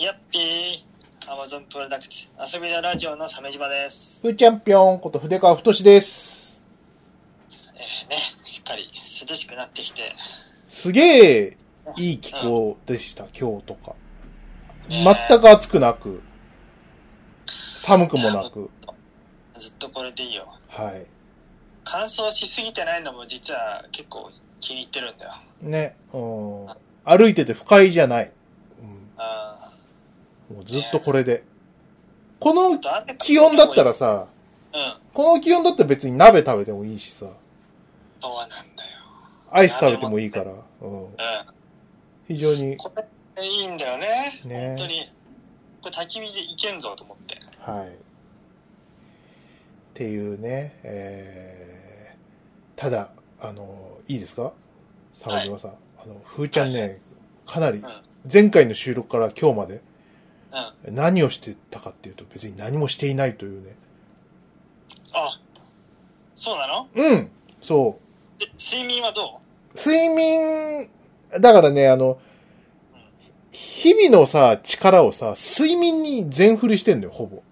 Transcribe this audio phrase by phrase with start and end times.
[0.00, 0.82] やっぴー、
[1.26, 4.20] アマゾンプロダクツ、遊びのラジオの鮫島です。
[4.22, 6.56] ふーチャンピオンこと筆川太です。
[7.74, 8.88] えー、ね、しっかり
[9.28, 10.14] 涼しくなってきて、
[10.68, 11.56] すげえ
[11.96, 13.96] いい気候でした、今日とか。
[14.88, 16.22] ね全く暑くなく、
[17.76, 18.70] 寒くもなく。
[19.58, 20.46] ずっとこれでいいよ。
[20.68, 21.06] はい。
[21.82, 24.30] 乾燥しすぎてないのも実は結構
[24.60, 25.32] 気に入ってるんだよ。
[25.60, 26.66] ね、うん。
[27.02, 28.30] 歩いてて不快じゃない。
[30.52, 31.44] もうずっとこれで。
[32.40, 32.78] この
[33.18, 34.28] 気温だったら、さ、
[34.72, 37.26] うん、この気温だったら別に鍋食べてもいいしさ、
[38.20, 38.62] そうなんだよ。
[39.50, 41.02] アイス食べてもいいから、うん。
[41.04, 41.16] うん。
[42.28, 44.40] 非常に、これいいんだよね。
[44.44, 45.12] ね本当に。
[45.82, 47.40] これ焚き火でいけんぞと思って。
[47.58, 47.88] はい。
[47.88, 47.90] っ
[49.94, 54.52] ていうね、えー、ただ、あの、いいですか？
[55.14, 55.70] 沢島さん。
[56.00, 57.00] あの、ふーちゃんね、
[57.46, 59.80] かなりうん、前回の収録から今日まで
[60.86, 60.94] うん。
[60.94, 63.76] 何をしてたかっていうと別に何もしていないというね。
[65.12, 65.38] あ、
[66.34, 66.88] そうなの？
[66.94, 67.98] うんそ
[68.36, 68.40] う。
[68.40, 69.40] で、睡眠はど
[69.74, 70.88] 睡眠、
[71.40, 72.18] だからね、あの、
[73.50, 77.42] 日々のさ、力をさ、睡眠に全振りしてんのよ、ほぼ。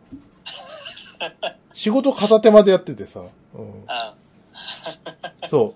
[1.74, 3.20] 仕事片手までやっててさ。
[3.54, 3.86] うん、う
[5.48, 5.74] そ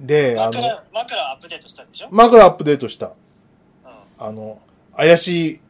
[0.00, 0.06] う。
[0.06, 0.40] で、うん。
[0.40, 2.08] あの、枕、枕アップデートしたんでしょ？
[2.10, 3.06] 枕アップデートした。
[3.06, 3.12] うん。
[4.18, 4.58] あの、
[4.96, 5.60] 怪しい、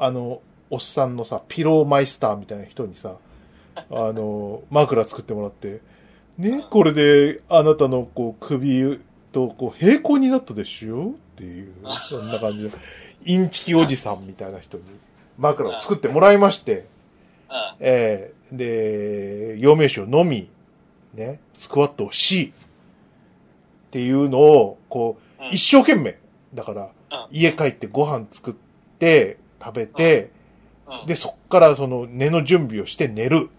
[0.00, 3.16] あの、おっさんのさ、ピローマイスターみたいな人にさ、
[3.76, 5.80] あの、枕作ってもらって、
[6.38, 8.98] ね、これで、あなたの、こう、首
[9.30, 11.10] と、こう、平行になったでしょ？
[11.10, 11.72] っていう、
[12.08, 12.70] そんな感じで、
[13.26, 14.84] インチキおじさんみたいな人に、
[15.38, 16.86] 枕を作ってもらいまして、うん。
[17.80, 20.48] えーで、陽明酒を飲み、
[21.14, 22.52] ね、スクワットをし、
[23.88, 26.18] っていうのを、こう、うん一生懸命。
[26.54, 26.90] だから、うん
[27.32, 28.54] 家帰ってご飯作っ
[28.98, 30.30] て、食べて、
[30.86, 31.06] うん。
[31.06, 33.50] で、そっからその寝の準備をして寝る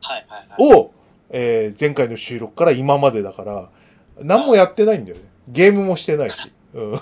[0.00, 0.74] はいはいはい。
[0.76, 0.92] を、
[1.30, 3.68] えー前回の収録から今までだから、
[4.20, 5.22] 何もやってないんだよね。
[5.48, 6.36] ゲームもしてないし。
[6.74, 6.94] うん。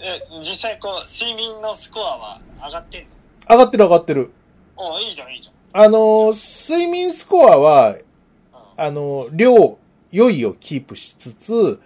[0.00, 3.08] え、実際こう、睡眠のスコアは上がってんの？
[3.50, 4.30] 上がってる上がってる。
[4.76, 7.94] おいいじゃんいいじあのー睡眠スコアは、ゃん。
[7.94, 8.00] うん。
[8.76, 9.78] あのー量、
[10.10, 11.78] 良いをキープしつつ、うん。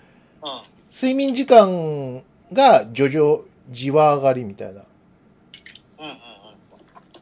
[0.93, 4.83] 睡眠時間が徐々、じわ上がりみたいな。
[5.99, 6.17] うんうんうん。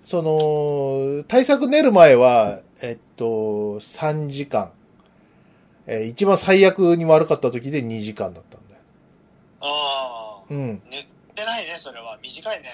[0.05, 4.73] その、対策練る前は、えっと、3時間。
[5.87, 8.81] えー一番最悪に悪かった時で2時間だったんだよ。
[9.61, 10.43] ああ。
[10.49, 10.83] うん。
[10.91, 12.19] 寝てないね、それは。
[12.23, 12.69] 短いね。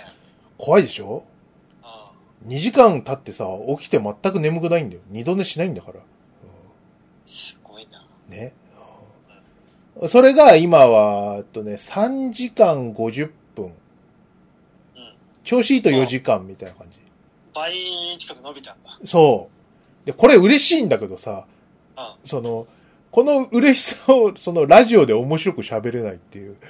[0.59, 1.25] 怖いでしょ？
[2.44, 2.49] うん。
[2.53, 3.47] ?2 時間経ってさ、
[3.78, 5.03] 起きて全く眠くないんだよ。
[5.09, 6.00] 二度寝しないんだから。
[7.27, 8.05] すごいな。
[8.28, 8.53] うんね。
[10.00, 13.66] うんそれが今は、えっとね、3時間50分。
[13.66, 13.72] うん。
[15.44, 16.99] 調子いいと4時間みたいな感じ。
[17.55, 17.72] 倍
[18.19, 18.99] 近く伸びたんだ。
[19.05, 19.50] そ
[20.05, 20.06] う。
[20.06, 21.44] で、これ嬉しいんだけどさ、
[21.99, 22.05] うん。
[22.25, 22.66] その、
[23.11, 26.56] この嬉しさを、そのラジオで面白く喋れないっていう。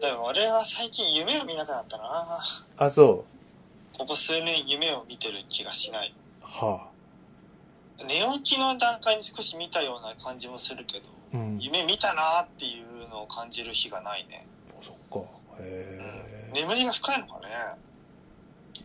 [0.00, 2.38] でも俺は最近夢を見なくなったな。
[2.76, 3.24] あ、そ
[3.96, 6.12] ここ数年夢を見てる気がしない。
[6.42, 6.44] う。
[6.44, 6.91] は
[8.06, 11.36] 寝起きの段階に少し見たような感じもするけど、あ。
[11.36, 11.58] うん。
[11.60, 14.46] 夢見たなっていうのを感じる日がないね。
[14.80, 15.28] そっか。
[15.60, 16.00] へ
[16.48, 16.52] うん。
[16.52, 17.48] 眠りが深いのかね。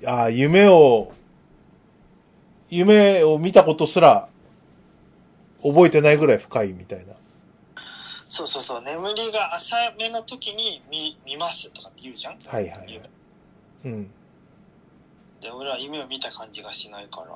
[0.01, 0.07] え。
[0.07, 1.11] あ、夢を、
[2.69, 4.27] 夢を見たことすら、
[5.63, 7.13] 覚えてないぐらい深いみたいな。
[8.29, 8.81] そうそうそう。
[8.81, 13.09] 眠りが浅めの時に見、見ますとかって言うじゃんはいはいはい夢。
[13.85, 14.11] うん。
[15.39, 17.31] で、俺は夢を見た感じがしないから。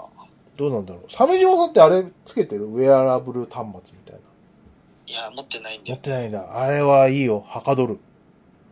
[0.57, 1.05] どうなんだろう。
[1.09, 2.65] 鮫島さんってあれつけてる？
[2.65, 4.19] ウェアラブル端末みたいな。
[5.07, 6.01] いや、持ってないんだよ持っ。
[6.01, 6.61] てないんだ。
[6.61, 7.43] あれはいいよ。
[7.47, 7.99] はかどる。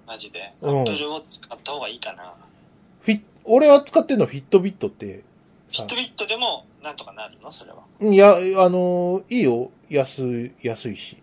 [0.06, 0.54] マジで。
[0.62, 2.36] アうんップルウォッチ買った方がいいかな。
[3.02, 5.24] フィッ、俺は使ってるのフィットビットって、
[5.70, 7.52] さフィットビットでもなんとかなるの？
[7.52, 7.84] それは。
[8.02, 9.72] いや、あのいいよ。
[9.90, 11.18] 安い、安いし。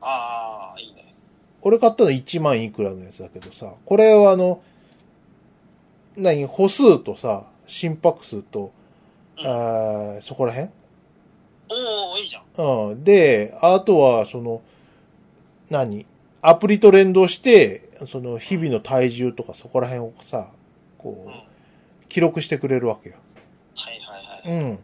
[0.00, 1.14] ああ、いいね。
[1.60, 4.62] 俺買ったの1万いくらのやつだけどさ、これはあの、
[6.16, 8.70] 何、歩数とさ、心拍数と、うん
[9.44, 10.70] あーそこら辺？
[11.70, 12.88] おおいいじゃん。
[12.90, 13.04] うん。
[13.04, 14.62] で、あとは、その、
[15.70, 16.06] 何？
[16.40, 20.50] アプリと連動して、その、日々の体重とかそこら辺をさ、
[20.96, 21.32] こうん。
[21.32, 23.16] はう、記録してくれるわけよ。
[23.76, 24.62] いはいはい。
[24.62, 24.70] うん。
[24.72, 24.78] う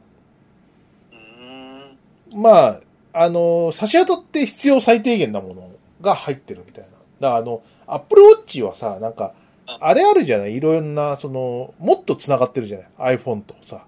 [2.33, 2.43] ーん。
[2.43, 2.81] まあ、
[3.13, 5.71] あの、差し当たって必要最低限なもの
[6.01, 6.91] が入ってるみたいな。
[6.91, 9.33] だからあの、アップルウォッチはさ、なんか、
[9.67, 10.57] あれあるじゃない？
[10.57, 13.87] いろんな、その、もっと繋がってるじゃない ?iPhone とさ。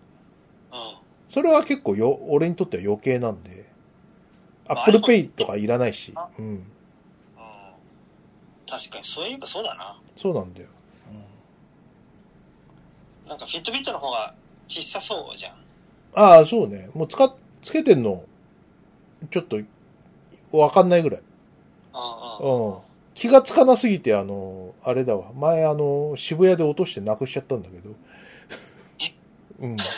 [1.27, 1.33] うん。
[1.33, 3.67] それは結構よ、俺にとっては余計なんで。
[4.69, 6.15] まあ Apple Pay とかいらないし。
[6.39, 6.45] うん。
[6.45, 6.63] うん。
[8.69, 10.01] 確かに、そういえばそうだな。
[10.17, 10.69] そうなんだよ。
[13.29, 14.35] なんかフィットビットの方が
[14.69, 15.57] 小さそうじゃん。
[16.15, 16.89] ああ、そうね。
[16.95, 18.25] もうつか、つけてんの、
[19.31, 19.59] ちょっと、
[20.53, 21.23] わかんないぐらい。
[21.93, 22.67] うんうん。
[22.67, 22.79] うん。
[23.15, 25.33] 気がつかなすぎて、あの、あれだわ。
[25.35, 27.91] 前、あの、渋谷で落としてなくしちゃったんだけど。
[29.61, 29.77] うん。
[29.77, 29.91] だか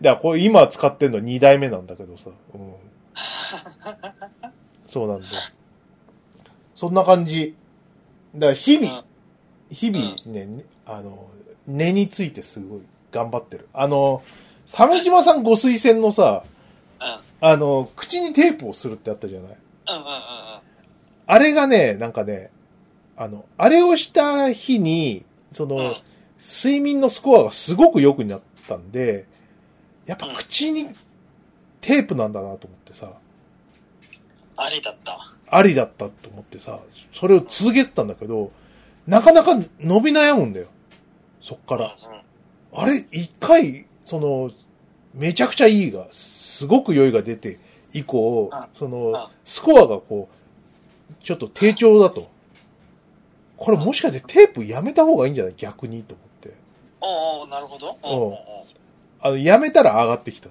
[0.00, 2.30] ら、これ今使ってんの2代目なんだけどさ。
[2.54, 2.74] うん。
[4.86, 5.32] そうなんだよ。
[6.74, 7.54] そんな感じ。
[8.34, 9.04] だから、日々、うん
[9.70, 11.26] 日々ね、ねあの、
[11.66, 13.68] 根についてすごい頑張ってる。
[13.72, 14.22] あの、
[14.68, 16.44] 鮫島さんご推薦のさ、
[17.00, 17.48] うん。
[17.48, 19.56] あの、口にテープをするってあったじゃない？
[21.26, 22.50] あれがね、なんかね、
[23.16, 25.94] あの、あれをした日に、その、うん
[26.46, 29.24] 睡眠のスコアがすごく良くなったんで、
[30.04, 30.88] やっぱ口に
[31.80, 33.12] テープなんだなと思ってさ、
[34.56, 35.32] ありだった。
[35.48, 36.80] ありだったと思ってさ、
[37.14, 38.52] それを続けてたんだけど、
[39.06, 40.66] なかなか伸び悩むんだよ。
[41.40, 41.96] そっから。
[42.74, 44.50] あれ、一回、その、
[45.14, 47.58] めちゃくちゃいいが、すごく良いが出て
[47.92, 49.14] 以降うん、そのうん、
[49.44, 52.30] スコアがこう、ちょっと低調だと。
[53.56, 55.54] これもしかしてテープやめた方がいいんじゃない？
[55.56, 56.16] 逆にと。
[57.04, 57.98] おうおうなるほど。
[58.02, 58.38] おう
[59.20, 60.48] あの、やめたら上がってきた。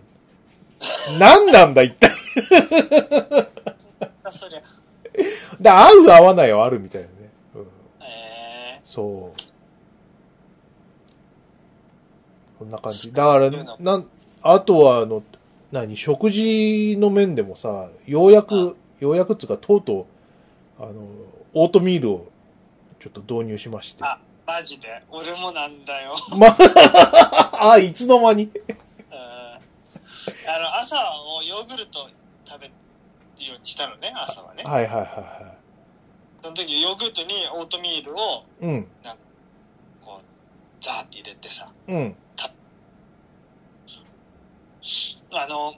[1.20, 2.12] 何なんだ一体。
[4.24, 4.62] あそりゃ。
[5.60, 7.14] で、合う合わないはあるみたいなね。
[7.56, 7.62] うん、
[8.02, 9.40] えそう。
[12.60, 13.12] こんな感じ。
[13.12, 14.08] だから、なん、
[14.42, 15.24] あとは、あの、
[15.72, 20.08] 何、食事の面でもさ、ようやく、ようやくっつうか、とうと
[20.80, 20.94] う、あの、
[21.54, 22.28] オートミールを、
[23.00, 24.04] ちょっと導入しまして。
[24.04, 25.02] あー、マジで。
[25.10, 26.16] 俺もなんだよ。
[26.38, 26.56] ま、
[27.72, 28.44] あ、いつの間に？
[28.44, 28.54] うん
[29.16, 30.98] あの、朝
[31.38, 32.10] をヨーグルト
[32.46, 32.74] 食べる
[33.48, 34.64] ようにしたのね、朝はね。
[34.64, 35.56] はいはいはいは
[36.42, 38.66] その時ヨーグルトにオートミールを、い。
[38.66, 38.88] うん、
[40.02, 40.26] こう、
[40.84, 41.72] ザーって入れてさ。
[41.88, 42.16] うん。
[45.36, 45.74] あの、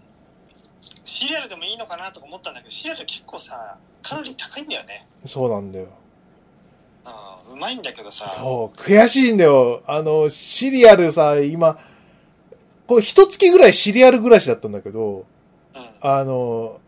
[1.06, 5.07] シリアルでもいいのかなとか思ったんだけど、シリアル結構さ、カロリー高いんだよね。
[5.25, 5.88] そうなんだよ。
[7.06, 8.28] うん、うまいんだけどさ。
[8.30, 9.84] そう、悔しいんだよ。
[9.88, 11.78] あの、シリアルさ、今、
[12.88, 15.25] こう、一月ぐらいシリアル暮らしだったんだけど、
[15.75, 15.90] うん。
[16.02, 16.80] あの、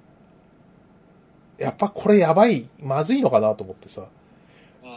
[1.58, 4.08] やっぱこれやばい、まずいのかなと思ってさ、うん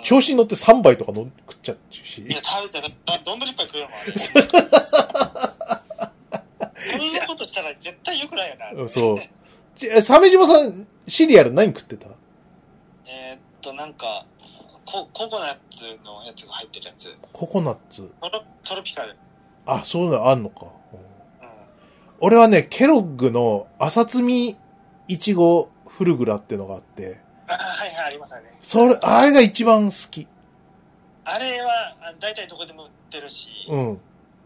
[0.03, 2.31] 調子に乗って3杯とかの食っちゃうしい。
[2.31, 4.13] や、食べちゃね、あ、丼一杯食えるもん、あれ。
[6.91, 8.89] そんなことしたら絶対良くないよな。
[8.89, 9.19] そう。
[10.03, 12.09] 鮫島さん、シリアル何食ってた？
[13.07, 14.25] えーっと、なんか、
[14.91, 17.15] コココナッツのやつが入ってるやつ。
[17.33, 18.11] ココナッツ。
[18.21, 19.17] トロトロピカル。
[19.65, 20.67] あ、そういうのあんのか。
[20.93, 21.05] うんうん。
[22.19, 24.57] 俺はね、ケロッグの朝摘み
[25.07, 28.59] いちごフルグラってのがあって、あ、はいはい、ありますよね。
[28.61, 30.27] それ、あれが一番好き。
[31.25, 34.01] あれは、あ大体どこでも売ってるし、ううん。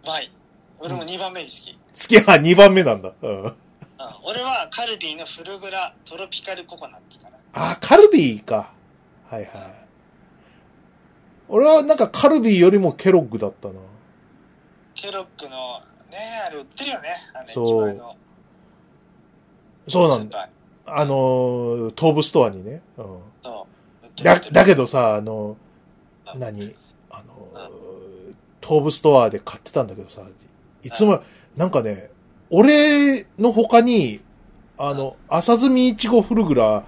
[0.06, 0.30] まい。
[0.78, 1.72] 俺も2番目に好き。
[1.72, 3.12] 好きは2番目なんだ。
[3.22, 3.44] うん。
[3.44, 3.54] うん、
[4.24, 7.38] 俺はカルビーのフルグラトロピカルココナッツかな。
[7.54, 8.72] あ、カルビーか。
[9.30, 9.83] はいはい。
[11.48, 13.74] 俺はなんかカルビーよりもケロッグだったな。
[14.94, 15.80] ケロックの、
[16.10, 17.08] ねあれ売ってるよね。
[17.34, 18.14] あの、そう
[19.88, 20.48] そうなんだ。
[20.86, 22.82] あのー、東武ストアにね。
[22.96, 23.06] うん。
[23.42, 23.66] そ
[24.20, 24.22] う。
[24.22, 25.56] だ、だけどさ、あの、
[26.32, 26.74] うん何？
[27.10, 28.34] あのー、
[28.66, 30.22] 東武ストアで買ってたんだけどさ、
[30.82, 31.22] いつも、
[31.56, 32.10] なんかね、
[32.50, 34.20] 俺の他に、
[34.78, 36.84] あの、朝摘みいちごフルグラ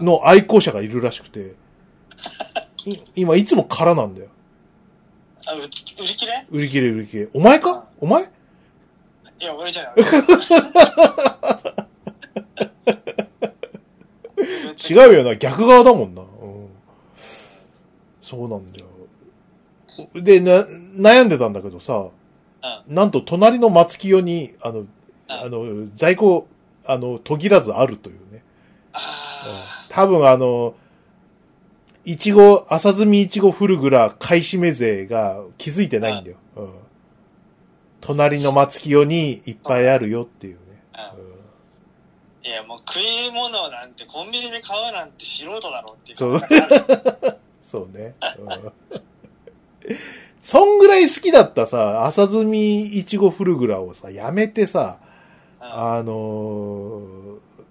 [0.00, 1.44] うんの愛好者がいるらしくて、い
[3.14, 4.28] 今いつも空なんだよ。
[5.46, 5.62] あ売売
[6.06, 6.46] り切れ？
[6.50, 7.28] 売り切れ売り切れ。
[7.32, 7.84] お前か？
[8.00, 8.22] お前？
[8.22, 9.94] いや、俺じゃない。
[14.90, 16.22] 違うよな、逆側だもんな。
[16.22, 16.68] うん。
[18.22, 18.86] そうなんだよ。
[20.14, 20.64] で、な、
[21.12, 22.12] 悩んでたんだけどさ、う
[22.88, 24.86] なんと隣の松清に、あの、
[25.28, 26.46] ああの、在庫、
[26.86, 28.42] あの、途切らずあるというね。
[28.92, 30.74] あ多分あの、
[32.08, 36.38] いちご、朝摘みいちごフルグラ買い占め勢が気づいてないんだよ。
[36.56, 36.70] うん。
[38.00, 40.60] 隣の松清にいっぱいあるよっていうね。
[40.94, 41.12] あ。
[41.14, 41.28] うん
[42.48, 46.40] いや、もう食い物なんてコンビニで買うなんて素人だろうっていうそう
[47.60, 48.14] そうね。
[48.38, 48.72] うん。
[50.40, 54.98] そんぐらい好きだったさ、朝摘みいちごフルグラをさ、やめてさ、
[55.60, 57.02] うんあの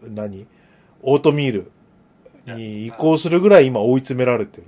[0.04, 0.46] ー何？
[1.02, 1.72] オートミール
[2.48, 4.64] に移行するぐらい今追い詰められてる。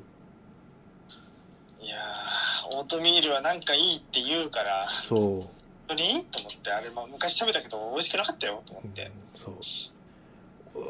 [1.82, 5.20] いやー、オートミールはなんかいいって言うから、そう。
[5.20, 5.50] 本
[5.90, 6.26] 当に？
[6.32, 9.12] と思って、あれ、まあ、昔食べたけど美味しくなかったよ、と思って。
[9.36, 9.56] そう。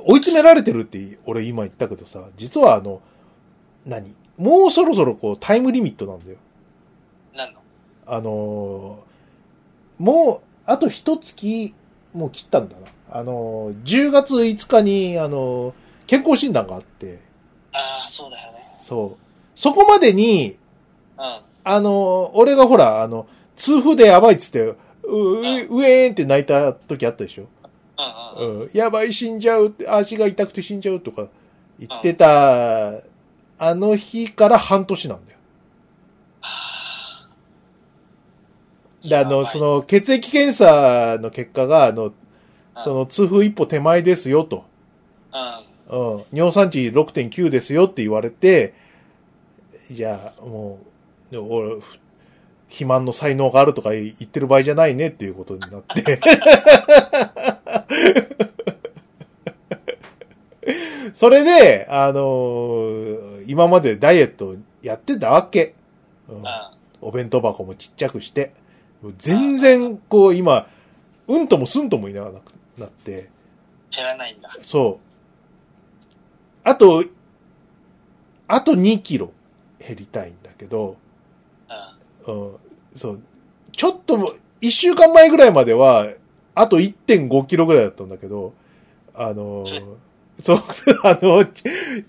[0.05, 3.01] 追い詰められてるって俺今言ったけどさ、実はあの、
[3.85, 4.13] 何？
[4.37, 6.37] もうそろそろこうタイムリミットなんだよ。
[7.35, 7.59] なんの？
[8.05, 11.73] あのーもう、あと一月、
[12.13, 12.87] もう切ったんだな。
[13.11, 15.73] あのー10月5日に、あのー
[16.09, 17.19] 健康診断があって、
[17.71, 18.57] ああ、そうだよね。
[18.83, 19.59] そう。
[19.59, 20.57] そこまでに、
[21.17, 21.39] うん。
[21.63, 27.45] あのー俺がほら、あの、痛風でやばいっつって、う、う、うえーんって泣いた時あったでしょ？
[28.37, 28.61] うんうんうん。
[28.61, 28.69] うん。
[28.73, 31.27] やばい、死んじゃう、足が痛くて死んじゃうとか
[31.79, 32.89] 言ってた、
[33.59, 35.37] あの日から半年なんだよ。
[36.41, 37.27] あ
[39.07, 42.13] で、あの、その、血液検査の結果が、あの、
[42.73, 44.63] あその、痛風一歩手前ですよと。
[45.33, 45.68] うん。
[45.89, 46.23] うん。
[46.31, 48.73] 尿酸値6.9ですよって言われて、
[49.91, 50.79] じゃあ、も
[51.29, 51.99] う、で俺、ふ
[52.69, 56.19] 肥満の才能があるとか言ってる場合じゃないねっていうことになって。
[61.15, 65.73] それで、あのー今までダイエットやってたわけ。
[66.27, 66.43] うんうん。
[67.01, 68.53] お弁当箱もちっちゃくして、
[69.17, 70.67] 全然、こう、今、
[71.27, 72.33] うんともすんともいなく
[72.77, 73.29] なって、
[73.89, 74.55] 減らないんだ。
[74.61, 75.08] そう。
[76.69, 77.03] あと、
[78.47, 79.31] あと2キロ
[79.79, 80.97] 減りたいんだけど、
[82.27, 82.51] うん。
[82.51, 82.57] うん、
[82.95, 83.21] そう。
[83.75, 86.07] ちょっとも、1週間前ぐらいまでは、
[86.53, 88.53] あと1.5キロぐらいだったんだけど、
[89.15, 89.83] あのー
[90.43, 90.61] そう、
[91.03, 91.63] あの、ち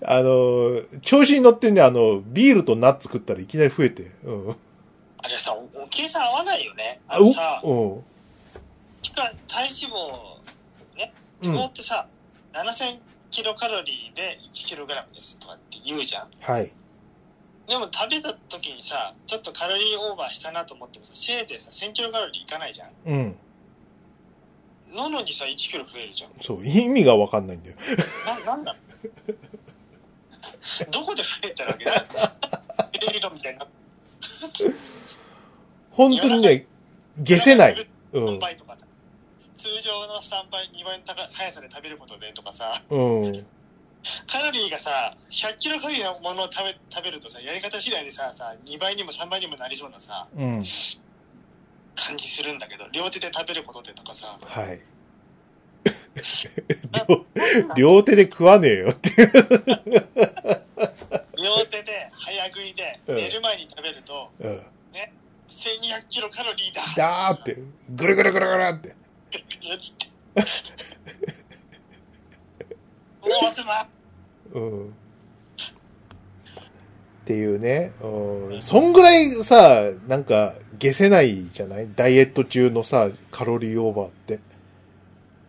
[0.05, 4.55] あの、調子に乗ってね、あの、ビールとナッツ食ったらいきなり増えて、うん。
[5.17, 7.01] あれさ、おお計算合わないよね。
[7.07, 8.03] ああ、のさ、う
[9.01, 11.47] 期間体脂肪、ね、ん。
[11.47, 11.53] うん。
[11.55, 12.07] 脂肪ってさ、
[12.53, 12.99] 7000
[13.31, 16.27] キロカロリーで1キログラムですとかって言うじゃん。
[16.39, 16.71] はい。
[17.67, 22.89] でも食べた時にさ、ちょっとカロリーオーバーしたなと思ってもさ、せいぜいさ、1000キロカロリーいかないじゃん。
[23.05, 23.35] うん。
[24.93, 26.31] なのにさ、1キロ増えるじゃん。
[26.41, 27.77] そう、意味がわかんないんだよ。
[28.25, 28.75] な、なんだ
[30.91, 32.05] どこで増えてるわけだ？
[32.91, 33.65] 減るのみたいな。
[35.91, 36.65] 本当にね、
[37.19, 37.87] 消せない。
[38.11, 38.39] うん3。
[38.39, 38.85] 倍とかさ。
[39.61, 42.95] 通常の3倍、2倍の高い速さで食べることでとかさ、う
[43.27, 43.45] ん。
[44.25, 50.63] カロリーがさ、100キロカロリーのものを食べ食べるとさ、やり方次第でさ、さ2倍にも3倍にもなりそうなさ、うん。
[51.95, 54.81] 感じするんだけど、両手で食べることでとかさ、はい。
[57.07, 57.25] 両
[57.75, 59.11] 両手で食わねえよって。
[61.37, 64.63] 両手で早食いでうん寝る前に食べると、うん。
[65.51, 67.57] 1200キロカロリーだだーって、
[67.91, 69.00] ぐるぐるぐるぐるって。
[69.79, 70.07] つって。
[73.21, 73.87] おおすま
[74.53, 74.87] うん。
[74.89, 74.91] っ
[77.25, 77.93] ていうね。
[78.01, 78.61] うん。
[78.61, 81.87] そんぐらいさ、なんか、消せないじゃない？
[81.95, 84.39] ダイエット中のさ、カロリーオーバーって。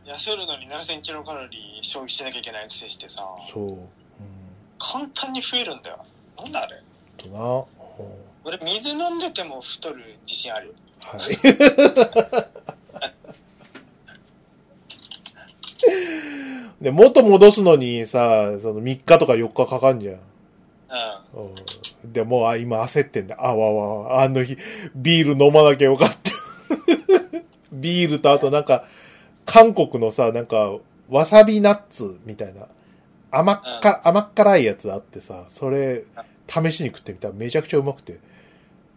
[0.05, 3.63] 痩せるのに7000キロカロリー消費しなきゃいけないくせしてさ、そう。
[3.71, 3.89] うん。
[4.79, 6.05] 簡単に増えるんだよ。
[6.39, 6.83] なんだあれ？
[7.17, 7.41] とな。
[7.41, 7.65] うん
[8.45, 10.73] 俺水飲んでても太る自信あるよ。
[10.99, 11.21] はい。
[16.81, 20.15] で、元戻すのにさ、その3日とか4日かかんじゃん。
[20.15, 21.47] うん。
[21.47, 22.13] うん。
[22.13, 23.37] で、もう、あ、今焦ってんだ。
[23.39, 24.57] あわわわ、あの日、
[24.95, 26.17] ビール飲まなきゃよかった。
[27.73, 28.85] ビールとあとなんか、
[29.47, 30.77] 韓国のさ、なんか、
[31.09, 32.67] わさびナッツみたいな、
[33.31, 36.05] 甘っか、甘っ辛いやつあってさ、それ、
[36.49, 38.19] 試しに食ってみたらめちゃくちゃうまくて。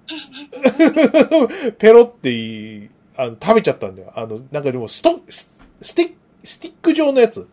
[1.78, 4.12] ペロっていい、あの、食べちゃったんだよ。
[4.16, 5.50] あの、なんかでも、スト、ス
[5.82, 6.16] スティック、
[6.46, 7.48] スティック状のやつ。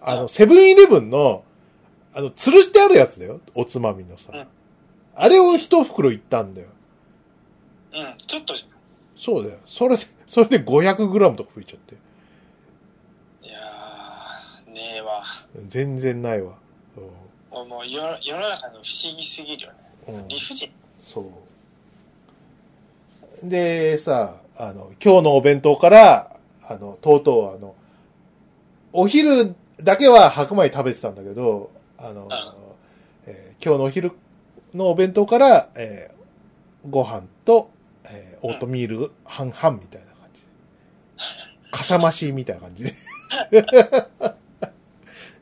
[0.00, 1.44] あの、うんセブンイレブンの、
[2.14, 3.40] あの、吊るしてあるやつだよ。
[3.54, 4.30] おつまみのさ。
[4.34, 4.46] うん
[5.12, 6.68] あれを一袋いったんだよ。
[7.92, 8.14] うん。
[8.26, 8.54] ちょっと、
[9.16, 9.58] そうだよ。
[9.66, 11.94] それで、それで 500g とか増えちゃって。
[13.42, 15.22] いやー、ねえわ。
[15.68, 16.54] 全然ないわ。
[17.50, 19.78] もうもう世世の中の不思議すぎるよね。
[20.08, 20.14] うん。
[20.14, 20.70] うん理不尽。
[21.02, 21.20] そ
[23.42, 23.48] う。
[23.48, 27.74] で、さ、あの、今日のお弁当から、あの、とうとう、あの、
[28.92, 32.28] お昼だけは白米食べてたんだけど、あの、
[33.26, 34.12] えー今日のお昼
[34.74, 36.20] のお弁当から、えー
[36.90, 37.70] ご飯と、
[38.04, 40.46] えーオートミール半々みたいな感じで。
[41.70, 42.94] かさ増しみたいな感じで。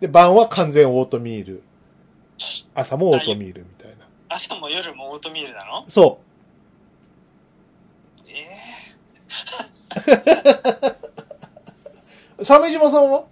[0.01, 1.63] で、晩は完全オートミール。
[2.75, 4.07] 朝もオートミールみたいな。
[4.29, 5.85] 朝も夜もオートミールなの？
[5.89, 6.21] そ
[8.29, 8.33] え
[12.37, 12.45] えう。
[12.45, 13.25] 鮫島さんは？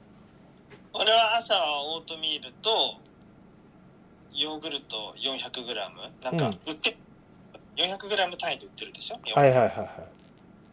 [0.98, 2.94] 俺は朝はオートミールと、
[4.32, 5.74] ヨーグルト 400g?
[6.24, 6.96] なんかうん、売って、
[7.76, 9.20] 400g 単位で売ってるでしょ？
[9.38, 10.08] はいはいはいは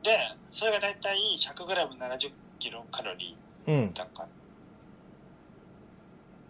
[0.02, 0.18] で、
[0.52, 3.38] それがだいたい 100g70 キロカロリい。
[3.68, 3.94] うんー。
[3.94, 4.30] だから、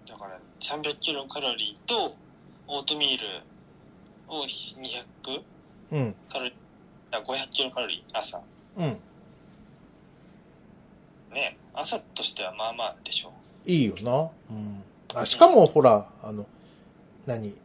[0.06, 2.16] だから300キロカロリーと、
[2.68, 3.42] オートミール
[4.28, 5.44] を200
[5.92, 6.16] うん。
[6.30, 8.40] カロリー、あ500キロカロリー、朝。
[8.78, 9.02] うん。
[11.32, 13.34] ね、朝としてはまあまあでしょ。
[13.66, 14.30] いいよな。
[14.50, 14.84] うん。
[15.14, 16.46] あ、しかもほら、あの、
[17.26, 17.56] 何？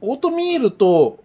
[0.00, 1.22] オートミールと、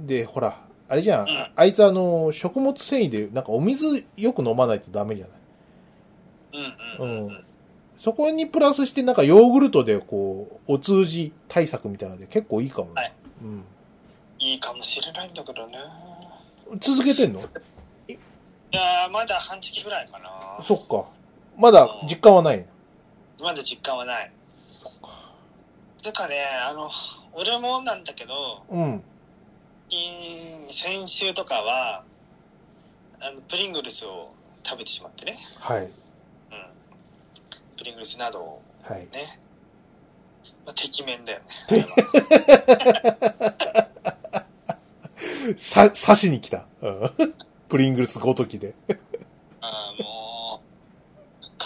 [0.00, 0.58] で、ほら、
[0.88, 1.28] あれじゃん。
[1.28, 6.74] うんあいつあの、食物繊維で、なんかお水よく飲まないとダメじゃない？
[7.00, 7.44] うんうん
[7.98, 12.92] そこにプラスしてなんかヨーグルトでこう、お通じ対策みたいなので結構いいかもね。
[12.96, 13.12] はい
[13.42, 13.64] うん。
[14.40, 15.78] いいかもしれないんだけどね。
[16.80, 17.40] 続けてんの？
[18.08, 18.16] い
[18.72, 20.64] やー、まだ半月ぐらいかな。
[20.64, 21.04] そっか。
[21.56, 22.66] まだ実感はない。
[23.42, 24.32] まだ実感はない。
[26.02, 26.36] てかね、
[26.68, 26.90] あの、
[27.32, 29.02] 俺もなんだけど、うん。
[29.90, 32.04] い先週とかは、
[33.20, 34.34] あの、プリングルスを
[34.64, 35.36] 食べてしまってね。
[35.58, 35.82] はい。
[35.82, 35.90] うん。
[37.76, 39.00] プリングルスなどをはい。
[39.12, 39.40] ね。
[40.64, 41.86] まあ、てきめんだよね。
[45.56, 46.64] さ、刺しに来た。
[46.80, 47.34] うん。
[47.68, 48.74] プリングルスごときで。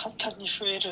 [0.07, 0.81] 簡単に増える。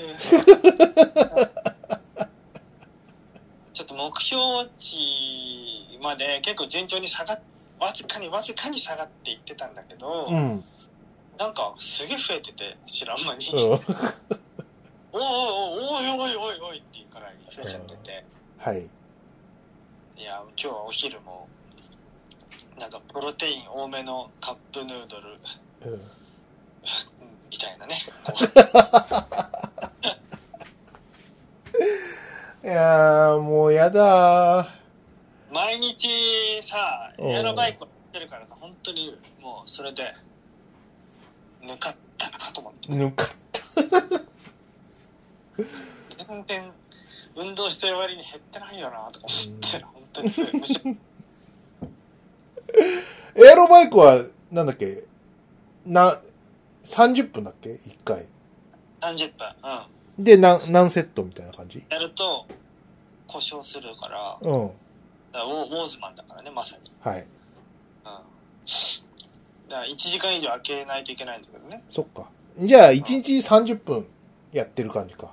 [3.73, 4.43] ちょっと目標
[4.77, 7.41] 値まで結構順調に下がっ、
[7.79, 10.65] わずかにわずかに下がっていってたんだけど、うん。
[11.39, 13.47] なんかすげえ増えてて、知らん間に。
[13.53, 13.81] うん。
[15.13, 18.25] おいおいおいおいおいおいおいっていうくらいに増えちゃってて、
[18.59, 18.83] はい。
[20.17, 21.49] いや、今日はお昼も、
[22.79, 25.39] なんかプロテイン多めのカップヌードル、
[25.93, 26.11] うん。
[27.55, 27.97] みたいなね。
[32.65, 34.69] いやー、もうやだー。
[35.53, 36.09] 毎日
[36.63, 40.13] さ、うんエアロバイク乗ってるからさ、本当にもうそれで、
[41.63, 42.93] 抜かったなと思って。
[42.93, 43.27] ぬか。
[46.27, 46.73] 全然、
[47.37, 50.99] 運動してる割に減ってないよなとか思って、本当に。
[53.47, 55.05] エアロバイクは、なんだっけ？
[55.87, 56.19] な、
[56.85, 58.27] 30分だっけ ?1 回。
[59.01, 59.47] 30分、
[60.19, 60.25] うん。
[60.25, 61.83] で、な何セットみたいな感じ？
[61.91, 62.47] やると、
[63.27, 64.71] 故障するから、うん。
[65.33, 66.93] だウォウォーズマンだからね、まさに。
[67.01, 67.21] はい。
[67.21, 67.27] うん。
[68.05, 71.83] だから1時間以上空けないといけないんだけどね。
[71.91, 72.29] そっか。
[72.61, 74.07] じゃあ、1日30分
[74.53, 75.33] やってる感じか。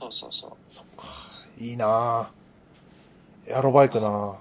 [0.00, 0.50] そうそうそう。
[0.68, 1.04] そっか。
[1.58, 3.50] いいなぁ。
[3.50, 4.34] エアロバイクなぁ。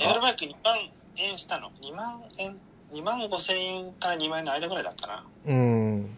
[0.00, 0.78] エアロバイク2万
[1.16, 2.56] 円したの？2万円、
[2.92, 5.24] 2万5千円から2万円の間ぐらいだったな。
[5.46, 6.16] うん。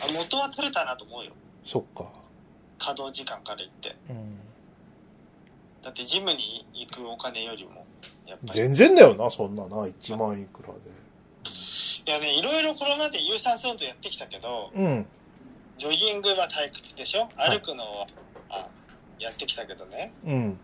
[0.00, 1.32] あ元は取れたなと思うよ。
[1.64, 2.08] そっか。
[2.78, 3.96] 稼働時間から言って。
[4.10, 4.38] うん。
[5.82, 7.84] だってジムに行くお金よりも、
[8.26, 8.58] やっぱり。
[8.58, 9.86] 全然だよな、そんなな。
[9.86, 10.72] 1万いくらい
[12.10, 14.82] やね、いろいろこれまで有酸素運動やってきたけど、で。
[14.82, 15.06] うん。
[15.78, 18.06] ジョギングは退屈でしょはい歩くのは、
[18.50, 18.68] あ、
[19.20, 20.12] やってきたけどね。
[20.24, 20.58] うん。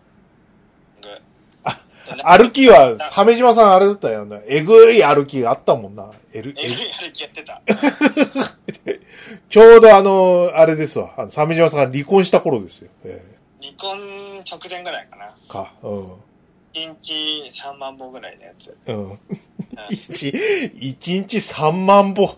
[2.16, 4.40] グあでな歩きは、鮫島さんあれだったよな。
[4.46, 6.10] えぐい歩きがあったもんな。
[6.32, 7.62] えぐい歩きやってた。
[9.50, 11.14] ちょうどあの、あれですわ。
[11.16, 12.90] あの、鮫島さんが離婚した頃ですよ。
[13.04, 13.22] え
[13.60, 13.98] 離婚
[14.50, 15.26] 直前ぐらいかな。
[15.26, 15.72] えか。
[15.82, 16.12] うん。
[16.74, 18.76] 1日3万歩ぐらいのやつ。
[18.86, 19.10] うん。
[19.10, 19.18] うん
[19.90, 20.28] 一、
[20.74, 22.36] 一日3万歩。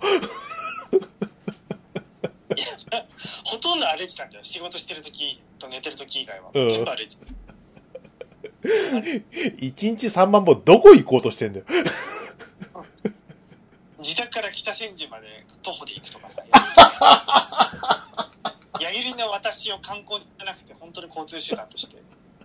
[3.44, 4.44] ほとんど歩いてたんだよ。
[4.44, 6.50] 仕事してる時と寝てる時以外は。
[6.54, 7.26] うん全部歩いてた。
[9.58, 11.66] 一日3万歩どこ行こうとしてんだよ。
[13.98, 15.26] 自宅から北千住まで
[15.62, 16.42] 徒歩で行くとかさ。
[18.80, 21.96] 矢切の私を観光じゃなくて本当に交通手段として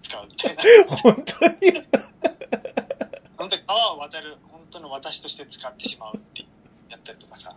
[0.03, 0.63] 使うみたいな。
[0.97, 1.55] 本当に？
[3.37, 6.41] 本当に川を渡る本当の私として使ってしまうって
[6.89, 7.55] やったりとかさ。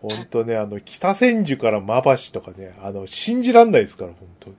[0.00, 4.56] 本当ね、あの、北千住から馬橋とかね、あの、信じらんないですから、本当に。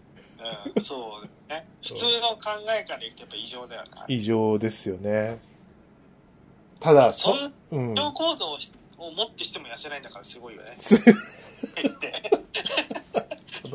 [0.75, 1.67] うん、そうね。
[1.81, 2.39] 普通の考
[2.79, 4.05] えから言うとやっぱ異常だよな。
[4.07, 5.39] 異常ですよね。
[6.79, 7.91] ただ、そんなうん。
[7.93, 10.77] 異常行動をしを持ってしても痩せないんだからすごいよね。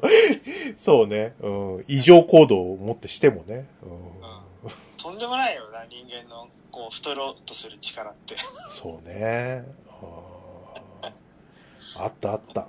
[0.80, 1.34] そうね。
[1.40, 1.48] う
[1.80, 1.84] ん。
[1.86, 3.68] 異常行動を持ってしてもね。
[3.82, 4.22] うん。
[4.96, 8.36] とんでもないよな、人間のこう太ろうとする力って。
[8.70, 9.64] そうね。
[9.88, 11.12] あー
[11.94, 12.68] あったあった。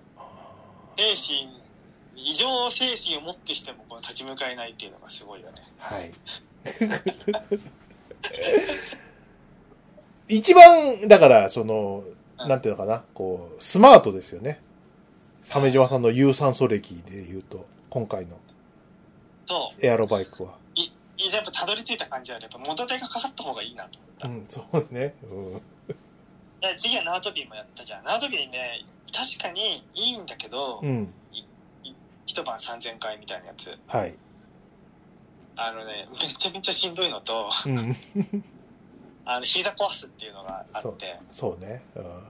[0.97, 1.62] 精神、
[2.15, 5.61] 異常精神を持ってしてもこう立ち向かえないっていうのがすごいよね。
[5.77, 6.11] はい。
[10.35, 14.59] 一番、だから、その、うんなんていうのかな、こう、スマートですよね。
[15.45, 18.37] 鮫島さんの有酸素歴で言うと、今回の
[19.45, 19.85] そう。
[19.85, 20.57] エアロバイクは。
[20.75, 24.27] い、いやっぱたどり着いた感じはやっぱ元手がかかった方がいいなと思った。
[24.27, 25.15] うん、そうね。
[25.23, 25.61] うん。
[26.61, 28.03] で次は縄跳びもやったじゃん。
[28.03, 31.13] 縄跳びね、確かにいいんだけど、うん。
[32.25, 33.77] 一晩3000回みたいなやつ。
[33.87, 34.15] はい。
[35.55, 37.95] あのね、めちゃめちゃしんどいのと、うん。
[39.25, 41.83] あの、膝壊すっていうのがあって、そうね。
[41.95, 42.23] うん。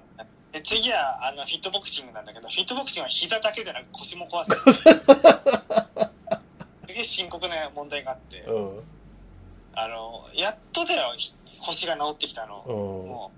[0.52, 4.74] で次は、あの、フィットボクシングなんだけど、フィットボクシングは膝だけでなく腰も壊す。
[6.88, 8.84] すげえ深刻な問題があって、うん。
[9.74, 11.34] あの、やっとだよ、ひ
[11.66, 12.64] 腰が治ってきたの。
[12.68, 12.76] うん。
[13.10, 13.32] も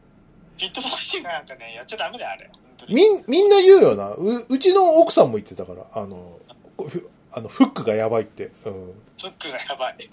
[0.58, 2.50] う、フィットボクシングなんかね、やっちゃダメだよ、あれ。
[2.90, 4.10] みん、みんな言うよな。
[4.10, 6.45] う、うちの奥さんも言ってたから、あの、ふ
[7.32, 8.52] あの、フックがやばいって。
[8.66, 8.94] うん。
[9.22, 9.98] フックがやばい。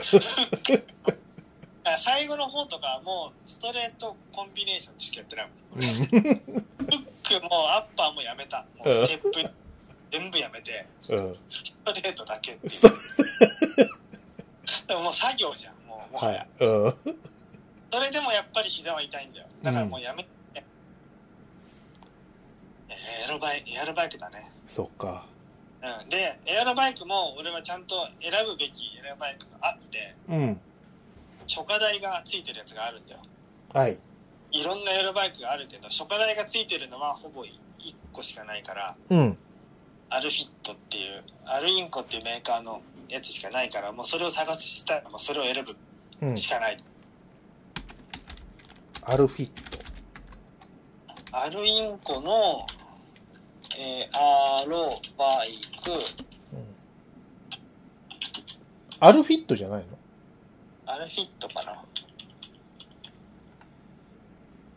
[1.85, 5.83] あ最後の方とかもうストレートコンビネーションしかやってないもん。
[5.83, 5.91] うん。
[5.91, 8.65] フックもアッパーもやめた。
[8.79, 9.33] もうステップ
[10.13, 11.37] 全部やめて、うん。
[11.49, 12.57] ストレートだけ。
[14.87, 16.47] でももう作業じゃん、もうもはや。
[16.61, 16.69] はい。
[16.69, 16.95] うん。
[17.93, 19.47] それでもやっぱり膝は痛いんだよ。
[19.63, 20.31] だからもうやめて。
[22.89, 24.51] エアロバイエアロバイクだね。
[24.67, 25.27] そっか。
[25.83, 26.09] うん。
[26.09, 30.61] で、エアロバイクも俺はちゃんと選ぶべきエアロバイクがあって、うん。
[31.49, 33.21] 初夏台がついてるやつがあるんだよ。
[33.73, 33.99] はい。
[34.53, 37.51] いろんなエアロバイクがあるけど、初夏台がついてるのはほぼ1
[38.13, 39.39] 個しかないから、うん。
[40.11, 45.77] アルフィットっていう、アルインコっていうメーカーのやつしかないから、もうそれを探したら、もうそれを選ぶ
[46.21, 46.37] うん。
[46.37, 46.77] しかない。
[49.03, 49.79] アルフィット。
[51.33, 52.67] アルインコの、
[53.79, 55.91] えー、アロバイク、
[56.55, 56.65] うん。
[59.01, 59.87] アルフィットじゃないの？
[60.87, 61.85] アルフィットかな。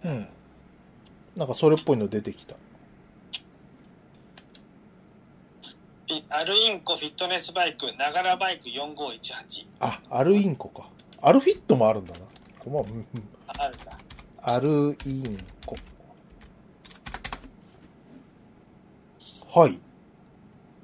[0.06, 0.28] うん。
[1.36, 2.56] なんかそれっぽいの出てきた。
[6.30, 9.68] アルインコフィットネスバイク、ながらバイク4518。
[9.80, 10.88] あ、アルインコか。
[11.22, 12.20] アルフィットもあるんだな。
[12.60, 13.08] こま、うんうん。
[13.48, 13.98] あるんだ。
[14.42, 15.76] アルインコ。
[19.56, 19.80] はい。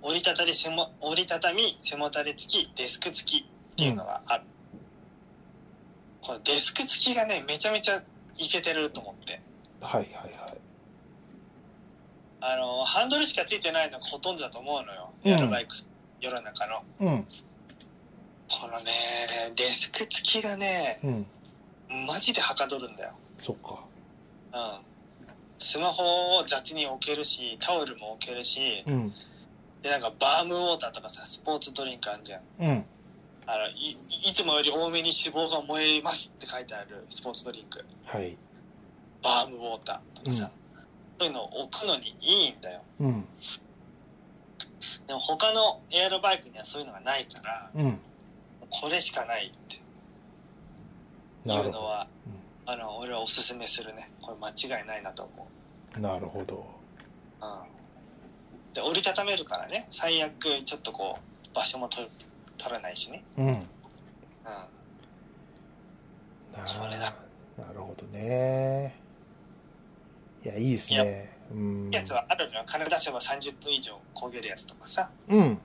[0.01, 4.43] 折りたたり背も、折りたたみ、背もたれ付き、デスク付きっていうのがある。
[6.21, 8.01] このデスク付きがね、めちゃめちゃ
[8.37, 9.41] いけてると思って。
[9.81, 10.57] はいはいはい。
[12.39, 15.11] あの、ハンドルしか付いてないのがほとんどだと思うのよ。
[15.25, 15.75] うんエアロバイク、
[16.21, 16.83] 世の中の。
[17.01, 17.27] うん。
[18.47, 21.25] このね、デスク付きがね、うん。
[22.07, 23.15] マジではかどるんだよ。
[23.37, 23.83] そっか。
[24.53, 24.90] うん。
[25.61, 29.13] スマホを雑に置けるし、タオルも置けるし、うん。
[29.83, 32.41] で、なんかバームウォーターとかさ、スポーツドリンクあんじゃん。
[32.59, 32.85] うん。
[33.45, 33.97] あの、い、
[34.27, 37.85] いつもより多めに脂肪が燃えますって書いてあるスポーツドリンク。
[38.05, 38.35] はい。
[39.21, 40.49] バームウォーターとかさ、
[41.19, 42.81] そういうのを置くのにいいんだよ。
[42.99, 43.25] うん。
[45.05, 47.99] でも他のエアロバイクにはそういうのがないから、うん。
[48.69, 49.79] これしかないって
[51.45, 51.65] ない。
[51.65, 52.07] うのは、
[52.65, 54.09] あの、俺はおすすめするね。
[54.21, 55.47] これ間違いないなと思
[55.95, 55.99] う。
[55.99, 56.65] なるほど。
[57.41, 58.73] うん。
[58.73, 62.07] で、折りたためるからね、最悪ちょっとこう、場所も取
[62.57, 63.23] 取らないしね。
[63.37, 63.47] うん。
[63.47, 63.55] うん。
[66.89, 67.13] れだ
[67.57, 68.95] なるほどね。
[70.43, 71.37] いや、いいですね。
[71.51, 71.91] うん。
[71.91, 72.63] やつはあるのよ。
[72.65, 75.09] 金出せば30分以上焦げるやつとかさ。
[75.27, 75.39] うん。
[75.39, 75.57] うん。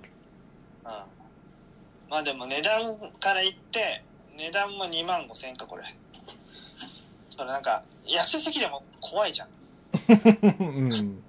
[2.09, 4.03] まあでも値段から言って、
[4.37, 5.85] 値段も2万5千円か、これ。
[7.37, 9.49] それなんか、安すぎでも怖いじゃん。
[10.59, 11.23] うん。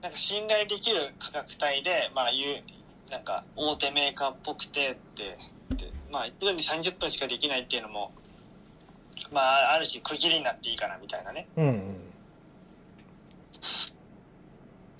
[0.00, 5.36] なんか信頼できる価格帯で、まあいう、なんか大手メーカーっぽくてって、
[5.76, 8.10] でまあ一度に30分しかできないっていうのも、
[9.32, 11.96] まあある種区切りになっていいかなみたいなね、うん。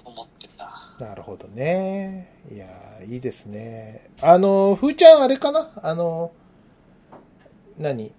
[0.05, 0.70] 思ってた。
[0.98, 2.37] なるほどね。
[2.53, 4.11] いやー、いいですね。
[4.20, 5.70] あの、ふーちゃんあれかな？
[5.83, 6.33] あの、
[7.79, 8.12] 何？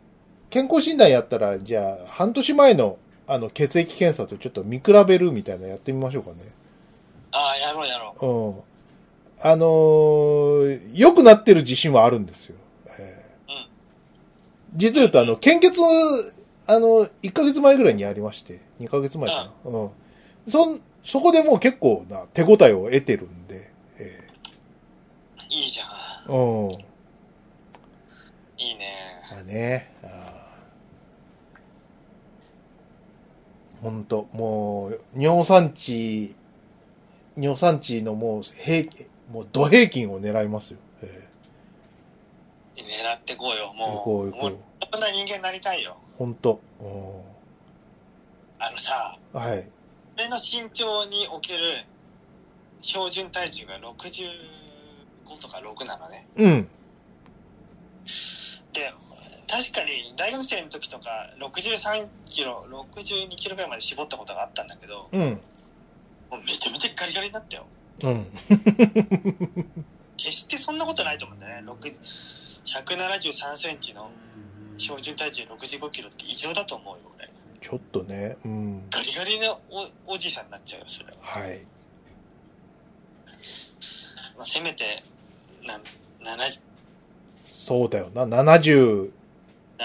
[0.53, 6.35] 健康診断やったら、じゃあ、半年前の、あの、血液検査とちょっと見比べるみたいなのやってみましょうかね。
[7.31, 8.25] ああ、やろうやろう。
[8.27, 8.61] うん。
[9.39, 12.55] あのー良くなってる自信はあるんですよ。
[12.99, 13.67] えーうん
[14.75, 15.71] 実を言うと、あの、献血、
[16.67, 19.71] あの、1ヶ月前ぐらいにやりまして、2ヶ月前かな。
[19.71, 19.89] うん。
[20.47, 24.29] そん、そこでもう結構な手応えを得てるんで、え
[25.49, 26.31] いいじゃん。
[26.31, 26.71] ーうん。
[26.73, 26.75] い
[28.71, 29.19] いね。
[29.31, 29.92] まあね、
[33.83, 36.33] あーほんと、もう、尿酸値、
[37.37, 38.89] 尿酸値のもう、平、
[39.31, 40.79] もう、土平均を狙いますよ。
[41.01, 41.29] え
[42.77, 43.73] 狙ってこうよ。
[43.75, 44.57] ー、もう、行こう行こう。
[44.91, 45.97] こんな人間になりたいよ。
[46.17, 46.61] ほんと。
[46.79, 46.83] う
[48.59, 49.37] あのさ、ん。
[49.37, 49.67] はい。
[50.15, 51.63] 俺の身長における
[52.81, 56.27] 標準体重が65とか6なのね。
[56.37, 56.67] うん。
[58.73, 58.93] で、
[59.53, 65.21] 確かに大学生の時とか63キロ、62キロぐらいまで絞ったことがあったんだけど、うん。
[66.31, 67.67] もうめちゃめちゃガリガリになったよ。
[68.01, 68.25] うん。
[70.17, 71.71] 決してそんなことないと思うんだよね。
[71.71, 71.93] 6
[72.65, 74.09] 173センチの
[74.79, 77.29] 標準体重65キロって異常だと思うよ、俺。
[77.61, 78.89] ちょっとね、うん。
[78.89, 79.61] ガリガリの
[80.07, 81.13] おおじさんになっちゃうよ、それは。
[81.21, 81.59] はい。
[84.35, 85.03] まあ、せめて、
[85.63, 85.81] なん、
[86.39, 86.61] 70
[87.43, 89.11] そうだよな、70、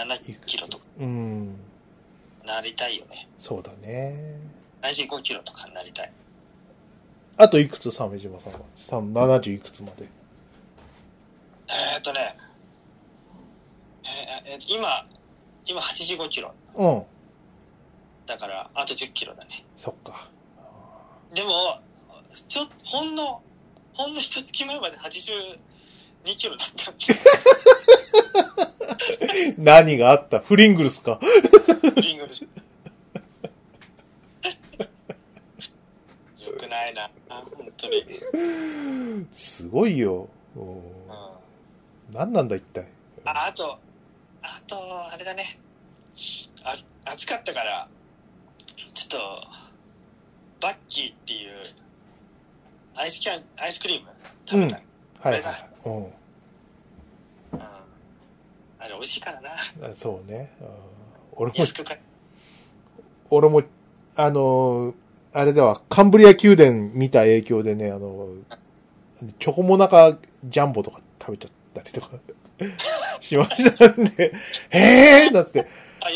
[0.07, 1.57] 7キロとかうん。
[2.45, 3.29] なりたいよね。
[3.39, 4.39] そうだね。
[4.83, 6.13] 75キロとかになりたい。
[7.37, 8.59] あといくつ、鮫島さんは？
[8.77, 10.09] さん70いくつまで？
[11.71, 12.37] えーっとね、
[14.05, 15.07] えーえー今、
[15.67, 16.53] 今85キロ。
[16.75, 17.03] うん。
[18.27, 19.65] だから、あと10キロだね。
[19.77, 20.29] そっか。
[21.35, 21.51] でも、
[22.49, 23.43] ちょ、ほんの、
[23.93, 25.59] ほんの一月前まで82
[26.37, 26.93] キロだった。
[29.59, 30.39] 何があった？
[30.41, 31.21] フリングルスか。
[31.97, 32.43] リングです。
[32.45, 32.49] よ
[36.59, 37.47] くないな、本
[37.77, 38.05] 当に。
[39.35, 40.29] すごいよ。
[40.57, 40.83] うんうん
[42.11, 42.87] 何なんだ一体？
[43.27, 43.79] あ、あと、
[44.41, 44.77] あと、
[45.13, 45.59] あれだね。
[46.65, 46.75] あ、
[47.05, 47.87] 暑かったから、
[48.95, 49.19] ちょっと、
[50.61, 51.51] バッキーっていう、
[52.95, 54.09] アイスキャン、アイスクリーム
[54.47, 54.77] 食べた。
[54.77, 54.85] はい
[55.21, 55.71] これはい。
[55.85, 56.13] うん。
[58.79, 58.85] うん。
[58.85, 59.51] あれ美味しいからな。
[59.51, 59.57] あ
[59.95, 60.53] そうね。
[60.61, 60.67] うん
[61.41, 62.01] 俺も、安く買い。
[63.31, 63.63] 俺も、
[64.17, 64.95] あのー、
[65.33, 68.29] あれでは、カンブリア宮殿見た影響でね、あの、
[69.39, 72.09] チョコモナカジャンボとか食べちゃったりとか
[73.21, 74.33] しましたんで、
[74.71, 75.33] へー？
[75.33, 75.69] だって、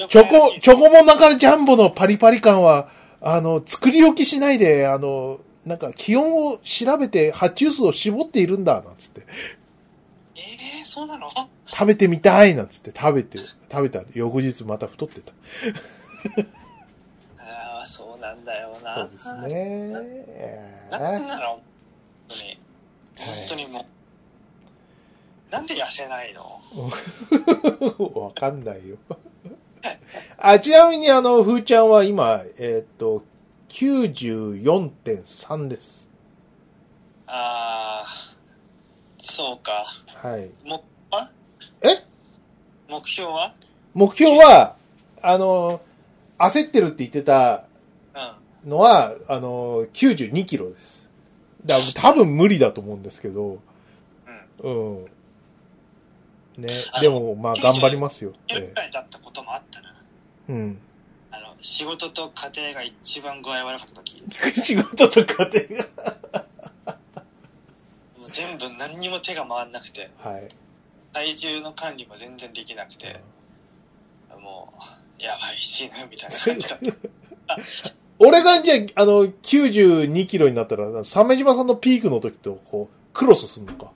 [0.08, 2.88] チョコ、チョコモナカジャンボのパリパリ感は、
[3.20, 9.22] あの、作り置きしないで、あの、なんか気温を調べて発注数を絞っているんだ、なんつって。
[10.34, 11.28] えー、そうなの？
[11.72, 13.38] 食べてみたいなんつって食べて、
[13.70, 15.32] 食べた翌日また太ってた。
[17.42, 18.94] ああ、そうなんだよな。
[18.94, 19.48] そうですね。
[20.28, 21.62] えなんなの本
[22.28, 22.58] 当に。
[23.16, 23.84] 本当にもう。
[25.52, 26.60] なんで痩せないの？
[26.72, 28.96] ー わかんないよ。
[30.38, 33.22] あ、ちなみにあの、ふーちゃんは今、えーっと、
[33.68, 36.08] 94.3です。
[37.26, 38.34] ああ、
[39.18, 39.86] そうか。
[40.22, 40.50] はい。
[40.68, 41.30] も、あ
[41.82, 42.04] え？
[42.88, 43.54] 目標は？
[43.94, 44.76] 目標は、
[45.22, 45.80] あの、
[46.38, 47.64] 焦ってるって言ってた
[48.64, 48.70] うん。
[48.70, 51.02] のは、あの、92キロです。
[51.64, 53.60] だ多分無理だと思うんですけど、
[54.62, 55.04] うん。
[55.04, 55.08] う
[56.58, 56.62] ん。
[56.62, 57.00] ねあ。
[57.00, 58.32] でも、まあ、頑張りますよ。
[58.48, 59.94] いるえくらいだったこともあったな。
[60.48, 60.78] えうん。
[61.30, 64.22] あの、仕事と家庭が一番具合悪かった時、
[64.60, 65.82] 仕事と家庭
[68.18, 70.30] もう全部何にも手が回んなくて、が。
[70.30, 70.48] はい。
[71.12, 73.20] 体重の管理も全然できなくて、
[74.40, 74.72] も
[75.18, 76.78] う、やばい、死ぬ、みたいな感じだっ
[77.46, 77.58] た。
[78.18, 83.92] 俺がじゃあ、あの、92キロになったら、鮫島さんのピークの時と、こう、クロスすんのか？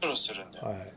[0.00, 0.68] 苦労するんだよ。
[0.68, 0.92] はい。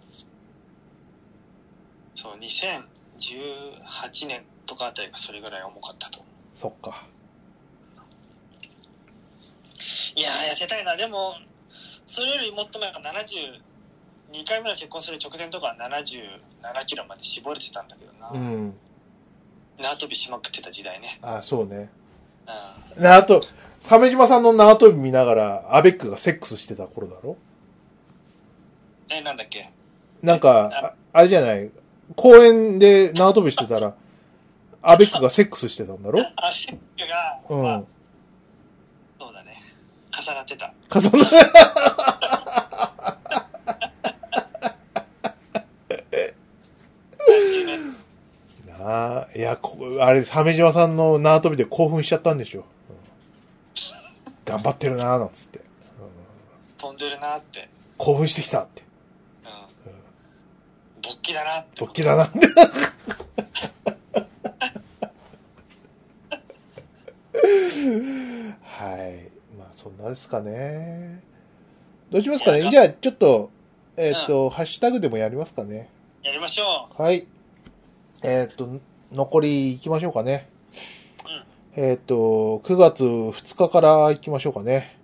[2.15, 6.59] そう、2018年とかあたりがそれぐらい重かったと思う。
[6.59, 7.07] そっか。
[10.15, 10.95] いやー、痩せたいな。
[10.95, 11.33] でも、
[12.07, 13.61] それよりもっと前が70、
[14.35, 18.29] 2回目の結婚する直前とかは77キロまで絞れてたんだけどな。
[18.29, 18.73] うん。
[19.81, 21.19] 縄跳びしまくってた時代ね。
[21.21, 21.89] あ、そうね。
[22.97, 23.43] うなあと、
[23.81, 27.31] 鮫島さんの縄跳び見ながら、アベックがセックスしてた頃だろ？
[27.33, 27.37] ん。
[29.13, 29.69] え、なんだっけ？
[30.21, 31.69] なんか、ああれじゃない、
[32.15, 33.93] 公園で縄跳びしてたら、
[34.81, 36.19] アベックがセックスしてたんだろ？
[36.35, 37.61] あ、セックが、うん。
[37.63, 37.83] まあ、
[39.19, 39.61] そうだね。
[40.11, 40.73] 重なってた。
[40.89, 43.44] 重な30
[48.85, 52.59] なあ、いや、こあれ、鮫島さんの縄跳びで興奮しちゃったんでしょ。
[52.61, 52.65] うん
[54.45, 55.65] 頑張ってるなあなんつって、うん
[56.77, 57.67] 飛んでるなって。
[57.97, 58.83] 興奮してきたって。
[59.85, 59.91] うん。
[61.01, 61.81] 勃起だなって。
[61.81, 62.39] 勃起だなって。
[68.61, 69.31] はい。
[69.57, 71.23] まあ、そんなですかね。
[72.11, 72.69] どうしますかね？
[72.69, 73.49] じゃあ、ちょっと、
[73.97, 75.89] えっ、と、ハッシュタグでもやりますかね。
[76.21, 77.25] やりましょはい。
[78.23, 78.79] えっ、と、
[79.11, 80.49] 残り行きましょうかね。
[81.75, 84.97] えっ、と、9月2日から行きましょうかね。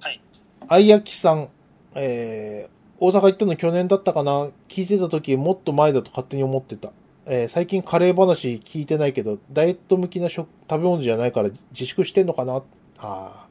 [0.00, 0.20] はい。
[0.68, 1.48] あいやきさん、
[1.94, 4.48] えー、大阪行ったの去年だったかな？
[4.68, 6.92] 聞いてた時もっと前だと勝手に思ってた。
[7.26, 12.56] えー最近カレー話聞いてないけど、ダイエット向きな食、食べ物じゃないから自粛してんのかな？
[12.56, 12.62] あ
[12.98, 13.46] あ、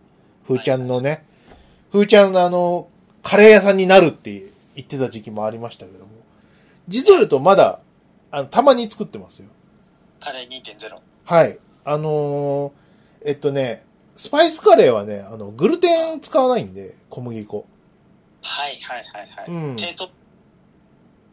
[0.48, 1.24] ふーちゃんのね。
[1.92, 2.88] ふーちゃんのあの、
[3.22, 6.12] カレー屋さんになるって言ってた時期もありましたけども。
[6.88, 7.80] 実を言うとまだ、
[8.36, 9.46] あの、たまに作ってますよ。
[9.48, 10.24] う。
[10.24, 11.00] カレー2.0。
[11.24, 11.58] はい。
[11.86, 12.72] あのー
[13.28, 13.86] えっとね、
[14.18, 17.66] スパイスカレーはね、あの、グルテン使わないんで、小麦粉。
[18.42, 19.46] はいはいはいはい。
[19.48, 20.10] うん低糖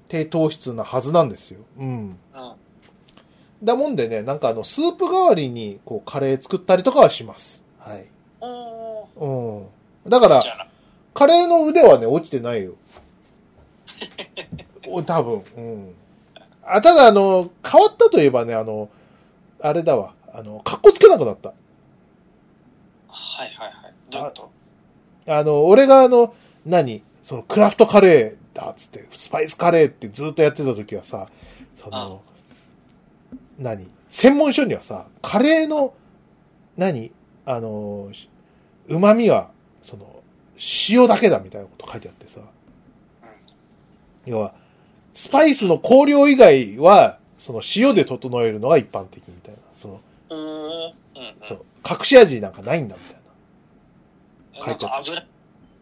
[0.07, 1.59] 低糖質なはずなんですよ。
[1.77, 1.87] うん。
[1.89, 2.17] うん。
[3.65, 7.65] だもんでね、なんかあの、スープ代わりに、こう、カレー作ったりとかはします。
[7.81, 8.07] はい。
[8.41, 9.65] おー。
[10.05, 10.11] うん。
[10.11, 10.69] だから。
[11.15, 12.75] カレーの腕はね、落ちてないよ。
[14.87, 15.43] お多分。
[15.57, 15.95] うん。
[16.65, 18.89] あ、ただあの、変わったといえばね、あの、
[19.61, 20.15] あれだわ。
[20.33, 21.51] あの、格好つけなくなった。
[23.09, 23.95] はいはいはい。
[24.11, 24.51] どういうこ
[25.27, 25.33] と？
[25.35, 27.03] あの、俺があの、何？
[27.23, 31.29] その、クラフトカレーだっつって、スパイスカレーってずっとやってた時はさ、
[31.75, 32.23] その、
[33.59, 33.89] 何？
[34.11, 35.95] 専門書にはさ、カレーの、
[36.77, 37.13] 何？
[37.45, 38.11] あの、
[38.89, 39.51] 旨味は、
[39.83, 40.23] その、
[40.89, 42.41] 塩だけだみたいなこと書いてあってさ、
[44.27, 44.55] 要は、
[45.15, 49.61] スパイスの香料以外は、その塩で整えるのが一般的みたいな。
[49.81, 50.01] その。
[50.31, 50.45] うんう
[50.89, 50.93] ん。
[51.49, 53.15] そう、隠し味なんかないんだみたい
[54.61, 54.67] な。
[54.67, 55.27] なんか油、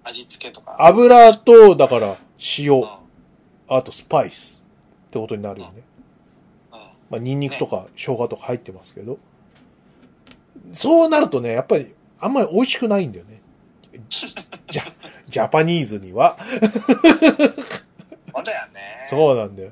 [0.04, 0.76] 味付けとか？
[0.78, 2.16] 油と、だから、
[2.58, 2.88] 塩うん。、
[3.68, 4.62] あとスパイス
[5.08, 5.82] ってことになるよね。
[6.72, 6.78] うん。
[7.10, 9.18] まあ、ニンニクとか生姜とか入ってますけど。
[10.72, 13.40] そうなるとね、やっぱり、あんまり美味しくないんだよね。
[14.70, 14.82] じゃ、
[15.28, 16.36] ジャパニーズには。
[18.34, 19.06] そうだよね。
[19.08, 19.70] そうなんだよ。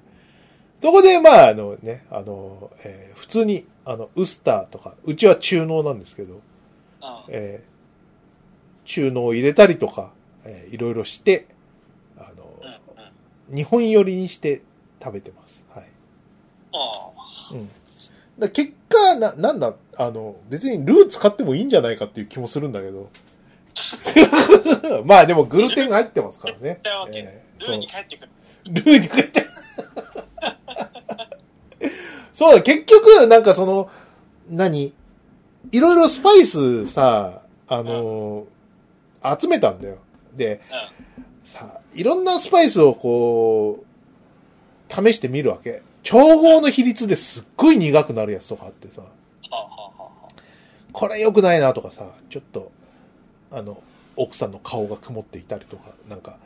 [0.80, 6.40] そこで、まあ、あのね、あの、えー普通に、あの、ウスターとか、うちは中濃なんですけど、うん。
[7.28, 7.78] えー
[8.84, 10.12] 中濃を入れたりとか、
[10.44, 11.46] えーいろいろして、
[12.16, 12.68] あの、うん。
[13.50, 13.56] うん。
[13.56, 14.62] 日本寄りにして
[15.02, 15.64] 食べてます。
[15.74, 15.84] はい。
[16.72, 17.10] あ
[17.52, 17.68] うん。
[18.38, 23.10] だ結果、な、なんだ、あの、別にルー使ってもいいんじゃないかっていう気もするんだけど。
[25.04, 26.80] まあでもグルテンが入ってますからね。
[26.84, 27.04] えあ。
[27.04, 27.12] ー
[27.58, 28.30] ルーに帰ってくる。
[28.70, 29.46] ルーに帰って。
[32.32, 33.90] そうだ、結局、なんかその、
[34.48, 34.92] 何？
[35.72, 38.46] いろいろスパイスさ、あの、
[39.40, 39.98] 集めたんだよ。
[40.34, 40.62] で、
[41.16, 41.24] うん。
[41.44, 45.82] さ、いろんなスパイスをこう、試してみるわけ。
[46.02, 49.02] 調合の比率ですっごい苦くなるやつとかあってさ、
[50.92, 52.70] これ良くないなとかさ、ちょっと、
[53.50, 53.82] あの、
[54.16, 56.38] 奥さんの顔が曇っていたりとか、なんか、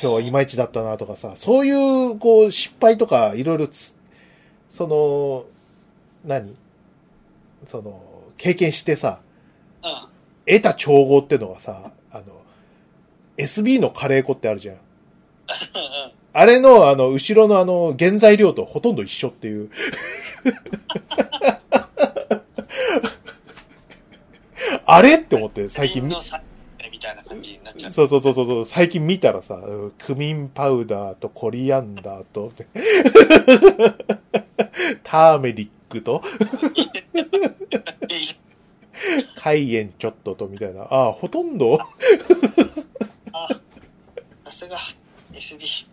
[0.00, 1.70] 今日はいまいちだったなとかさ、そうい
[2.12, 3.94] う、こう、失敗とか、いろいろつ、
[4.68, 5.44] その、
[6.24, 6.56] 何？
[7.66, 8.02] その、
[8.36, 9.20] 経験してさ、
[9.82, 9.90] うん。
[10.46, 12.24] 得た調合ってのがさ、あの、
[13.36, 14.76] SB のカレー粉ってあるじゃん。
[16.32, 19.70] あれの、あの、後ろのあの、原材料とほとんど一緒っていう。
[24.86, 25.16] あれ？
[25.16, 26.08] って思って、最近
[27.04, 27.92] たいな感じになっちゃう。
[27.92, 32.52] そうそうそうそう、最近見たらさ、うんクミンパウダーとコリアンダーと、
[35.04, 36.22] ターメリックと、
[39.36, 40.82] カイエンちょっととみたいな。
[40.84, 41.78] ああ、ほとんど？
[43.32, 43.48] あ、
[44.46, 44.76] さすが、
[45.32, 45.62] SB。
[45.64, 45.86] い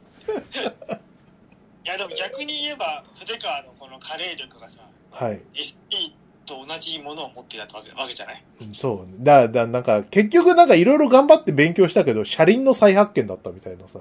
[1.83, 5.41] や、でも逆に言えば、筆川のこのカレー力がさ、はい。
[5.53, 6.13] SB
[6.51, 8.43] と同じものを持ってたわけわけじゃない？
[8.73, 9.23] そう。
[9.23, 13.99] だ、だ、なんか、結局なんかいろいろ頑張って勉強したけど、車輪の再発見だったみたいなさ。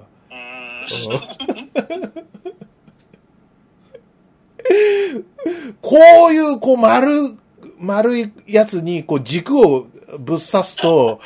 [5.81, 5.97] こ
[6.29, 7.35] ういう、こう、丸、
[7.79, 9.87] 丸いやつに、こう、軸を
[10.19, 11.19] ぶっ刺すと、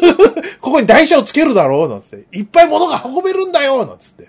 [0.60, 2.38] ここに台車をつけるだろうなんつって。
[2.38, 4.28] いっぱい物が運べるんだよなんつって。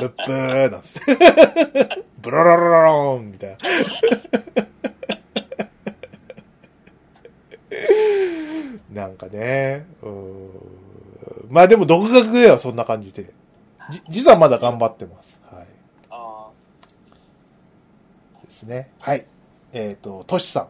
[0.00, 2.04] ブッブーなんつって。
[2.20, 3.56] ブロロロロローンみたいな。
[8.92, 10.50] なんかね、うーん
[11.50, 13.32] まあでも独学ではそんな感じで。
[13.90, 15.38] じ、実はまだ頑張ってます。
[15.50, 15.66] はい。
[16.10, 16.48] あ
[18.44, 18.90] ですね。
[18.98, 19.26] はい。
[19.72, 20.68] えっ、と、トシさん。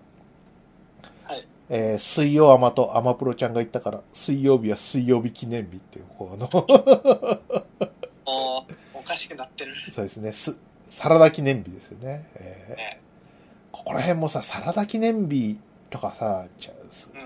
[1.25, 1.47] はい。
[1.71, 7.63] えー水曜アマとアマプロちゃんが言ったから、水曜日は水曜日記念日っていう、こうあの、 ー
[8.27, 9.73] おおかしくなってる。
[9.93, 10.33] そうですね。
[10.33, 10.55] す、
[10.91, 12.29] サラダ記念日ですよね。
[12.37, 13.01] えーね。
[13.73, 15.59] ここら辺もさ、サラダ記念日
[15.91, 17.21] とかさ、ちゃすうん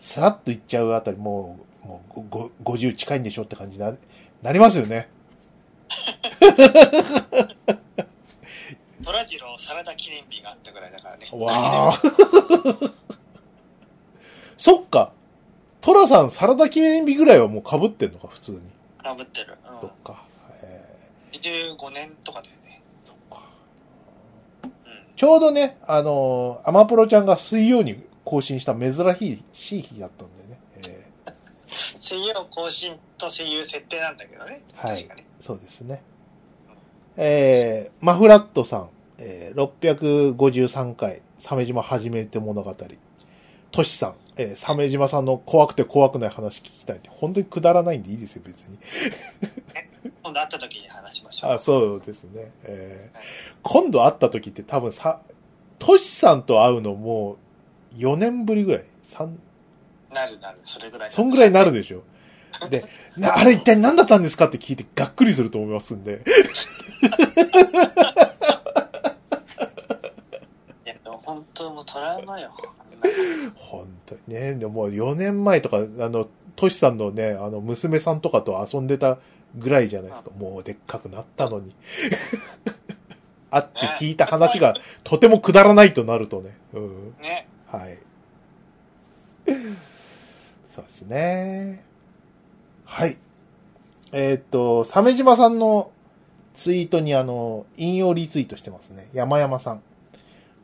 [0.00, 3.94] すらっといっちゃうあたり、もう、もうごご50近いんでしょって感じにな、
[4.42, 5.10] なりますよね。
[9.04, 11.26] トラジロサラダ記念日があったぐらいだからね。
[11.32, 12.00] わあ。
[14.56, 15.12] そっか。
[15.80, 18.60] トラさん、サラダ記念日ぐらいはもう被ってんのか、普通に。
[19.02, 19.56] かぶってる。
[19.70, 19.90] うんそっ。
[20.04, 20.22] か。
[20.62, 20.84] え
[21.32, 22.82] 15年とかだよね。
[23.04, 23.44] ーそっか。
[24.62, 24.70] うん。
[25.16, 28.94] ちょうどね、あのーアマプロちゃんが水曜に更新した珍
[29.52, 30.60] しい日だったんでね。
[30.86, 31.06] え
[32.00, 34.62] 声優更新と声優設定なんだけどね。
[34.76, 35.22] はい確かに。
[35.22, 36.00] ーそうですね。
[37.16, 42.76] えーマフラットさん、えー653回、鮫島初めて物語。
[43.72, 48.78] トシさん、えー、鮫島さんの怖くて怖くない話聞きたいって、本当にくだらないんでいいですよ、別に。
[50.22, 51.52] 今度会った時に話しましょう。
[51.52, 52.52] あ、そうですね。
[52.62, 53.18] えー
[53.64, 55.20] 今度会った時って多分さ、
[55.80, 57.36] トシさんと会うのもう
[57.96, 58.84] 4年ぶりぐらい？
[59.04, 59.38] 三
[60.12, 61.10] なるなる、それぐらい。
[61.10, 62.02] そんぐらいになるでしょ。
[62.68, 62.84] で、
[63.16, 66.22] なあれ一体何だったんですかって聞いてがっくりすると思いますんで。
[70.84, 72.50] いや、でも本当もうトラウマよ。
[73.56, 74.54] 本当にね。
[74.54, 79.18] でももう4年前とか、あの、トシさんのね、あの、娘さんとかと遊んでた
[79.56, 80.30] ぐらいじゃないですか。
[80.36, 81.74] もうでっかくなったのに。
[83.50, 84.74] 会って聞いた話が
[85.04, 86.56] とてもくだらないとなるとね。
[86.72, 87.14] うん。
[87.20, 87.48] ね。
[87.70, 87.98] はい。
[90.74, 91.84] そうですね。
[92.84, 93.16] はい。
[94.12, 95.92] えーっと、鮫島さんの
[96.54, 99.08] ツイートにあの、引用リツイートしてますね。
[99.12, 99.82] 山山さん。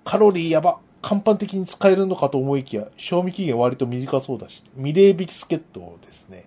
[0.05, 0.79] カロリーやば。
[1.03, 6.47] 簡単的に使えるのかと思いきや、賞味期限割と短そうだし、ミレービスケットですね。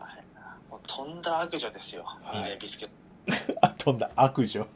[0.00, 0.24] はい
[0.68, 2.02] もうとんだ悪女ですよ。
[2.04, 2.94] はいミレービスケット。
[3.62, 4.66] あ、とんだ悪女？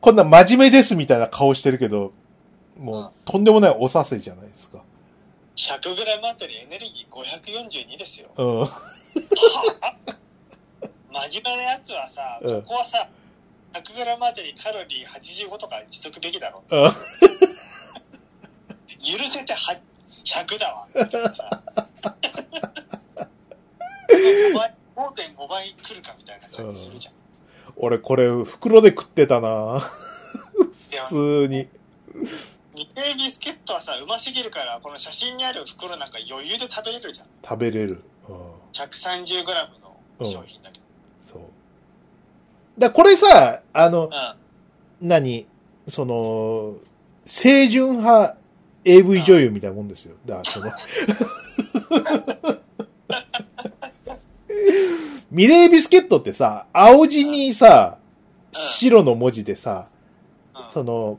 [0.00, 2.12] こんな真面目ですみたいな顔してるけど、
[2.78, 4.78] もう、とんでもないおさせじゃないですか。
[5.56, 8.28] 100g あたりエネルギー542ですよ。
[8.36, 8.68] うん。
[11.12, 13.08] 真面目なやつはさ、うんここはさ、
[13.72, 15.08] 100g あたりカロリー
[15.48, 16.62] 85とかにしとくべきだろ。
[16.70, 16.84] うん
[19.00, 19.76] 許せては
[20.24, 20.88] 100だわ。
[20.94, 21.62] みたいなさ
[24.08, 27.14] 5倍5.5倍来るかみたいな感じするじゃん。
[27.76, 29.80] 俺これ袋で食ってたな
[31.08, 31.68] 普通に。
[32.78, 37.26] ミレービスケットはさ、うますぎるから、この写真にある袋なんか余裕で食べれるじゃん。
[37.42, 38.02] 食べれる。
[38.28, 38.36] うん。
[38.72, 39.44] 130g
[40.20, 40.84] の商品だけど。
[41.32, 41.40] そう。
[42.78, 44.10] だこれさ、あの、
[45.00, 45.08] うん。
[45.08, 45.46] 何
[45.88, 46.76] その、
[47.26, 48.36] 清純派
[48.84, 50.14] AV 女優みたいなもんですよ。
[50.24, 50.72] だからその、
[55.32, 58.08] ミレービスケットってさ、青地にさ、うん
[58.50, 59.88] 白の文字でさ、
[60.54, 61.18] うんその、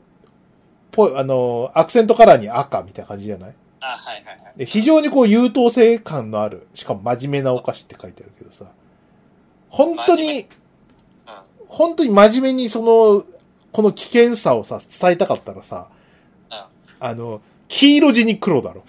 [0.90, 3.54] ぽ、あの、アクセントカラーに赤みたいな感じじゃない？
[3.80, 4.58] あ、はいはいはい。
[4.58, 8.66] で非常にこう優等生感のある、しかも真面目なお菓子って書いてあるけどさ、
[9.68, 10.46] 本当に。
[11.66, 13.24] 本当に真面目にその、
[13.72, 15.86] この危険さをさ、伝えたかったらさ、
[16.50, 16.58] うん
[16.98, 18.82] あの、黄色地に黒だろ。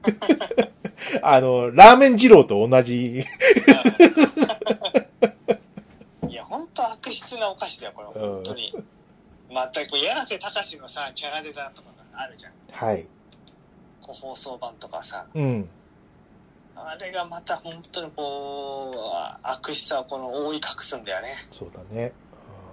[1.22, 3.18] あの、ラーメン二郎と同じ、
[6.28, 8.72] いや、本当悪質なお菓子だよ、これ、本当に。
[8.74, 8.84] また、
[9.50, 12.52] こう、柳瀬隆のさ、キャラデザとかがあるじゃん。
[12.70, 13.06] はい。
[14.00, 15.26] こう放送版とかさ。
[15.34, 15.68] うん。
[16.76, 21.34] あれがまた本当にこう、悪質さをこの覆い隠すんだよね。
[21.50, 22.12] そうだね。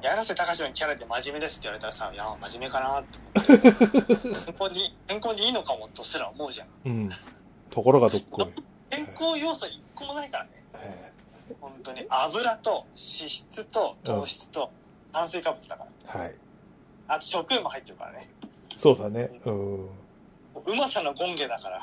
[0.02, 4.16] 柳瀬隆のキャラで真面目ですって言われたらさ、いや、真面目かなって思って。
[4.46, 6.68] 健康に、健康にいいのかもとすら思うじゃん。
[6.86, 6.92] うん。
[6.92, 7.10] うん。
[7.72, 8.48] ところがどっこい。
[8.90, 10.52] 健康要素一個もないからね。
[10.76, 11.12] え
[11.60, 12.06] 本当に。
[12.08, 14.72] 油と脂質と糖質と
[15.12, 16.14] 炭水化物だから。
[16.14, 16.36] ーはい。
[17.08, 18.30] あと食塩も入ってるからね。
[18.78, 19.32] そうだね。
[19.46, 19.86] うん。
[19.86, 19.90] は
[20.66, 21.82] うまさの権下だから、い。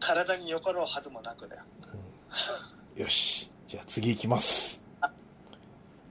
[0.00, 1.62] 体によかろうはずもなくだよ。
[1.92, 3.50] うんよし。
[3.66, 4.80] じゃあ次行きます。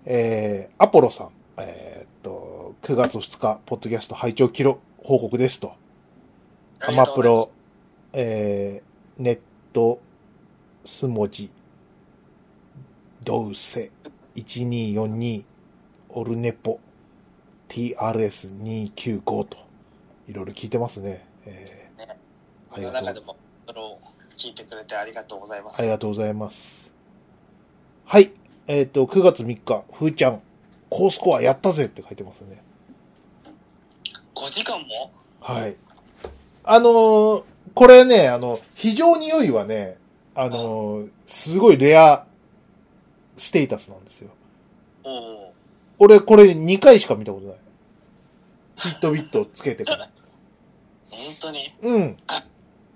[0.06, 1.32] えー、アポロさん。
[1.58, 5.74] えーっと、9月2日、ポッドキャスト拝聴記録報告ですと。
[6.80, 7.52] アマプロ、
[8.14, 9.40] えー、ネッ
[9.74, 10.00] ト、
[10.86, 11.50] スモジ、
[13.24, 13.92] ドウセ、
[14.36, 15.44] 1242、
[16.10, 16.80] オルネポ、
[17.70, 19.57] TRS295 と、
[20.28, 21.26] いろいろ聞いてますね。
[21.45, 22.18] えーね
[22.70, 23.36] あこりがとうの中でも、
[23.68, 23.99] それを
[24.38, 25.80] 聞いてくれてありがとうございます。
[25.80, 26.91] ありがとうございます。
[28.05, 28.32] はい。
[28.68, 30.41] えっ、と、9月3日、ふーちゃん、
[30.89, 32.61] 高スコアやったぜって書いてますね。
[34.36, 35.11] 5時間も？
[35.41, 35.76] はい。
[36.63, 37.43] あのー
[37.74, 39.97] これね、あの、非常に良いはね、
[40.36, 42.26] あのーすごいレア
[43.38, 44.30] ステータスなんですよ。
[45.03, 45.47] おお
[46.00, 47.58] 俺、これ2回しか見たことない。
[48.78, 50.10] ヒットビットつけてから。
[51.10, 51.74] 本当に？
[51.82, 52.18] うん、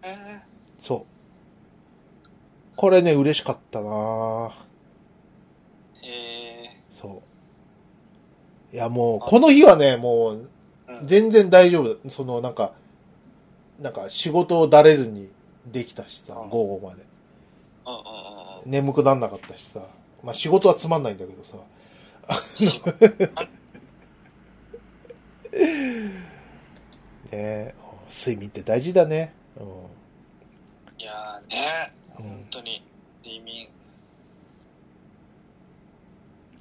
[0.03, 0.41] え
[0.81, 1.05] そう。
[2.75, 4.51] これね、嬉しかったなぁー、
[6.05, 7.21] えそ
[8.71, 8.75] う。
[8.75, 10.47] いや、もう、この日はね、もう。
[11.03, 12.09] 全然大丈夫。
[12.09, 12.73] その、なんか、
[13.79, 15.29] なんか仕事をだれずに
[15.65, 17.03] できたしさ、うん午後まで。
[18.65, 19.81] 眠くなんなかったしさ。
[20.23, 21.57] まあ仕事はつまんないんだけどさ。
[27.31, 27.75] ねえ、
[28.09, 29.33] 睡眠って大事だね。
[29.57, 29.61] う
[31.01, 32.83] いやーね、ん本、当に、
[33.23, 33.67] 睡眠。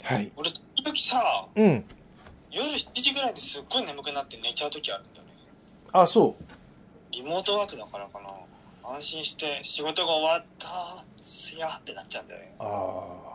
[0.03, 0.33] はい。
[0.37, 1.85] 俺、時々さ、うん。
[2.51, 5.31] 夜7時ぐらいですっごい眠くなって寝ちゃう時あるんだよね。
[5.93, 6.45] あ、そう。
[7.13, 8.31] リモートワークだからかな。
[8.83, 12.55] 安心して仕事が終わったすやってなっちゃうんだよね。
[12.59, 13.30] ああ、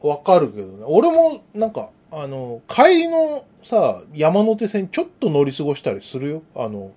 [0.00, 0.84] わかるけどね。
[0.86, 6.42] 俺も、なんか、あの、帰りのさ、山手線ちょっと乗り過ごしたりするよ？
[6.54, 6.92] あの、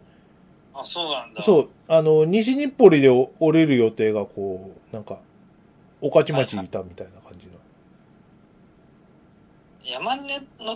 [0.73, 1.43] あ、そうなんだ。
[1.43, 5.19] そう、あの、西日暮里でお降りる予定がこう、なんか、
[6.01, 7.51] 御徒町にいたみたいな感じの。
[9.83, 10.17] 山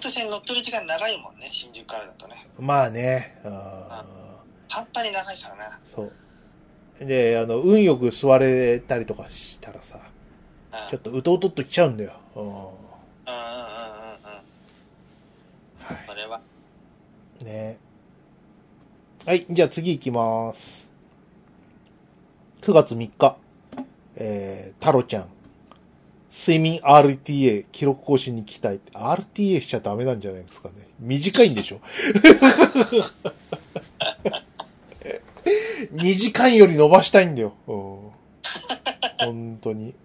[0.02, 2.36] 手線乗ってる時間長いもんね、新宿からだとね。
[2.60, 4.04] まあね、あ
[4.68, 5.66] 半端に長いからな。
[5.66, 6.12] ーそ
[7.02, 7.06] う。
[7.06, 10.02] で、あの、運よく座れたりとかしたらさ、うん。
[10.90, 12.14] ちょっとうとうとっと来ちゃうんだよ。
[12.36, 12.54] うん。
[12.54, 12.72] は
[13.28, 16.08] うんうんうんうんうん。
[16.08, 16.42] これは。
[17.42, 17.44] い。
[17.44, 17.78] ね
[19.26, 20.90] はい、じゃあ次行きます。
[22.62, 23.38] 9月3日。
[24.18, 25.30] えー、タロちゃん。
[26.32, 28.92] 睡眠 RTA 記録更新に期待って。
[28.92, 30.76] RTA しちゃダメなんじゃないですかね。
[31.00, 31.80] 短いんでしょ
[35.94, 37.54] ?2 時間より伸ばしたいんだよ。
[37.68, 37.76] うん。
[39.26, 39.96] 本当に。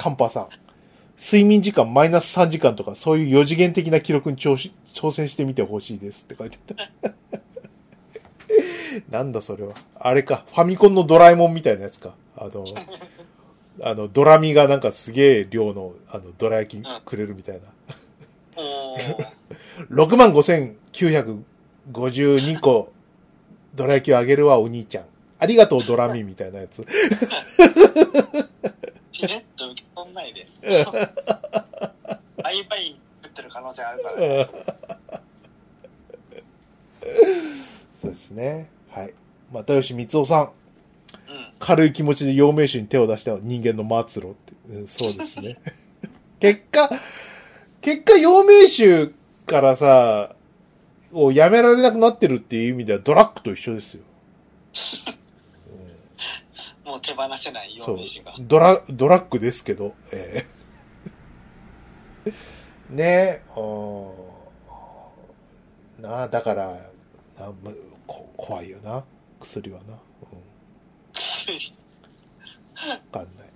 [0.00, 0.04] い。
[0.04, 0.48] カンパさん。
[1.20, 6.58] 睡眠時間マイナス3時間とか、そういう4次元的な記録に挑し挑戦してみてほしいですって書いて
[7.02, 7.40] あった。
[9.16, 9.74] なんだそれは。
[9.98, 10.44] あれか。
[10.48, 12.14] ファミコンのドラえもんみたいなやつか。
[12.36, 12.64] あの、
[13.82, 17.60] あの、ドラミがなんかすげえ量の、あの、ドラ焼きくれるみたいな。
[18.56, 19.26] おー。
[19.90, 22.92] 65,952個、
[23.74, 25.04] ドラ焼きをあげるわ、お兄ちゃん。
[25.38, 26.86] ありがとう、ドラミみたいなやつ。
[29.20, 30.48] しれっと受け取んないで。
[32.42, 34.48] バイバイ食ってる可能性あるからね。
[38.00, 38.70] そうですね。
[38.90, 39.14] はい。
[39.52, 40.42] 又吉光夫さん。
[40.42, 40.50] うん。
[41.58, 44.52] 軽い気持ちで陽明酒に手を出した人間の末路って。
[44.70, 45.58] うんそうですね。
[46.40, 46.90] 結果、
[47.82, 49.12] 結果陽明酒
[49.46, 50.34] からさ、
[51.12, 54.02] をやめられなくなってるっていう意味ではドラッグと一緒ですよ。
[56.90, 58.34] もう手放せないそう陽明酒が。。
[58.40, 60.44] ドラ、ドラッグですけど、え
[62.26, 62.32] え
[62.90, 63.42] ねえ、
[66.00, 66.90] なあ、だから、
[67.38, 67.76] なむ
[68.06, 69.04] こ怖いよな、
[69.40, 69.94] 薬はな。
[69.94, 70.00] うん
[72.90, 73.50] わかんない。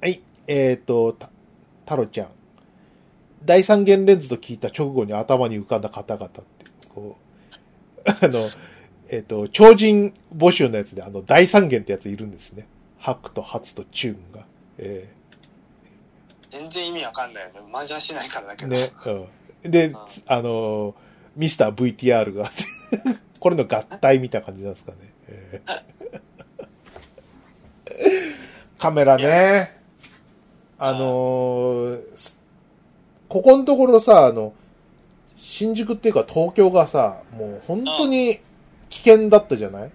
[0.00, 1.30] はい、えっ、ー、と、た、
[1.86, 2.28] タロちゃん。
[3.44, 6.42] 第三元レンズと聞いた直後に頭に浮かんだ方々って、
[6.88, 7.16] こ
[8.04, 8.48] う、 あの、
[9.14, 12.66] えっ、と、超人募集のやつで、あの、第三元ってやついるんですね。
[12.98, 14.44] ハクとハツとチューンが。
[14.78, 15.08] え
[16.50, 17.60] 全然意味わかんないよね。
[17.72, 18.74] 麻雀しないからだけど。
[18.74, 18.92] えね、
[19.64, 19.70] うん。
[19.70, 19.96] でん、
[20.26, 20.96] あの、
[21.36, 22.50] ミスター VTR が、
[23.38, 24.98] これの合体みたいな感じなんですかね。
[25.28, 25.80] ええ
[28.78, 29.80] カメラね。
[30.76, 32.34] あのー
[33.28, 34.52] ここのところさ、あの、
[35.36, 38.38] 新宿っていうか東京がさ、もう本当に
[38.94, 39.92] 危険だったじゃない？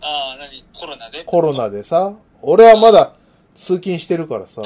[0.00, 0.62] ああ、何？
[0.72, 1.24] コロナで？
[1.24, 3.14] コロナでさ、俺はまだ
[3.56, 4.62] 通勤してるからさ、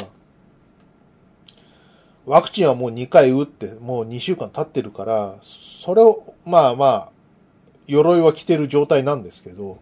[2.27, 5.37] ワクチンはもう2回打って、もう2週間経ってるから、
[5.83, 7.09] それを、まあまあ、
[7.87, 9.79] 鎧は着てる状態なんですけど、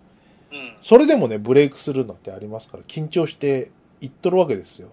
[0.53, 0.77] うん。
[0.83, 4.89] それでもね、ブレイクするなんてありますから、緊張していっとるわけですよ。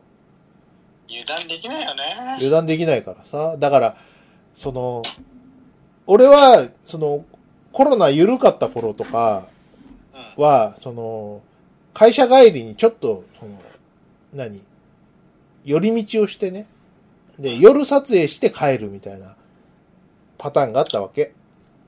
[1.08, 2.04] 油断できないよね。
[2.38, 3.56] 油断できないからさ。
[3.58, 3.98] だから、
[4.56, 5.04] その、
[6.08, 7.24] 俺は、その、
[7.78, 9.46] コロナ緩かった頃とか
[10.38, 10.44] うん。
[10.44, 11.44] は、その、
[11.94, 13.52] 会社帰りにちょっと、その、
[14.34, 14.64] 何？
[15.64, 16.66] 寄り道をしてね。
[17.38, 19.36] で、夜撮影して帰るみたいな
[20.40, 21.34] パターンがあったわけ。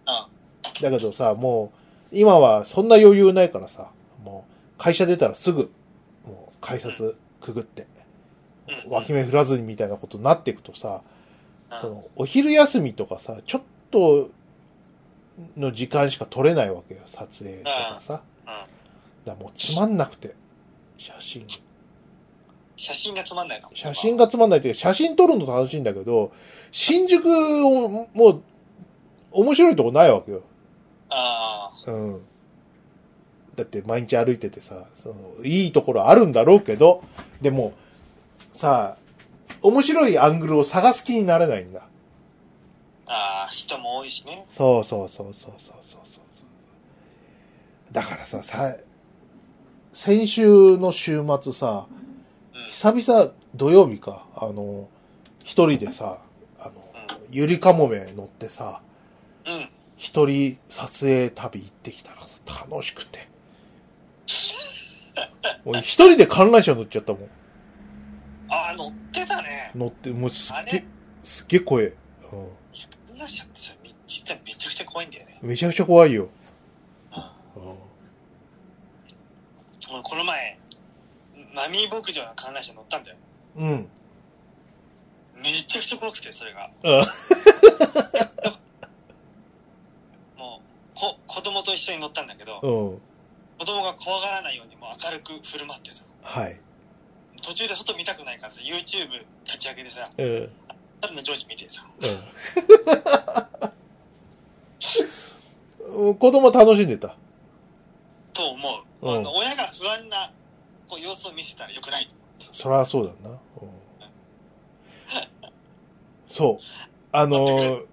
[0.06, 0.84] うん。
[0.84, 1.72] だけどさ、も
[2.12, 3.90] う、今はそんな余裕ないからさ、
[4.24, 5.72] もう、会社出たらすぐ、
[6.24, 7.88] もう、改札くぐって、
[8.86, 8.92] うん。
[8.92, 11.02] 脇目振らずにみたいなことになっていくとさ、
[11.72, 14.30] うんその、お昼休みとかさ、ちょっと
[15.58, 18.22] の時間しか撮れないわけよ、撮影とかさ。
[18.42, 18.48] うん。
[18.48, 18.68] だか
[19.26, 20.36] らもうつまんなくて、
[20.98, 21.46] 写真。
[22.76, 23.70] 写真がつまんないの？
[23.74, 26.32] 写真がつまんないっていうか、写真撮るの楽しいんだけど、
[26.72, 27.28] 新宿
[27.66, 28.42] を、もう、
[29.32, 30.44] 面白いとこないわけよ。
[31.10, 32.22] あうん。
[33.56, 37.04] だって毎日歩いててさ、その、いいところあるんだろうけど、
[37.42, 37.74] でも、
[38.54, 38.96] さ、
[39.62, 41.82] 面白いアングルを探す気になれないんだ。
[43.12, 44.46] ああ、人も多いしね。
[44.52, 46.20] そうそうそうそうそうそうそう。
[47.92, 48.76] だからさ、さ、
[49.94, 51.88] 先週の週末さ、
[52.68, 54.88] 久々土曜日か、あの、
[55.44, 56.20] 一人でさ、
[56.60, 56.74] あの、
[57.32, 58.82] ゆりかもめ乗ってさ、
[59.46, 59.70] うん。
[59.98, 63.28] 一人撮影旅行ってきたらさ楽しくて。
[65.66, 67.22] 俺一人で観覧車乗っちゃったもん。
[68.50, 69.72] ああ、乗ってたね。
[69.76, 70.86] 乗って、もうすっげ、
[71.24, 71.86] すっげえ声。
[71.86, 71.94] うん。
[73.20, 73.74] 覧車ってさ、
[74.08, 75.40] 実はめちゃくちゃ怖いんだよね。
[75.44, 75.48] ん。
[75.48, 76.30] めちゃくちゃ怖いよ。
[77.56, 77.64] うん。
[77.64, 77.78] うん。
[79.92, 80.60] 俺この前、
[81.54, 83.18] マミー牧場の観覧車乗ったんだよ。
[83.58, 83.88] うん。
[85.36, 86.70] めちゃくちゃ怖くて、それが。
[86.84, 86.92] うん。
[90.38, 90.62] もう、
[90.96, 93.02] こ、子供と一緒に乗ったんだけど、うん。
[93.60, 96.60] 子供が怖がらないようにもう明るく振る舞ってさ、はい。
[97.42, 100.50] 途中で外見たくないからさ、YouTube 立ち上げてさ、うん。
[101.02, 101.88] 彼の上司見てさ、
[105.92, 106.16] うん。
[106.18, 107.16] 子供楽しんでた？
[108.34, 108.70] と思
[109.02, 109.08] う。
[109.08, 110.32] うんあの親が不安な
[110.88, 112.08] こう様子を見せたらよくない。
[112.52, 113.36] そりゃそうだな。
[113.62, 113.70] うん、
[116.28, 116.64] そう。
[117.12, 117.86] あのー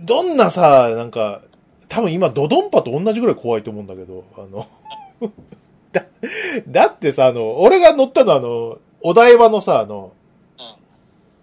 [0.00, 1.42] どんなさ、なんか、
[1.88, 4.68] 多分今ドドンパと同じぐらい怖いと思うんだけど、あの、
[5.90, 6.04] だ、
[6.68, 10.12] だってさ、あの、俺が乗ったのはあの、お台場のさ、あの、
[10.58, 10.62] う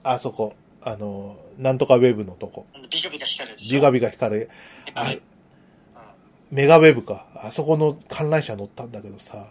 [0.04, 0.54] あそこ、
[0.86, 2.66] あの、なんとかウェブのとこ。
[2.78, 2.82] ん。
[2.90, 4.50] ビカビカ光るビカビカ光る。
[4.94, 5.22] あうん
[6.52, 7.26] メガウェブか。
[7.36, 9.48] あそこの観覧車乗ったんだけどさ、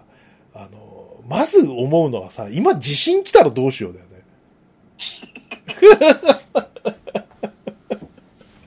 [0.55, 4.13] あの、まず思うのはさ、今地震来たらどうしようだよね。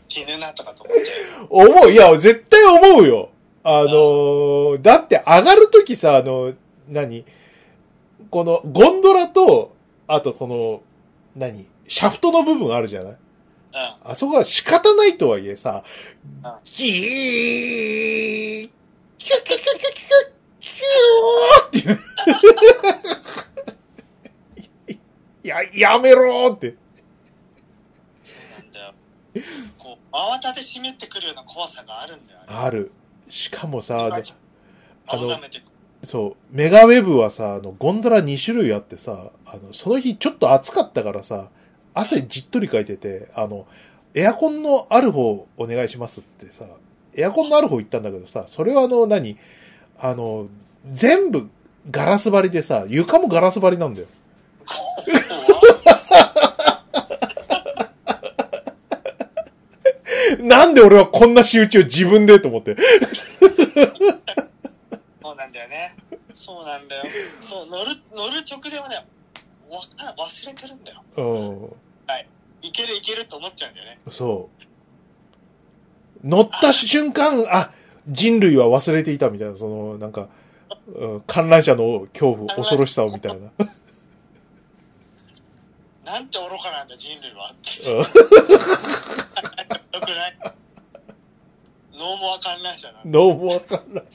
[0.08, 1.48] 死ぬなとかと思っちゃうよ。
[1.50, 1.92] 思う。
[1.92, 3.30] いや、絶対思うよ。
[3.64, 6.54] あのーだって上がるときさ、あの、
[6.90, 7.26] 何？
[8.30, 9.74] この、ゴンドラと、
[10.08, 10.82] あとこの、
[11.36, 11.66] 何？
[11.88, 13.12] シャフトの部分あるじゃない？
[13.12, 13.18] うん。
[14.04, 15.84] あそこは仕方ないとはいえさ
[16.44, 18.70] うん、ギー、
[19.18, 19.88] キュキュキュキュキュ
[20.60, 22.00] キューっていう。
[25.44, 26.76] や、やめろーって。
[28.24, 28.94] そうなんだよ。
[29.78, 32.92] こう、慌たてしめってくるような怖さがあるんだよ、ある。
[33.30, 34.10] しかもさ、
[35.08, 35.40] あの。
[36.04, 41.50] そう、メガウェブはさ、あの、ゴンドラ2種類あってさ、あの、その日ちょっと暑かったからさ、
[42.00, 43.66] 汗じっとりかいてて、あの、
[44.14, 46.66] エアコンのある方お願いしますってさ、
[47.16, 49.38] エアコンのある方行ったんだけどさ、それはあの、何
[50.00, 50.48] あの、
[50.92, 51.50] 全部
[51.90, 54.08] ガラス張りでさ、床もガラス張りなんだよ。
[60.42, 62.76] なんで俺はこんな仕打ちを自分でと思って。
[65.22, 65.96] そうなんだよね。
[66.36, 67.04] そうなんだよ。
[67.42, 68.96] そう、乗る、乗る直前はね、
[69.70, 71.04] わか忘れてるんだよ。
[71.18, 71.22] う
[71.76, 71.87] ん。
[72.62, 74.00] いけるいけると思っちゃうんだよね。
[74.10, 74.50] そ
[76.24, 76.28] う。
[76.28, 77.72] 乗った瞬間、あ、
[78.08, 80.30] 人類は忘れていたみたいな、その、なんか、
[80.88, 83.52] うん観覧車の恐怖、恐ろしさをみたいな。
[86.06, 87.82] なんて愚かなんだ人類はって。
[87.84, 88.06] うんよ
[90.06, 90.38] くない？
[91.94, 93.12] ノーモア観覧車なんだ。
[93.12, 94.06] どうもわかんない。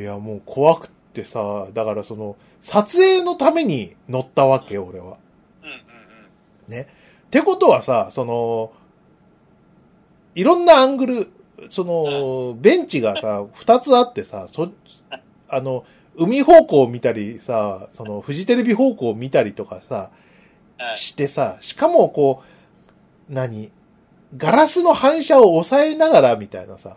[0.00, 5.16] いや、もう怖くってさ、だからその、撮影のために乗ったわけよ、俺は。
[5.62, 6.86] うんうんっ
[7.30, 8.72] てことはさ、その、
[10.34, 11.30] いろんなアングル、
[11.68, 14.72] その、ベンチがさ、二つあってさ、そ、
[15.48, 15.84] あの、
[16.16, 20.10] 海方向を見たりさ、その、フジテレビ方向を見たりとかさ。
[20.94, 22.42] してさ、しかもこ
[23.28, 23.70] う、何
[24.36, 26.96] ガラスの反射を抑えながらみたいなさ、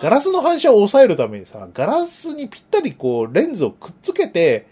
[0.00, 4.66] ガラスの反射を抑えるためにさ、ガラスにぴったりこう、レンズをくっつけて、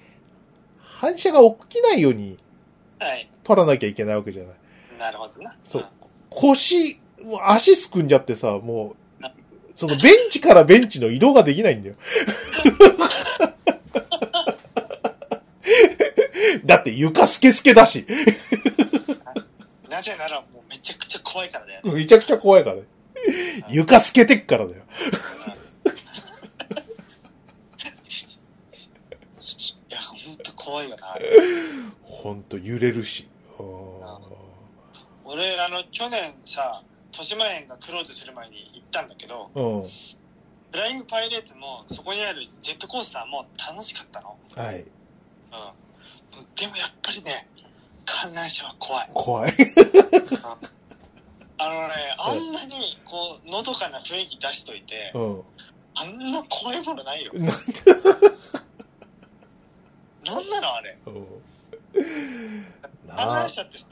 [0.79, 2.39] 反射が起きないように
[2.99, 3.29] はい。
[3.45, 4.55] 撮らなきゃいけないわけじゃない。
[4.99, 5.55] なるほどな。
[5.65, 5.87] そう。
[6.31, 7.01] 腰、
[7.43, 9.25] 足すくんじゃってさ、もう、
[9.75, 11.97] そのベンチからベンチの移動ができないんだよ。
[16.65, 18.13] だって床スケスケだし、う
[19.89, 19.91] ん。
[19.91, 21.93] なぜならもうめちゃくちゃ怖いからだよね。
[21.93, 22.83] めちゃくちゃ怖いからね。
[23.69, 24.83] 床透けてっからだよ。
[29.89, 31.07] いや、ほんと怖いよな。
[32.03, 33.29] ほんと揺れるし。
[33.59, 34.19] あ
[35.25, 39.89] 俺、あの、去年さ、豊島園がクローズする前に行ったんだけど、ーうん。
[40.73, 44.37] フライングパイレーツもそこにあるジェットコースターも楽しかったの。
[44.55, 44.81] はい。
[44.81, 44.85] うん。
[46.55, 47.47] でもやっぱりね、
[48.05, 49.11] 観覧車は怖い。
[49.15, 49.55] 怖い。
[51.59, 55.43] あのね、あんなにこう、のどかな雰囲気出しといて、うん。
[55.99, 57.33] あんな怖いものないよ。
[57.35, 57.47] なん
[60.25, 60.99] なんなのあれ？
[61.07, 61.27] うん
[63.17, 63.87] 観覧車ってさ、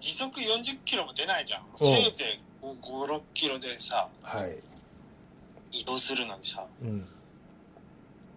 [0.00, 1.66] 時速40キロも出ないじゃん。
[1.76, 4.58] せいぜい5、6キロでさ、はい。
[5.70, 7.06] 移動するのにさ、うん。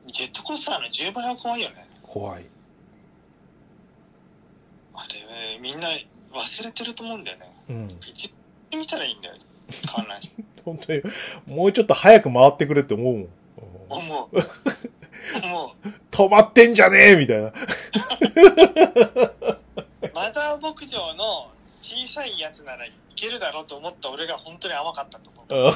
[0.06, 1.88] ジェットコースターの10倍は怖いよね。
[2.04, 2.46] 怖い。
[4.94, 5.90] あれ、みんな
[6.32, 7.55] 忘れてると思うんだよね。
[7.70, 7.88] うん。
[8.02, 8.34] 一
[8.72, 9.36] 度見たらいいんだよ、
[9.94, 10.32] 観覧車。
[10.64, 11.02] 本当に、
[11.46, 13.24] もうちょっと早く回ってくれって思うもん。
[13.24, 13.30] うん
[13.88, 14.38] 思う。
[15.44, 15.90] 思う。
[16.12, 17.52] 止まってんじゃねえみたいな。
[20.14, 21.52] マザー牧場の
[21.82, 25.68] 小さいやつならいけるだろうと思った俺が本当に甘かったと思う。
[25.68, 25.74] うん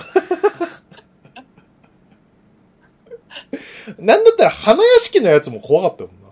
[4.05, 6.29] なんだったら花屋敷のやつも怖かったもんな。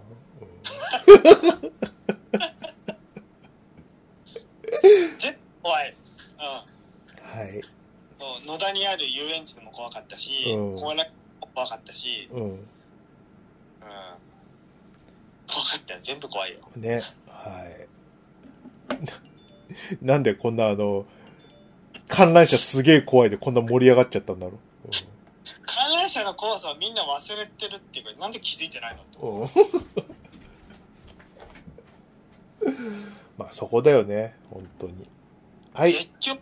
[5.19, 5.37] 絶対
[5.67, 5.93] 怖い。
[6.39, 6.45] うん。
[7.39, 7.61] はい。
[8.47, 10.31] 野田にある遊園地でも怖かったし、
[10.79, 11.03] 怖か
[11.75, 12.43] ったし、うん。
[12.43, 12.49] うん。
[15.45, 15.99] 怖かったよ。
[16.01, 16.59] 全部怖いよ。
[16.77, 17.01] ね。
[17.27, 17.85] はい。
[20.01, 21.05] な なんでこんなあの、
[22.07, 24.59] 観覧車すげえ怖いでこんな盛り上がっちゃったんだろう。
[25.65, 29.19] 観覧車の怖さをみんな忘れてるっていうか、なんで気づいてないのと。
[29.19, 29.45] うんう
[32.69, 34.93] ん まあそこだよね、本当に。
[35.77, 35.93] はい。
[35.93, 36.39] 絶叫、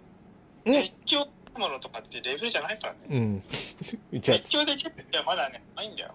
[0.66, 1.28] うん絶叫
[1.60, 3.00] ものとかってレベルじゃないからね。
[3.10, 3.44] うん。
[4.20, 6.14] じゃあ絶叫できるってまだね、ないんだよ。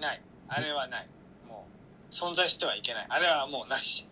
[0.02, 0.22] ない。
[0.48, 1.08] あれはない。
[1.48, 1.68] も
[2.10, 3.06] う、存在してはいけない。
[3.08, 4.08] あれはもうなし。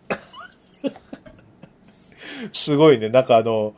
[2.53, 3.09] すごいね。
[3.09, 3.73] なんかあの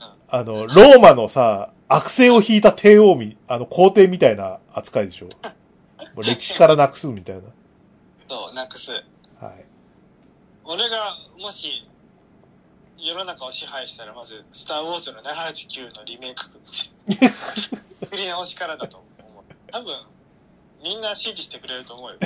[0.00, 5.28] うん、あの、ローマのさ、悪性を引いた帝王み、あの、皇帝みたいな扱いでしょ。
[6.22, 7.40] 歴史からなくすみたい
[8.26, 9.04] そう、なくす。
[10.70, 11.88] 俺が、もし、
[12.98, 16.44] 世の中を支配したら、まず、スター・ウォーズの789のリメイク
[18.02, 19.44] 作り直しからだと思う。
[19.72, 19.94] 多分、
[20.82, 22.18] みんな支持してくれると思うよ。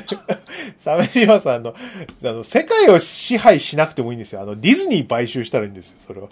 [0.83, 4.41] 鮫島さんの、あの、世界を支配しなくてもいいんですよ。
[4.41, 6.29] あの、ディズニー買収したらいいんですよ、それは。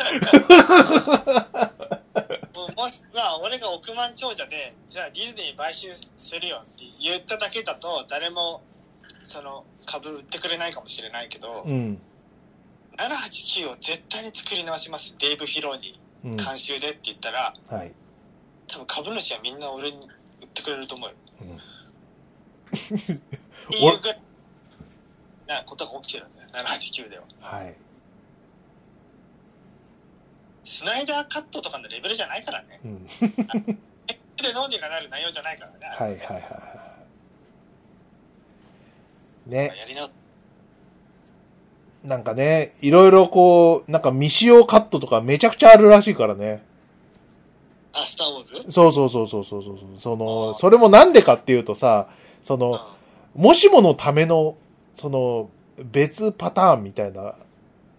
[2.52, 8.62] もうもし、まあ、俺が億万長者で、じゃあディズニー買収するよって言っただけだと、誰も、
[9.30, 12.00] その、株売ってくれないかもしれないけど、うん。
[12.98, 15.14] 789を絶対に作り直します。
[15.20, 16.36] デイブ・フィローにうん。
[16.36, 17.92] 監修でって言ったら、はい。
[18.66, 20.08] 多分株主はみんな俺に
[20.42, 21.16] 売ってくれると思うよ。
[21.42, 21.46] うん
[22.70, 22.78] っ
[23.70, 24.20] ていうぐらい
[25.46, 27.24] なことが起きてるんだよ、789では。
[27.40, 27.76] はい。
[30.64, 32.80] スナイダーカットとかのレベルじゃないからね。
[32.84, 33.06] うん。
[34.36, 35.78] 手で脳にがなる内容じゃないからね。
[35.96, 36.79] はいはいはいはい。
[39.51, 39.72] ね。
[39.78, 40.09] やり直
[42.05, 46.64] なんかね、いろいろこう、なんか未使用カットとかめちゃくちゃあるらしいからね。
[47.92, 48.72] あ、スター・ウォーズ？
[48.72, 49.76] そうそうそうそうそうそう。
[50.01, 52.09] そあの、ーそれもなんでかっていうとさ、
[52.44, 52.78] その、うん
[53.32, 54.57] もしものための、
[54.96, 57.36] その、別パターンみたいな、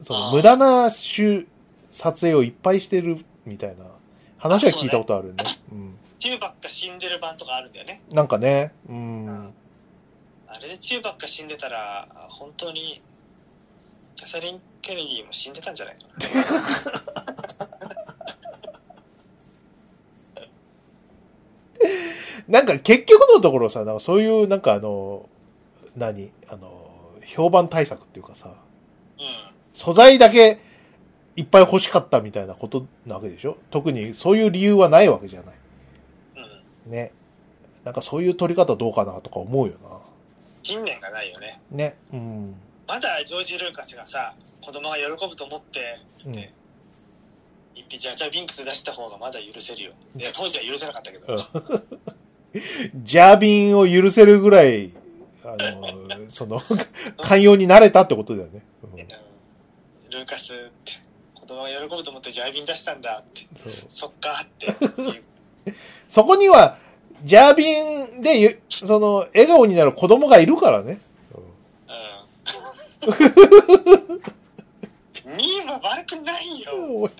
[0.04, 1.48] その、無駄な集
[1.94, 3.86] 撮影をいっぱいしてるみたいな
[4.38, 5.36] 話は聞いたことあるね。
[6.20, 8.02] チューバッカ死んでる版とかあるんだよね。
[8.10, 8.16] うん。
[8.18, 9.54] なんかね、うん。
[10.54, 13.02] あれでチューバッカ死んでたら、本当に、
[14.16, 17.32] キャサリン・ケネディも死んでたんじゃないかな。
[22.48, 25.30] なんか結局のところさ、なんかそういう、なんかあの、
[25.96, 26.90] 何あの、
[27.26, 28.50] 評判対策っていうかさ、
[29.20, 29.52] うん。
[29.74, 30.60] 素材だけ
[31.38, 33.56] いっぱい欲しかったみたいなことなわけでしょ？
[33.70, 35.56] 特にそういう理由はないわけじゃない。
[36.86, 36.92] うん。
[36.92, 37.14] ね。
[37.86, 39.74] なんかそういう取り方どうかなとか思うよ
[40.64, 41.62] 信念がないよね。
[41.72, 41.78] な。
[41.78, 41.98] ね。
[42.14, 42.56] うん。
[42.88, 46.32] まだジョージ・ルーカスがさ、子供が喜ぶと思って、うん。
[46.34, 46.54] ね
[47.74, 49.92] 一匹ジャジャビンクス出した方がまだ許せるよ。
[50.16, 51.38] いや、当時は許せなかったけど。
[53.04, 54.92] ジャービンを許せるぐらい、
[55.44, 55.88] あの、
[56.30, 56.62] その、
[57.18, 58.62] 寛容になれたってことだよね。
[58.94, 59.08] うんうん
[60.12, 60.92] ルーカスって、
[61.34, 63.48] 子供が喜ぶと思ってジャービン出したんだって、
[63.88, 64.76] そっかって。
[66.10, 66.78] そこには、
[67.24, 67.80] ジャービ
[68.18, 71.00] ンでゆ、その、笑顔になる子供がいるからね。
[71.34, 71.40] う
[75.30, 75.36] ん。
[75.38, 77.10] ミーも悪くないよ。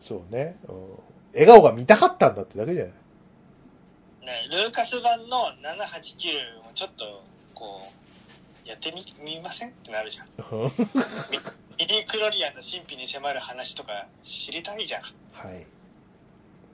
[0.00, 0.56] そうね。
[0.68, 0.76] うん
[1.34, 2.92] 笑顔が見たかったんだってだけじゃない。
[2.92, 7.24] ね、ルーカス版の789もちょっと、
[7.54, 7.90] こ
[8.64, 9.70] う、やってみ、見ません？
[9.70, 10.26] ってなるじゃん。
[10.26, 10.34] ミ
[11.78, 15.02] ミディクロリアンの神秘に迫る話とか知りたいじゃん。
[15.32, 15.66] はい。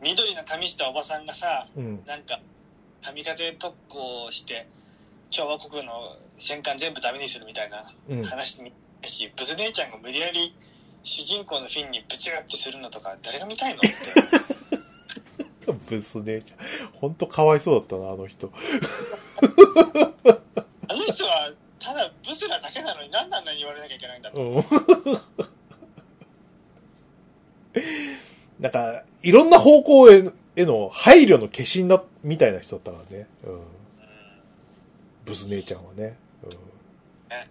[0.03, 2.05] 緑の髪したおばさんがさ、うん。
[2.07, 2.41] なんか、
[3.03, 4.69] 神風特攻をして、
[5.35, 5.93] 共和国の
[6.37, 8.25] 戦艦全部ダメにするみたいなうん。
[8.25, 8.73] 話見
[9.03, 10.55] たし、ブズ姉ちゃんが無理やり
[11.03, 13.81] 主人公のフィンにブチューってするのとか、誰が見たいの？
[13.81, 13.89] って。
[15.89, 16.59] ブス姉ちゃん。
[16.95, 18.51] ほんとかわいそうだったな、あの人。
[20.89, 24.43] あの人は、ただブスなだけなのに何であんなに言われなきゃいけないんだと。
[24.43, 24.65] うん。
[28.61, 33.27] なんか、いろんな方向へへの配慮の化身だ、みたいな人だったからね。
[33.45, 33.53] うん。
[33.53, 33.61] うん
[35.25, 36.17] ブス姉ちゃんはね。
[36.43, 36.51] うん。
[37.29, 37.51] ね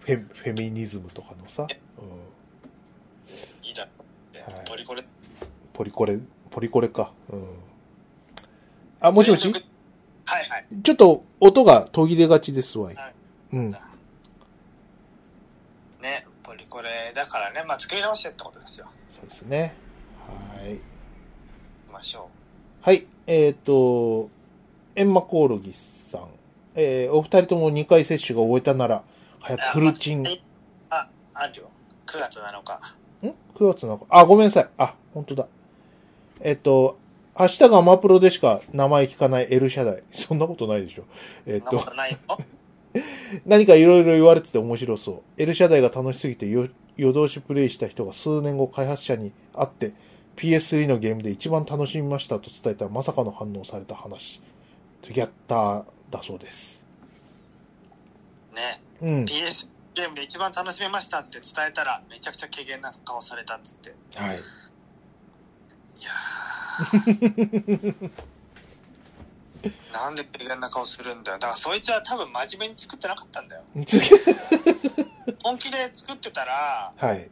[0.00, 1.62] フェ、フェミニズムとかのさ。
[1.62, 1.68] うん。
[3.66, 3.90] いいだはい
[4.68, 5.02] ポリコレ。
[5.72, 6.18] ポリコレ、
[6.50, 7.14] ポリコレか。
[7.30, 7.46] うん。
[9.00, 9.50] あ、もしもし？
[9.50, 9.58] は
[10.40, 10.66] いはい。
[10.82, 13.14] ちょっと音が途切れがちですわいはい。
[13.54, 13.70] うん。
[13.70, 13.78] ね、
[16.42, 18.90] ポリコレだからね、まあ作り直してってことですよ。
[19.18, 19.74] そうですね。
[20.28, 20.78] はい。
[21.96, 22.28] ましょ
[22.82, 23.06] はい。
[23.26, 24.28] えっ、と、
[24.94, 25.74] エンマコオロギ
[26.12, 26.28] さん。
[26.74, 29.02] えー、お二人とも2回接種が終えたなら、
[29.40, 29.58] 早う。
[29.58, 30.22] くフルチン。
[30.22, 30.34] んあ、
[30.90, 31.70] ああるよ。
[32.06, 32.96] 9月7日。
[33.22, 33.34] ?9
[33.74, 34.68] 月なんか、あ、ごめんなさい。
[34.76, 35.48] あ、本当だ。
[36.42, 36.98] えっ、と、
[37.34, 40.02] ハッシュタグアマプロでしか名前聞かない L 社代。
[40.12, 41.04] そんなことないでしょ。
[41.46, 42.42] えっ、そんなこと。
[43.46, 45.22] 何かいろいろ言われてて面白そう。
[45.38, 49.92] L 社代が楽しすぎてよ夜通しプレイした人が数年後開発者に会って
[50.36, 54.40] PS3 のゲームで一番楽しみましたと伝えたらまさかの反応された話。
[55.02, 56.84] トゥギャッターだそうです。
[58.54, 59.24] ね、うん。
[59.24, 63.94] PS ゲームで一番楽しめましたって伝えたら、めちゃくちゃ軽減な顔されたっつって。
[64.14, 64.36] はい。
[64.36, 64.40] い
[66.04, 68.10] やー
[69.92, 71.38] なんで軽減な顔するんだよ。
[71.38, 73.62] だからそいつは多分真面目に作ってなかったんだよ。
[73.86, 74.10] 次
[75.42, 77.30] 本気で作ってたら、はい。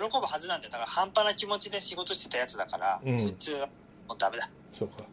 [0.00, 0.72] 喜ぶはずなんだよ。
[0.72, 3.66] だから半端な気持ちで仕事してたやつだから、うんそいつは
[4.08, 4.48] もうダメだ。
[4.72, 5.04] そうか。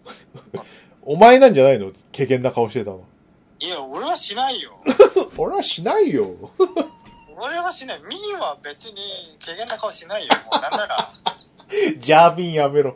[1.03, 1.91] お前なんじゃないの？
[2.13, 3.03] 軽減な顔してたの。
[3.59, 4.79] いや、俺はしないよ。
[5.37, 6.35] 俺はしないよ。
[7.35, 8.01] 俺はしない。
[8.01, 10.33] ミーは別に軽減な顔しないよ。
[10.51, 11.09] もうなんなら、
[11.97, 12.95] ジャービンやめろ。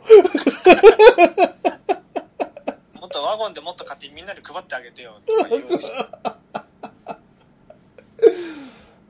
[3.00, 5.18] もっとワゴンでもっと買ってみんなに配ってあげてよ。
[5.26, 5.92] とか言うし。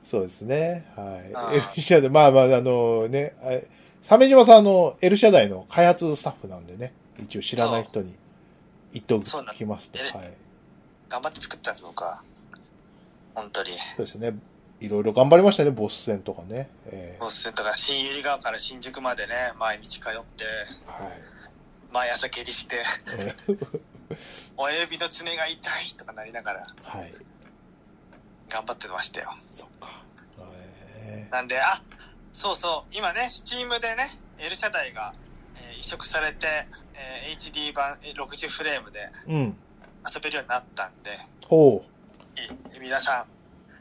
[0.09, 0.87] そうですね。
[0.95, 1.35] はい。
[1.35, 3.35] あー L 社代、まあまあ、あのね、
[4.07, 8.15] 鮫島さんあの L 社代の開発スタッフなんでね、一応知らない人に
[8.91, 9.99] 言っておきますと。
[9.99, 10.33] えはい。
[11.07, 12.23] 頑張って作ったんです、僕は。
[13.35, 13.73] 本当に。
[13.97, 14.33] そうですね。
[14.79, 16.69] いろいろ頑張りましたね、ボス戦とかね。
[16.87, 21.13] えボス戦とか新百合川から新宿までね、毎日通って、ーはい。
[21.91, 22.77] 毎朝蹴りして、
[23.15, 23.35] え
[24.57, 27.13] 親指の爪が痛いとかなりながらーはい。
[28.49, 29.33] 頑張ってましたよ。
[29.55, 29.89] そっか。
[31.01, 31.81] えなんで、あ、
[32.33, 35.13] そうそう、今ね、スチームでね、L 社台が、
[35.55, 36.47] えー移植されて、
[36.93, 39.57] えー HD 版えー60フレームでーうん。
[40.13, 41.83] 遊べるようになったんで、ほ
[42.73, 43.25] いい皆さ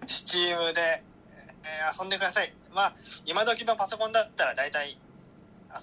[0.04, 1.02] ん、スチームで、
[1.64, 2.52] えー遊んでください。
[2.74, 2.94] まあ、
[3.24, 4.98] 今時のパソコンだったら大体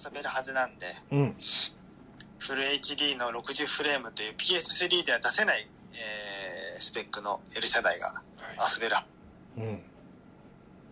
[0.04, 1.16] 遊べるはずなんで、う。
[1.16, 1.36] うん。
[2.38, 8.22] フル HD の60フレームという PS3 では出せない、えースペックの L 社台がは
[8.54, 8.96] 遊べる。
[9.58, 9.60] い。
[9.60, 9.82] うん。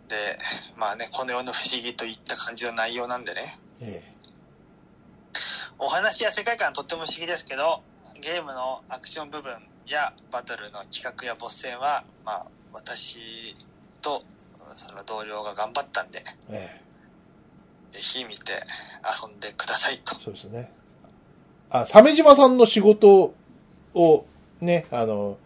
[0.09, 0.39] で、
[0.77, 4.15] まあね、この世の不思議といった感じの内容なんでね、え
[5.79, 7.83] お話や世界観はとっても不思議ですけど、
[8.21, 9.53] ゲームのアクション部分
[9.87, 13.55] やバトルの企画やボス戦は、まあ、私
[14.01, 14.23] と
[14.75, 16.81] その同僚が頑張ったんで、ーえ
[17.93, 18.65] ぜひ見て
[19.23, 20.21] 遊んでくださいとー。
[20.21, 20.71] そうですね。
[21.71, 23.35] あ、鮫島さんの仕事
[23.95, 24.27] を
[24.61, 25.39] ね、あの、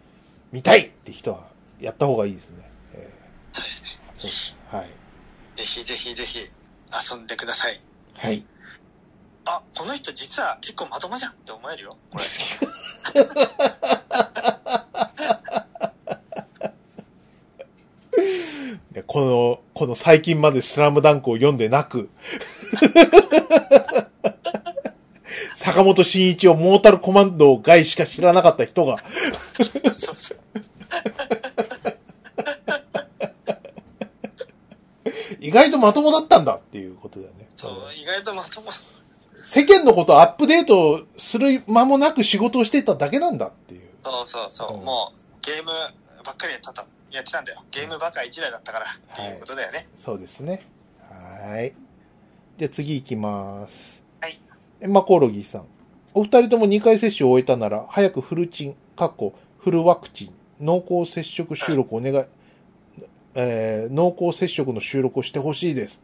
[0.52, 1.47] 見たいって人は
[1.80, 2.56] やった方がいいですね。
[2.94, 3.10] え
[3.52, 3.88] そうですね。
[4.16, 4.56] ーそうです。
[4.70, 4.86] はい。
[5.56, 6.40] ぜひぜひぜひ
[7.10, 7.80] 遊んでください。
[8.14, 8.44] はい。
[9.44, 11.96] あ、この人実は結構まともじゃんって思えるよ。
[12.10, 12.24] これ。
[18.92, 22.10] でこの、この最近までスラムダンクを読んでなく、
[25.56, 28.96] 坂本慎一をモータルコマンド外しか知らなかった人が、
[29.92, 30.38] そうそう。
[35.40, 37.48] 意外とまともだったんだっていうことだよね。
[37.56, 38.70] そう、意外とまとも。
[39.42, 43.82] 世間のことをアップデートする間もなく仕事をしてただけなんだっていう。
[44.04, 44.78] そうそうそう。
[44.78, 45.70] うんもう、ゲーム
[46.24, 47.62] ばっかりやったと、やってたんだよ。
[47.70, 49.88] ゲームばっか一台だったから、っていうことだよね。
[49.98, 50.66] そうですね。
[51.08, 51.72] はい。
[52.58, 54.02] じゃあ次行きます。
[54.20, 54.38] はい。
[54.80, 55.66] エンマコオロギーさん。
[56.14, 62.24] お二人とも2回接種を終えたなら、早くフルチン、かっこフルワクチン、濃厚接触収録お願い、
[63.40, 66.00] えー、濃厚接触の収録をしてほしいです。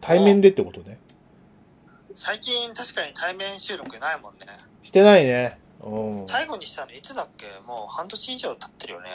[0.00, 0.98] 対面でってことね。
[2.14, 4.46] 最近確かに対面収録ないもんね。
[4.82, 5.58] してないね。
[5.84, 6.24] うん。
[6.26, 7.44] 最後にしたのいつだっけ？
[7.66, 9.08] もう半年以上経ってるよね。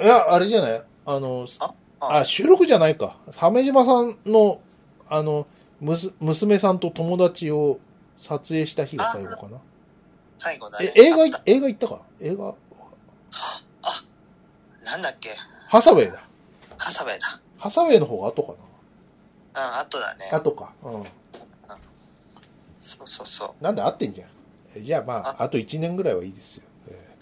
[0.00, 0.82] いや、あれじゃない？
[1.04, 1.74] あの、あ
[2.20, 3.18] あ、収録じゃないか。
[3.32, 4.62] 鮫島さんの、
[5.10, 5.46] あの、
[5.82, 7.80] むす、娘さんと友達を
[8.18, 9.58] 撮影した日が最後かな。
[10.38, 10.90] 最後だね。
[10.96, 12.00] え、映画映画行ったか？
[12.22, 12.54] 映画、
[14.82, 15.34] たなんだっけ？
[15.66, 16.22] ハサウェイだ。
[16.78, 17.40] ハサウェイだ。
[17.58, 18.56] ハサウェイの方が後かう
[19.58, 20.38] ん、後だねな。。
[20.38, 20.72] 後か。
[20.82, 21.04] うん。
[22.80, 23.64] そうそうそう。
[23.64, 24.28] なんで合ってんじゃん。
[24.76, 26.64] えじゃあまあ、あと1年ぐらいはいいですよ。
[26.88, 27.16] え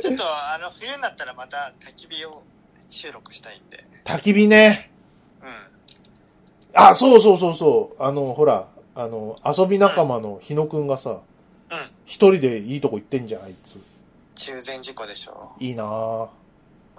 [0.00, 2.42] ちょっと、あの、冬になったらまた焚き火を
[2.90, 3.84] 収録したいんで。
[4.04, 4.90] ー焚き火ね。
[5.40, 5.48] うん。
[6.74, 8.02] あ、そうそうそうそう。
[8.02, 11.20] あの、ほら、あの、遊び仲間の日野くんがさ、うん。
[12.12, 13.80] 一人でいいとこ行ってんじゃん、あいつ。
[14.34, 15.52] 中禅寺湖でしょ。
[15.58, 16.28] いいなぁ。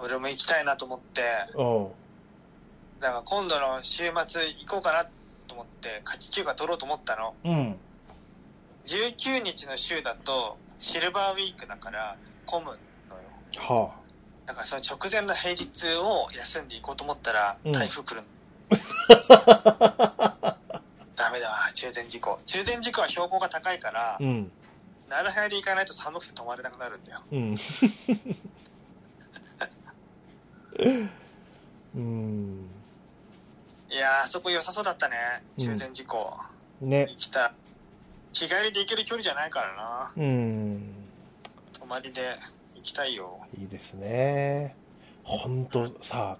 [0.00, 1.22] 俺も行きたいなと思って、
[1.54, 1.86] うん。
[3.00, 5.04] だから今度の週末行こうかな
[5.46, 7.32] と思って、夏季休暇取ろうと思ったの。
[7.44, 7.76] うん。
[8.86, 12.80] 19日の週だと、シルバーウィークだから、混むのよ。
[13.54, 13.94] は
[14.46, 18.26] だからその直前の平日を休んで行こうと思ったら、うん台風来るの。
[21.14, 22.40] ダメだわ、中禅寺湖。
[22.44, 24.50] 中禅寺湖は標高が高いからあ。、うん。
[25.08, 27.20] なる早で行かないと寒くて泊まれなくなるんだよ。
[27.30, 27.56] うん。
[31.94, 32.68] うん。
[33.90, 35.16] いやー、あそこ良さそうだったね。
[35.58, 36.36] うん中禅寺湖。
[36.80, 37.06] ね。
[37.10, 37.52] 行きたい。
[38.32, 40.12] 日帰りで行ける距離じゃないからな。
[40.16, 40.94] うん。
[41.72, 42.36] 泊まりで
[42.74, 43.38] 行きたいよ。
[43.56, 44.74] いいですね。
[45.22, 46.38] ほんとさ、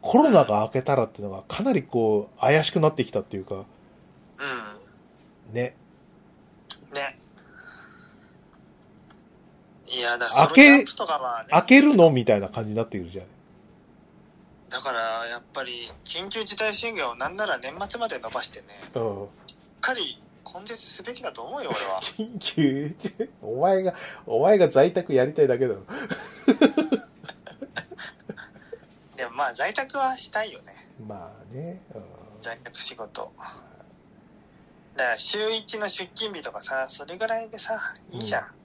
[0.00, 5.54] コロナが明けたらっていうのがかなりこう、怪しくなってきたっていうか、うん。
[5.54, 5.74] ね。
[6.94, 7.17] ね。
[9.90, 11.48] いや、だから開けとかはね。
[11.50, 13.26] 開けるのみたいな感じになってくるじゃん。
[14.68, 19.28] だから、やっぱり、緊急事態宣言をなんなら年末まで伸ばしてね、うん。
[19.46, 20.22] しっかり
[20.54, 22.00] 根絶すべきだと思うよ、俺は。
[22.38, 23.94] 緊急、お前が、
[24.26, 25.82] お前が在宅やりたいだけだろ。
[29.16, 30.88] でもまあ、在宅はしたいよね。
[31.06, 31.82] まあね。
[31.94, 33.32] うん在宅仕事。
[34.96, 38.57] だから、週一の出勤日とかさ、それぐらいでさ、いいじゃん。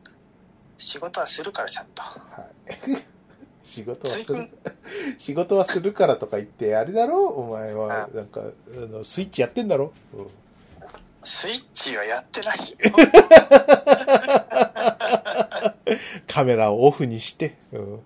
[0.77, 2.01] 仕事はするから、ちゃんと。
[2.01, 2.73] はい。
[3.63, 4.49] 仕事はする
[5.17, 7.27] 仕事はするからとか言って、あれだろ？
[7.27, 8.45] お前は、なんか、あ
[8.75, 10.27] の、スイッチやってんだろ、うん
[11.25, 12.75] スイッチはやってないよ。
[16.27, 17.99] カメラをオフにして、うん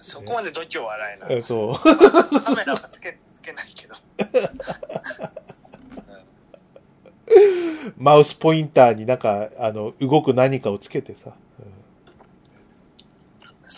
[0.00, 1.28] そこまで度胸はないな。
[1.28, 1.42] うん。
[1.42, 2.40] そう。
[2.40, 3.94] カメラはつけ、つけないけど。
[7.98, 11.34] マウスポインターになんか、あの、動く何かをつけてさ。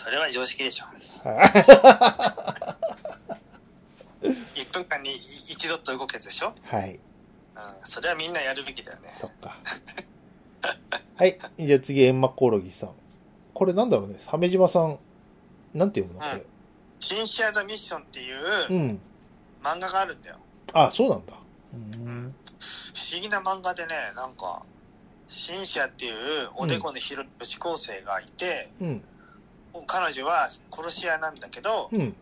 [0.05, 0.85] それは常識でしょ。
[1.25, 1.51] うんはい
[4.55, 6.93] 1分間に一度と動くやつでしょはい。
[6.93, 6.99] うん。
[7.83, 9.15] それはみんなやるべきだよね。
[9.19, 9.57] そっか。
[11.15, 11.39] はい。
[11.59, 12.91] じゃあ次、エンマコオロギさん。
[13.53, 14.19] これなんだろうね。
[14.25, 14.99] 鮫島さん、
[15.73, 16.29] なんて読むの？
[16.29, 16.45] これ。
[16.99, 18.37] シンシア・ザ・ミッションっていう
[18.69, 18.99] うん。
[19.63, 20.37] 漫画があるんだよ。
[20.73, 21.33] あ、そうなんだ。
[21.73, 22.35] うん。
[22.59, 24.61] 不思議な漫画でね、なんか、
[25.27, 26.13] シンシアっていう
[26.55, 29.03] おでこの広い女子高生がいて、うん。
[29.85, 32.15] 彼女は殺し屋なんだけど、うん。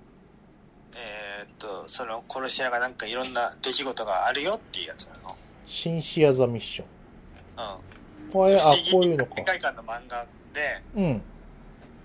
[0.95, 5.35] えーっと、その殺し屋がなんかいろんな出来事があるよっていうやつなの。
[5.65, 6.87] シンシア・ザ・ミッション。
[8.27, 8.31] うん。
[8.31, 8.59] これ、あ
[8.91, 9.43] こういうのか世。
[9.43, 11.21] 界観の漫画で、うん。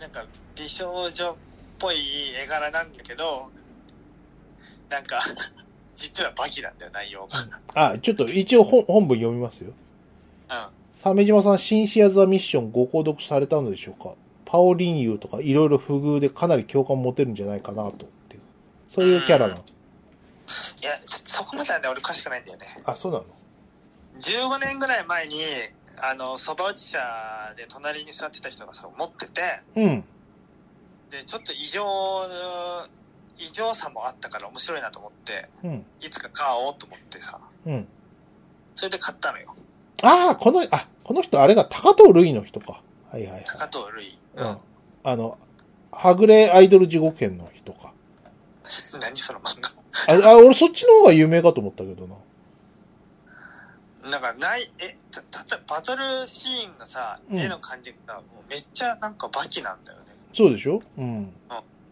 [0.01, 0.24] なんか
[0.57, 1.34] 美少女っ
[1.78, 1.96] ぽい
[2.42, 3.51] 絵柄なんだけど、
[4.88, 5.20] なんか、
[5.96, 7.46] 実はバキなんだよ、内容が。
[7.74, 9.72] あ、ちょっと一応本本文読みますよ。
[10.51, 10.66] うん。
[11.03, 14.14] 鮫島さん、シンシア・ザ・ミッションご購読されたのでしょうか？
[14.51, 18.07] パオリンユーとかいろいろ不遇でかなり共感持てるんじゃないかなと。
[18.07, 18.40] っていう
[18.88, 19.61] そういうキャラなの？
[19.61, 19.62] い
[20.82, 22.66] や、そそこまではね、俺詳しくないんだよね。
[22.84, 23.26] あ、そうなの
[24.18, 25.36] ？15年ぐらい前に、
[26.01, 26.99] あの、蕎麦打ち社
[27.55, 30.05] で隣に座ってた人がそれを持ってて、うん。
[31.11, 31.84] で、ちょっと異常、
[33.38, 35.84] 異常さもあったから面白いなと思って、うん。
[36.01, 37.86] いつか買おうと思ってさ、うん。
[38.74, 39.55] それで買ったのよ。
[40.03, 42.80] ああ、この、あ、この人あれが高藤類の人か。
[43.11, 43.44] はいはいはい。
[43.44, 44.18] 高藤類。
[44.39, 44.57] うん。
[45.05, 45.39] あの、
[45.91, 47.93] はぐれアイドル地獄編の人か。
[49.01, 49.70] 何その漫画？
[50.30, 52.14] あ、あ、俺そっちの方が有名かと思ったけどな。
[54.11, 60.05] なんかない、え、た、たとバトルシーンのさ、うん絵の感じがもうめっちゃなんかバキなんだよね。
[60.32, 60.80] そうでしょ？
[60.97, 61.30] うん。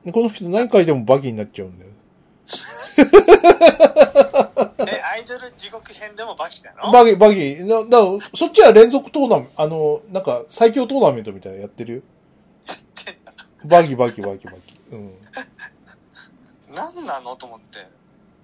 [0.04, 1.90] でこの人何回でもバキになっちゃうんだよ。
[4.88, 6.92] え、アイドル地獄編でもバキなの？
[6.92, 7.56] バキ、バキ。
[7.64, 7.98] な、だ
[8.34, 12.02] そっちは連続トーナメント、あの、なんか、最強トーナメントみたいなのやってるよ。
[13.66, 14.58] バキバキバキバキ。
[14.92, 15.12] うん。
[16.74, 17.78] 何なのと思って、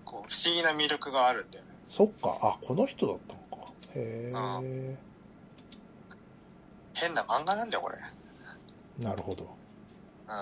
[0.05, 1.71] こう、不思議な魅力があるんだよね。
[1.91, 2.39] そっか。
[2.43, 3.71] あ、この人だったのか。
[3.95, 4.97] へえ。
[6.95, 7.97] 変な漫画なんだよ、これ。
[8.99, 9.47] なるほど。
[10.29, 10.33] う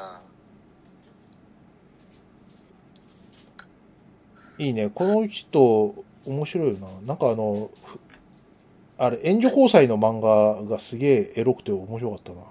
[4.63, 4.65] ん。
[4.65, 4.91] いいね。
[4.95, 5.95] この人、
[6.27, 6.89] 面白いよな。
[7.07, 7.99] なんかあの、ふ
[8.99, 12.43] あれ、援助交際の漫画がすげえエロくて面白かったな。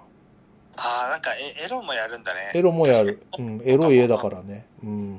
[0.82, 2.52] ああ、なんかエエロもやるんだね。
[2.54, 3.22] エロもやる。
[3.38, 4.64] うん、エロい絵だからね。
[4.82, 4.90] うん。
[4.90, 5.18] うん。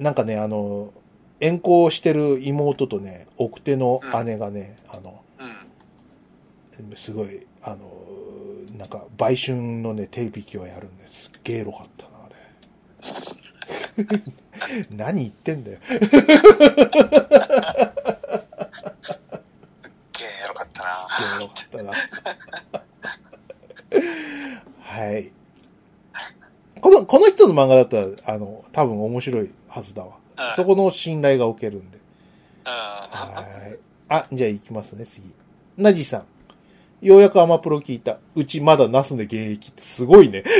[0.00, 0.92] なんかね、あの、
[1.38, 5.44] 遠行してる妹とね、奥手の姉がね、あの、う
[6.92, 6.96] ん。
[6.96, 7.88] すごい、あの、
[8.76, 11.30] なんか、売春のね、手引きをやるんです。
[11.44, 12.30] ゲエロかったな、あ
[14.10, 14.18] れ。
[14.90, 15.78] 何言ってんだよ。
[21.14, 21.34] ったな。
[21.36, 21.92] ゲエロかったな。
[24.80, 25.30] はい。
[26.80, 30.16] この、この人の漫画だったら、あの、多分面白いはずだわ。
[30.16, 30.20] う
[30.52, 31.98] んそこの信頼がおけるんで。
[32.66, 32.70] うん。
[32.70, 33.78] はい。
[34.08, 35.32] あ、じゃあ行きますね、次。
[35.76, 36.24] ナジさん。
[37.06, 38.18] ようやくアマプロ聞いた。
[38.34, 40.42] うちまだナスネ現役ってすごいね。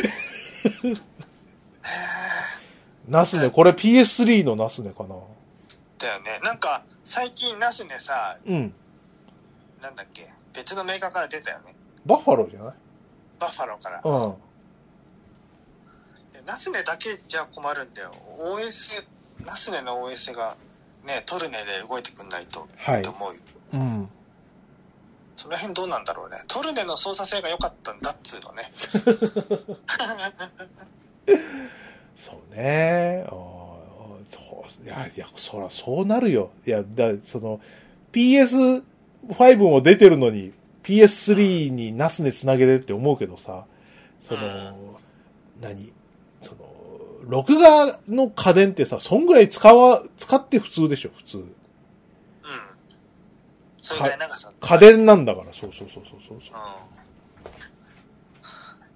[3.08, 5.16] ナスネ、これ PS3 のナスネかな
[5.98, 6.40] だよね。
[6.42, 8.72] なんか、最近ナスネさ、うん。
[9.82, 11.74] なんだっけ、別のメーカーから出たよね。
[12.06, 12.74] バッファローじゃない？
[13.38, 14.00] バッファローから。
[14.04, 14.34] うん。
[16.32, 18.12] でナスネだけじゃ困るんだよ。
[18.38, 19.04] OS、
[19.44, 20.56] ナスネの OS が、
[21.04, 23.40] ね、トルネで動いてくんないと、はいって思うよ。
[23.74, 24.08] うん。
[25.36, 26.36] その辺どうなんだろうね。
[26.46, 28.70] トルネの操作性が良かったんだっつうのね。
[32.16, 33.24] そうね。
[33.28, 33.34] あー
[34.30, 34.84] そう。
[34.84, 36.50] いや、いや、そら、そうなるよ。
[36.64, 37.60] いや、だ、その、
[39.28, 40.52] PS5 も出てるのに、
[40.82, 43.64] PS3 にナスネつなげれって思うけどさ、
[44.20, 44.98] その、
[45.60, 45.92] 何？
[46.40, 46.58] その、
[47.26, 51.38] 録画の家電ってさ、そんぐらい使わ、使って普通でしょ、普通。
[51.38, 51.46] うん。
[53.80, 54.52] それぐらい長さ。
[54.60, 56.56] 家電なんだから、そうそうそうそうそうそう。
[56.56, 56.58] う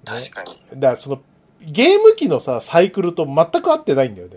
[0.02, 0.04] ん。
[0.04, 0.52] 確かに。
[0.80, 1.22] だからその、
[1.62, 4.36] ゲーム機のさ、サイクルと全く合ってないんだよね。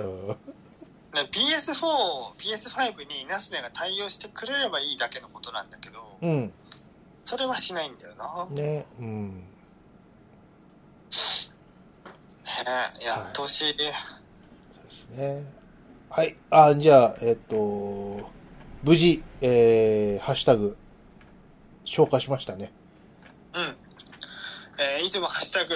[0.00, 0.28] うん。
[0.28, 0.36] うん。
[1.12, 6.52] うんね PS4、PS5 にナスネが対応してくれればいいだけのことなんだけど、うん。
[7.24, 8.46] それはしないんだよな。
[8.50, 9.44] ねね、うん。
[12.66, 13.74] え、やってほしい。
[13.74, 15.44] そうですね。
[16.10, 16.36] はい。
[16.50, 18.30] あ、じゃあ、えっと、
[18.82, 20.76] 無事、えー、ハッシュタグ、
[21.84, 22.72] 消化しましたね。
[23.54, 23.76] うん。
[24.80, 25.74] えーいつもハッシュタグ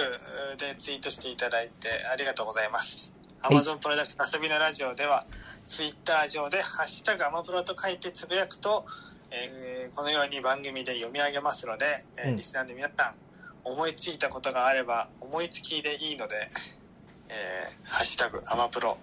[0.57, 3.12] でツイートしていただいてありがとうございます。
[3.49, 5.25] い Amazon プロダクト遊びのラジオでは、
[5.65, 8.85] ツイッター上でハッシュタグアマプロと書いてつぶやくと、
[9.31, 11.85] えーこのように番組で読み上げますので、
[12.17, 13.13] えーうんリスナーの皆さん、
[13.63, 16.35] 思いついたことがあれば、思いつきでいいので、
[17.29, 18.97] えーハッシュタグアマプロ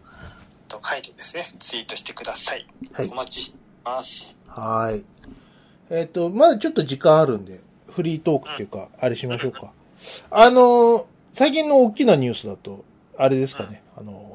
[0.69, 2.67] と書いてですね、ツイートしてください。
[2.93, 3.15] はいお。
[3.15, 4.37] 待ちしてます。
[4.47, 5.05] はい。
[5.91, 7.61] えっ、と、まだちょっと時間あるんで、
[7.91, 9.73] フリートークっていうか、あれしましょうか。
[10.31, 12.85] あのー最近の大きなニュースだと、
[13.17, 14.30] あれですかね、あのー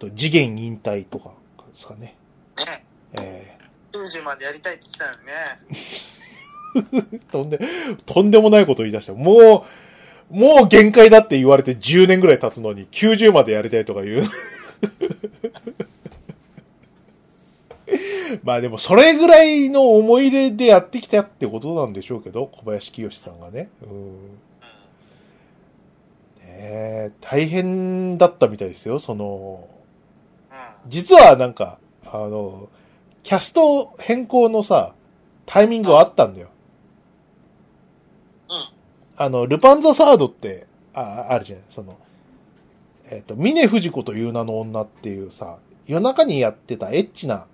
[0.00, 1.30] と、次元引退とか
[1.72, 2.16] ですかね。
[2.58, 2.84] ね。
[3.12, 3.58] え
[3.92, 5.32] 90までやりたいって言ってたのにね。
[7.18, 7.58] ー とんで、
[8.06, 9.12] とんでもないこと言い出した。
[9.12, 9.66] も
[10.30, 14.22] う、もう限界だって言われて10年ぐらい経つのに、90までやりたいとか言う。
[18.44, 23.70] まあでも、それぐらいの思い入れでやってきたってことなんでしょうけど、小林清さんがね。
[23.82, 24.12] うん。
[26.38, 29.79] ねえ大変だったみたいですよ、その、うん。
[30.88, 32.68] 実はなんか、あの、
[33.22, 34.94] キャスト変更のさ、
[35.46, 36.48] タイミングはあったんだよ。
[38.48, 38.56] うん。
[39.16, 41.60] あの、ルパンザサードって、あ、あるじゃん。
[41.70, 41.98] その、
[43.10, 47.46] えっ、と、峰藤子という名の女っていうさ、夜中にやってたエッチな、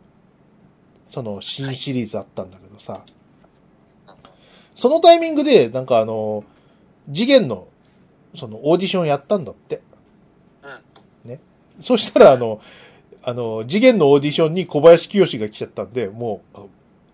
[1.09, 3.03] その、新シリーズあったんだけどさ、
[4.75, 6.45] そのタイミングで、なんかあの、
[7.07, 7.67] 次元の、
[8.37, 9.81] その、オーディションやったんだって。
[11.25, 11.31] うん。
[11.31, 11.41] ね。
[11.81, 12.61] そしたら、あの、
[13.29, 16.59] あの、次元のオーディションに小林清が来ちゃったんで、もう、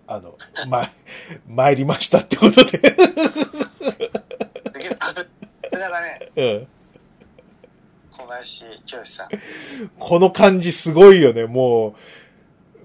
[0.06, 0.36] あの、
[0.68, 0.90] ま、
[1.48, 2.70] 参りましたってことで。
[2.70, 2.82] すげ
[4.88, 5.24] え、あぶっ
[5.70, 6.30] てな画だね。
[6.36, 6.68] うん。
[8.10, 9.28] 小林清さん。
[9.98, 11.46] この感じすごいよね。
[11.46, 11.96] も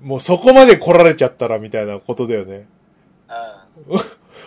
[0.02, 2.66] う、もうそこまで来られちゃったらみたいなことだよね。
[3.90, 4.00] うん。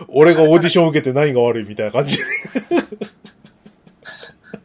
[0.08, 2.16] 俺がオーディション受けて何が悪いみたいな感じ。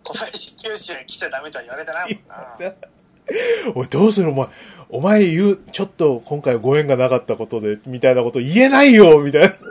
[0.04, 2.95] 小林清に来ちゃダメとは言われてないもんな。
[3.76, 4.30] おい、どうする？
[4.30, 4.48] お前、
[4.90, 9.54] お前言う、ちょっと今回ご縁がなかったことで、みたいなこと言えないよみたいな。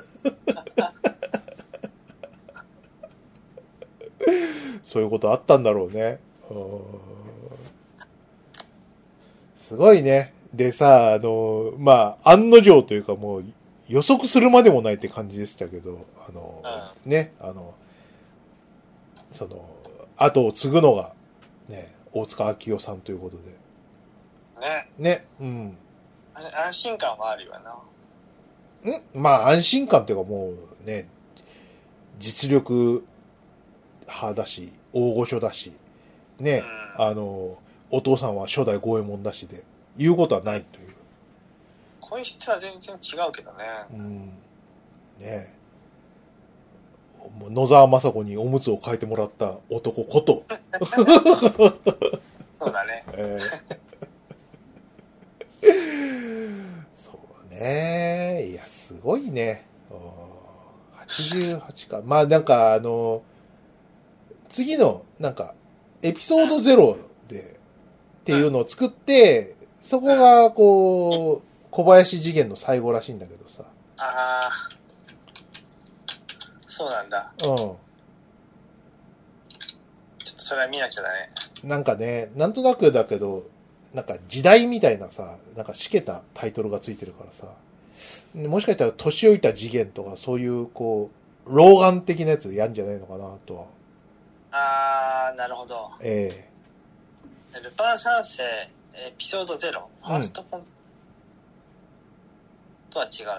[4.82, 6.18] そういうことあったんだろうね。
[6.50, 6.80] うん
[9.58, 10.34] すごいね。
[10.52, 13.44] でさ、あの、まあ、案の定というかもう
[13.88, 16.62] 予測するまでもないって感じでしたけど、あの、
[17.06, 17.74] ね、あの、
[19.32, 19.64] その、
[20.18, 21.12] 後を継ぐのが、
[21.68, 23.42] ね、大塚明夫さんということで。
[24.60, 24.88] ね。
[24.96, 25.76] ね、うん。
[26.34, 27.52] あ安心感はあるよ
[28.84, 28.90] な。
[28.90, 29.02] ん？
[29.12, 31.08] まあ安心感っていうかもうね、
[32.20, 33.04] 実力
[34.06, 35.72] 派だし、大御所だし、
[36.38, 36.62] ね、
[36.98, 37.58] うんあの、
[37.90, 39.64] お父さんは初代五右衛門だしで、
[39.96, 40.94] 言うことはないという。
[42.00, 43.64] 声質は全然違うけどね。
[43.92, 44.26] うん。
[45.18, 45.52] ね
[47.50, 50.44] 野沢雅子におむつを変えてもらった男こと、
[52.60, 53.04] そうだね。
[53.16, 53.74] えー
[56.94, 57.18] そ
[57.50, 58.46] うね。
[58.50, 59.66] いや、すごいね。
[59.90, 59.98] うん
[61.06, 62.02] 88か。
[62.04, 63.22] まあなんかあの、
[64.48, 65.54] 次の、なんか、
[66.02, 66.96] エピソード0
[67.28, 67.56] で、
[68.20, 73.64] っていうのを作って、そこが、こう、小林次元の最後らしいんだけどさ。
[73.96, 74.73] ああ。
[76.74, 77.32] そうなんだ。
[77.38, 77.76] うちょっ
[80.24, 81.28] とそれは見なきゃだね。
[81.62, 81.68] ん。
[81.68, 83.44] なんかね、なんとなくだけど、
[83.92, 87.46] なんか時代みたいなさ、なんかしけたタイトルがついてるからさ、
[88.34, 91.10] もしかしたら年老いた次元とかそういう、こ
[91.46, 93.66] う、老眼的なやつやんじゃないのかなとは。
[94.50, 95.92] ああ、なるほど。
[96.00, 96.50] え
[97.62, 100.62] ルパン三世エピソード0、ファーストコン、
[102.90, 103.34] とは違うの？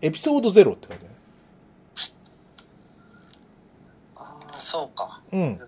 [0.00, 1.15] えエピソード0って感じ
[4.58, 5.20] そうか。
[5.32, 5.60] うん。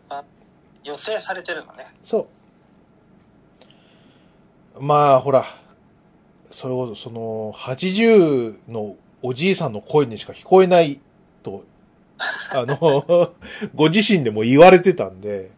[0.84, 1.84] 予定されてるのね。
[2.04, 2.28] そ
[4.76, 4.82] う。
[4.82, 5.44] まあ、ほら、
[6.50, 11.00] それこそ、その、80のおじいさんの声にしか聞こえない
[11.42, 11.64] と、
[12.52, 13.32] あの、
[13.74, 15.50] ご自身でも言われてたんで、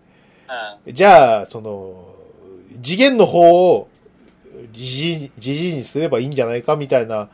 [0.87, 0.95] うん。
[0.95, 2.15] じゃあ、その、
[2.83, 3.89] 次元の方を、
[4.73, 7.29] じじじじいにすればいいんじゃないかみたいな、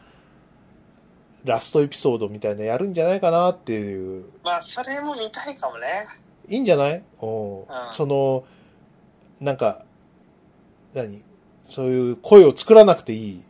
[1.47, 6.05] ラストエピソードみたいなやるんじゃないかなっていう、まあ、それも見たいかもね。
[6.49, 7.03] いいんじゃない？
[7.21, 8.45] おうんその、
[9.41, 9.85] なんか、
[10.93, 11.23] 何？
[11.69, 13.43] そういう声を作らなくていい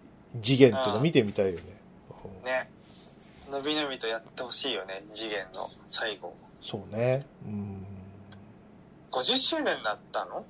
[0.42, 1.62] 次元っていうのを見てみたいよね。
[2.42, 2.70] うんね。
[3.50, 6.34] のびのびとやってほしいよね、次元の最後。
[6.62, 7.26] そうね。
[7.46, 7.86] うん。
[9.10, 10.44] 50周年になったの？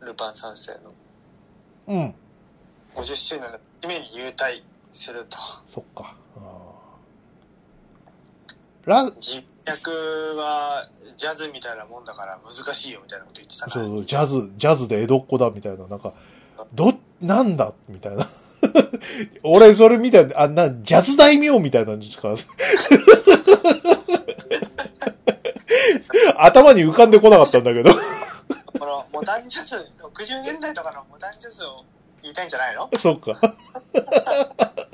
[0.00, 0.92] ルパン三世の。
[1.88, 2.14] うん。
[2.94, 4.62] 50周年のために優待
[4.92, 5.38] すると。
[5.72, 6.14] そっか。
[8.86, 9.90] ラ、実役
[10.36, 13.72] はジャズみたいなもんだから難しいよみたいなこと言ってたな。
[13.72, 16.12] そうそう、ジャズ、ジャズで江戸っ子だみたいな、なんか、
[16.74, 17.72] ど、なんだ？
[17.88, 18.28] みたいな。
[19.42, 22.34] 俺、それみたいな、あんな、ジャズ大名みたいなのしか、
[26.38, 27.90] 頭に浮かんでこなかったんだけど。
[28.78, 31.84] このモダンジャズ、60年代とかのモダンジャズを
[32.22, 32.90] 言いたいんじゃないの？
[32.98, 33.38] そっか。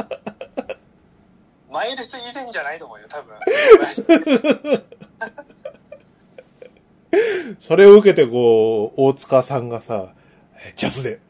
[1.71, 3.37] マイルス以前じゃないと思うよ、多分。
[7.59, 10.15] それを受けて、こう、大塚さんがさ、
[10.65, 11.21] えジャズで、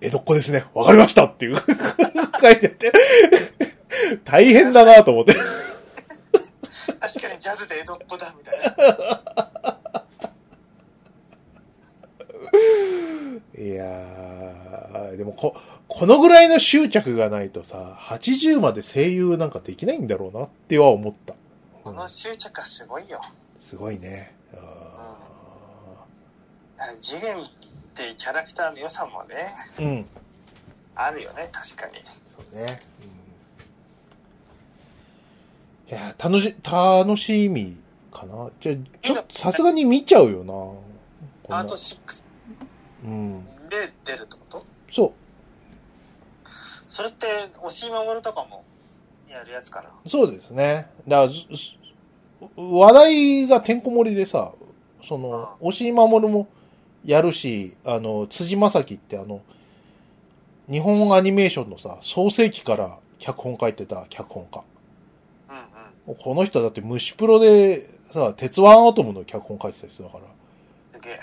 [0.00, 0.64] 江戸っ子ですね。
[0.74, 1.56] わかりましたっていう、
[2.40, 2.92] 書いてて、
[4.24, 5.34] 大変だなと思って。
[7.00, 8.64] 確かにジャズで江戸っ子だ、みたいな。
[13.60, 15.56] いやー、でもこ、
[15.88, 21.34] このぐらいの執着がないとさ、80まで声優なんかできないんだろうなっては思った。
[21.82, 23.20] この執着はすごいよ。
[23.58, 24.34] すごいね。
[24.54, 25.16] あ
[26.78, 27.48] あ次元っ
[27.94, 30.06] てキャラクターの良さもね、ーうん。
[30.94, 31.94] あるよね、確かに。
[32.26, 32.80] そうね。
[35.88, 37.76] うん、いや、楽し、楽しみ
[38.12, 38.50] かな。
[38.60, 40.52] じゃあちょっとさすがに見ちゃうよな。
[41.48, 42.24] パート6
[43.04, 43.44] うん。
[43.70, 44.64] で出るってこと？
[44.92, 45.14] そ
[46.88, 47.26] それって、
[47.58, 48.64] 押し守とかも
[49.30, 49.90] やるやつかな？
[50.04, 50.90] う、そうですね。
[51.06, 51.44] だからず、
[52.56, 54.52] 話題がてんこ盛りでさ、
[55.06, 56.48] その、押井守も
[57.04, 59.42] やるし、あの、辻正樹ってあの、
[60.70, 64.62] 日本アニメーションのさ、創世期から脚本書いてた脚本家。
[66.08, 70.24] うんこの人はだって虫プロでさ、鉄腕アトムの脚本書いてた人だから。
[70.94, 71.18] すげえ。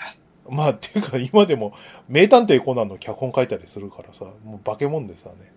[0.48, 1.74] まあ、っていうか今でも
[2.08, 5.52] 名探偵コナンの脚本書いたりするからさ、もう化け物でさね。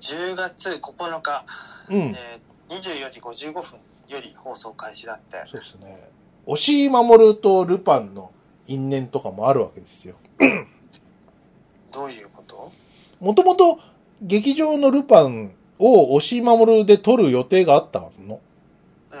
[0.00, 1.44] 10月9日、
[1.90, 1.96] うん。
[2.16, 5.36] えー、24時55分より放送開始だって。
[5.50, 6.10] そうですね。
[6.46, 8.32] 押井守とルパンの
[8.66, 10.16] 因縁とかもあるわけですよ。
[11.92, 12.72] どういうこと？
[13.20, 13.80] もともと
[14.22, 18.10] 劇場のルパンを押井守で撮る予定があったの。
[19.12, 19.20] うん。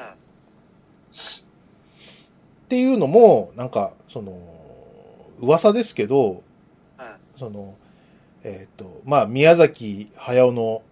[2.68, 4.38] ていうのも、なんか、その、
[5.40, 6.42] 噂ですけど、
[6.98, 7.16] うん。
[7.38, 7.74] その、
[8.44, 10.82] えっ、と、まあ、宮崎駿の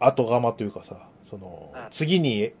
[0.00, 2.52] 後釜というかさ、そのうん、次に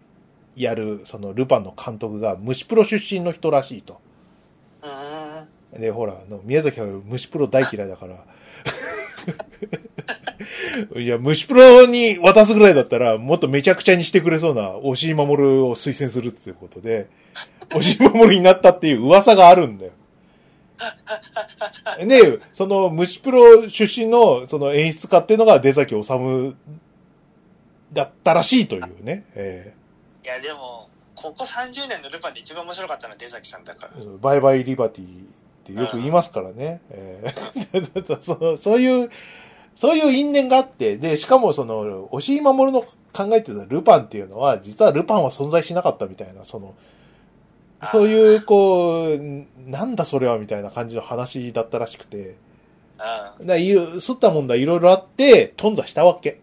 [0.56, 4.00] やる、その、ルパンの監督が虫プロ出身の人らしいと。
[5.78, 8.24] で、ほら、あの、宮崎駿虫プロ大嫌いだから。
[11.00, 17.08] いや、虫プロに渡すぐらいだったら、もっとめちゃくちゃにしてくれそうな、押井守を推薦するっていうことで、
[17.74, 19.92] 押井守になったっていう噂があるんだよ。
[22.06, 26.08] で、その虫プロ出身のその演出家っていうのが出崎治
[27.92, 29.24] だったらしいというね。
[29.34, 29.74] え
[30.24, 33.92] いや、でも、ここ30年のルパンで一番面白かったのは出崎さんだから。
[34.00, 35.06] ーバイバイリバティっ
[35.64, 36.80] てよく言いますからね。
[36.90, 39.10] えー そ のそういう、
[39.74, 42.82] そういう因縁があって、で、しかもその、押井守の
[43.12, 46.74] 考えてたルパンっていうのは、実はルパンは存在しなかったみたいな、その、
[47.86, 52.36] そういう、こう、なんだそれはみたいな感じの話だったらしくて、
[53.38, 53.46] うん。
[53.46, 56.40] だいろすったもんだいろいろあって、頓挫したわけ。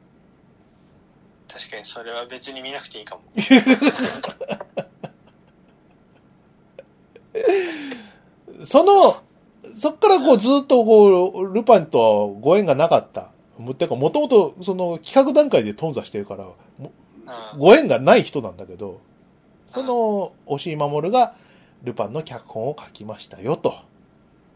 [1.48, 3.22] 確かにそれは別に見なくていいかも。
[8.66, 9.22] その、
[9.78, 13.30] そっからこうずっとこう、ルパンとはご縁がなかった。
[13.58, 16.46] もてか、もともとその企画段階で頓挫してるから。
[17.58, 19.02] ご縁がない人なんだけど、
[19.76, 21.36] その、押井守が
[21.84, 23.76] ルパンの脚本を書きましたよと。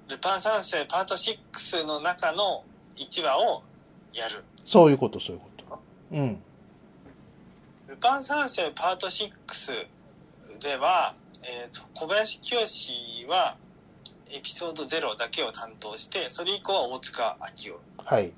[0.07, 2.63] ルパン三世パート6の中の
[2.95, 3.61] 1話を
[4.13, 4.45] やる。
[4.63, 5.79] そういうこと、そういうこと。
[6.13, 6.41] うん。
[7.89, 9.29] ルパン三世パート6
[10.61, 11.13] では、
[11.43, 13.57] えーと小林清は
[14.31, 17.79] エピソード0だけを担当して、それ以降は大塚明夫。
[18.05, 18.31] はい。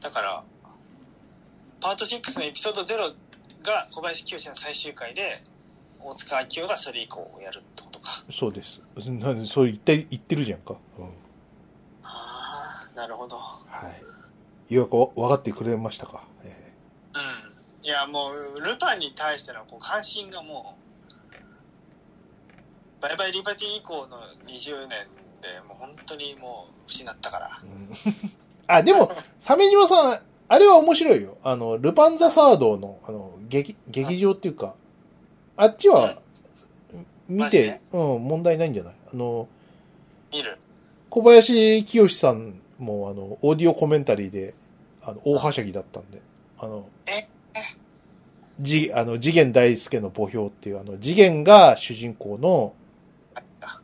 [0.00, 0.42] だから、
[1.80, 3.14] パート6のエピソード0
[3.66, 5.42] が小林清の最終回で、
[6.00, 8.24] 大塚明夫がそれ以降をやるってことか。
[8.32, 8.80] そうです。
[9.08, 10.76] なそう言って、言ってるじゃんか。
[10.98, 11.06] うん。
[12.04, 13.36] ああ、なるほど。
[13.36, 13.60] は
[14.70, 14.74] い。
[14.74, 16.22] よく分かってくれましたか。
[16.44, 16.72] え
[17.14, 17.18] う
[17.82, 17.86] ん。
[17.86, 20.76] いや、もう、ルパンに対してのこう関心がも
[23.00, 25.06] う、バイバイリバティ以降の20年
[25.42, 27.60] でもう本当にもう失ったから。
[27.62, 27.90] ーうん
[28.68, 31.38] あ、でも、鮫島さん、あれは面白いよ。
[31.42, 34.74] あの、ルパンザサードの、あの、劇、劇場っていうか、
[35.56, 36.18] あっちは、
[37.28, 38.94] 見て、うん、問題ないんじゃない？
[39.12, 39.48] あの、
[40.30, 40.58] 見る。
[41.10, 44.54] 小林清さんも、あの、オーディオコメンタリーで、
[45.02, 46.20] あの、大はしゃぎだったんで、
[46.58, 47.28] あのえ、
[48.60, 52.74] じ、あの、次元大介の墓標っていう、あの、次元が主人公の、
[53.60, 53.80] あ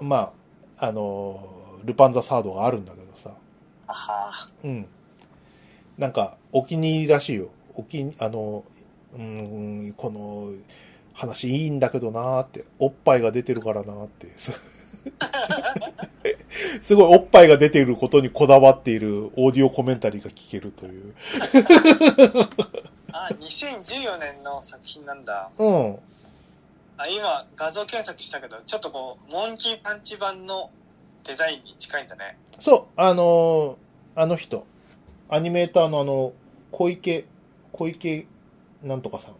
[0.00, 0.32] ま
[0.78, 1.48] あ、あの、
[1.84, 3.34] ルパンザサードがあるんだけどさ、
[3.86, 4.48] あは。
[4.62, 4.86] うん。
[5.98, 7.48] なんか、お気に入りらしいよ。
[7.74, 8.64] お気に、あの、
[9.14, 10.52] うーん、この
[11.12, 14.52] 話いいんだけどなーって、おっぱいが出てるからなーって、す
[16.82, 21.14] すごいおっぱいが出ていることにこだわっているオーディオコメンタリーが聞けるという。
[23.12, 25.50] あ、2014年の作品なんだ。
[25.56, 25.98] うん。
[26.96, 30.70] あ今、画像検索したけど、ちょっとこう、モンキーパンチ版の
[31.24, 32.36] デザインに近いんだね。
[32.60, 33.76] そう、あのー
[34.16, 34.64] あの人、
[35.34, 36.32] アニメーターのあの、
[36.70, 37.26] 小池、
[37.72, 38.26] 小池
[38.82, 39.34] なんとかさん、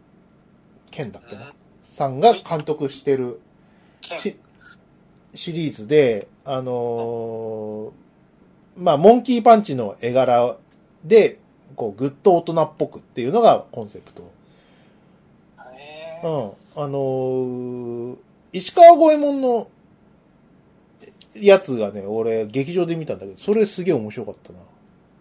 [0.91, 1.53] 健だっけな、うん
[1.95, 3.41] さんが監督してる
[4.01, 4.37] 剣し
[5.35, 7.93] シリーズで、あのー
[8.77, 10.57] まあ、モンキーパンチの絵柄
[11.05, 11.39] で、
[11.77, 14.33] こう、ぐっと大人っぽくっていうのがコンセプト。
[16.25, 16.83] うん。
[16.83, 18.17] あのー
[18.53, 19.69] 石川五右衛門の
[21.35, 24.59] やつがね、俺、劇場で見たんだけど、それすげえ面白かったな。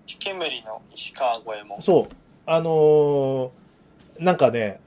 [0.06, 1.42] 煙の石川。
[1.82, 2.16] そう。
[2.46, 3.50] あのー
[4.20, 4.80] なんかね、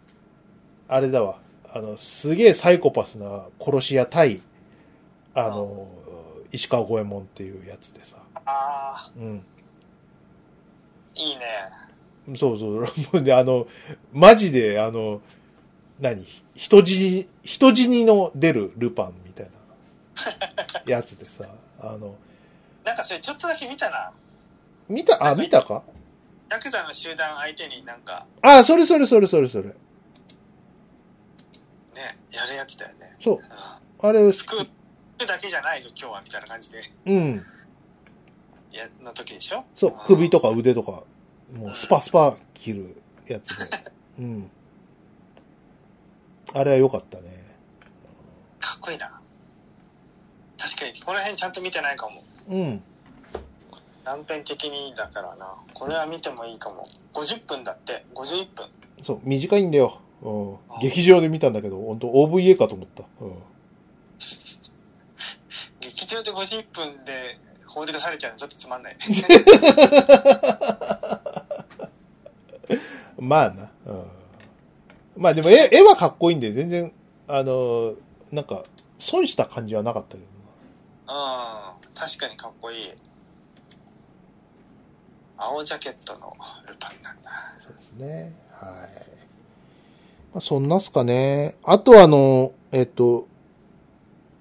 [0.88, 1.38] あれだわ。
[1.72, 4.40] あの、すげえサイコパスな殺し屋対、
[5.34, 6.06] あのー
[6.52, 8.18] 石川五右衛門っていうやつでさ。
[8.34, 9.44] ああ、うん。
[11.16, 11.43] いいね。
[12.36, 12.80] そうそう。
[12.80, 13.66] もうね、あの、
[14.12, 15.20] マジで、あの、
[15.98, 16.24] 何？
[16.55, 19.47] 人死に、人死にの出るルパンみたい
[20.86, 21.44] なやつでさ。
[21.80, 22.14] あの、
[22.84, 24.12] なんかそれちょっとだけ見たな。
[24.88, 25.82] 見た、あ、見たか？
[26.50, 29.64] ヤクザの集団相手になんか、ああ、それそれそれそれそれ。
[29.64, 29.74] ね、
[32.30, 33.16] やるやつだよね。
[33.20, 33.34] そう。
[33.36, 34.08] うん。
[34.08, 34.38] あれを好き。
[34.38, 34.56] 服、
[35.18, 37.44] 服だけじゃないぞ、今日は、みたいな感じで、うん。
[38.70, 39.64] や、の時でしょ？
[39.74, 39.94] そう。
[40.06, 41.02] 首とか腕とか、
[41.52, 43.92] もうスパスパ切るやつで。
[44.20, 44.50] うん。
[46.54, 47.44] あれは良かったね。
[48.60, 49.20] かっこいいな。
[50.58, 52.22] 確かに、この辺ちゃんと見てないかも。
[52.48, 52.82] うん。
[54.06, 55.56] 断片的にだからな。
[55.74, 56.88] これは見てもいいかも。
[57.12, 58.66] 50分だって、51分。
[59.02, 60.00] そう、短いんだよ。
[60.22, 60.56] うん。
[60.80, 63.02] 劇場で見たんだけど、本当 OVA かと思った。
[63.20, 63.42] うん。
[65.80, 69.00] 劇場で50分で放り出されちゃうのちょっとつまんないね。
[73.18, 73.70] まあな。
[73.86, 74.04] うん。
[75.16, 76.92] まあでも絵、 絵はかっこいいんで、全然、
[77.26, 77.94] あの、
[78.30, 78.62] なんか、
[79.00, 80.22] 損した感じはなかったけど
[81.08, 81.92] うん。
[81.92, 82.92] 確かにかっこいい。
[85.36, 86.36] 青ジャケットの
[86.66, 87.30] ルパンなんだ。
[87.30, 87.58] な。
[87.62, 88.34] そうですね。
[88.50, 88.88] はい。
[90.32, 91.56] まあ、そんなっすかね。
[91.62, 93.26] あとはあの、えっと、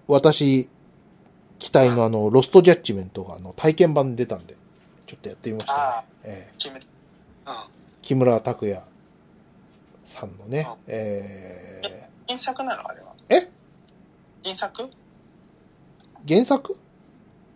[0.08, 0.70] 私、
[1.60, 4.56] 期待のあの、ロストジャッジメントがあの、体験版出たんで、
[5.08, 6.04] ちょっとやってみました、ねああ。
[6.24, 6.70] ええ
[7.48, 7.56] うん。
[8.02, 8.84] 木村拓哉
[10.06, 12.88] さんのねあ、え原作なの？
[12.88, 13.14] あれは。
[13.30, 13.50] え？
[14.44, 14.84] 原作？
[14.84, 14.90] ー、
[16.28, 16.78] 原作？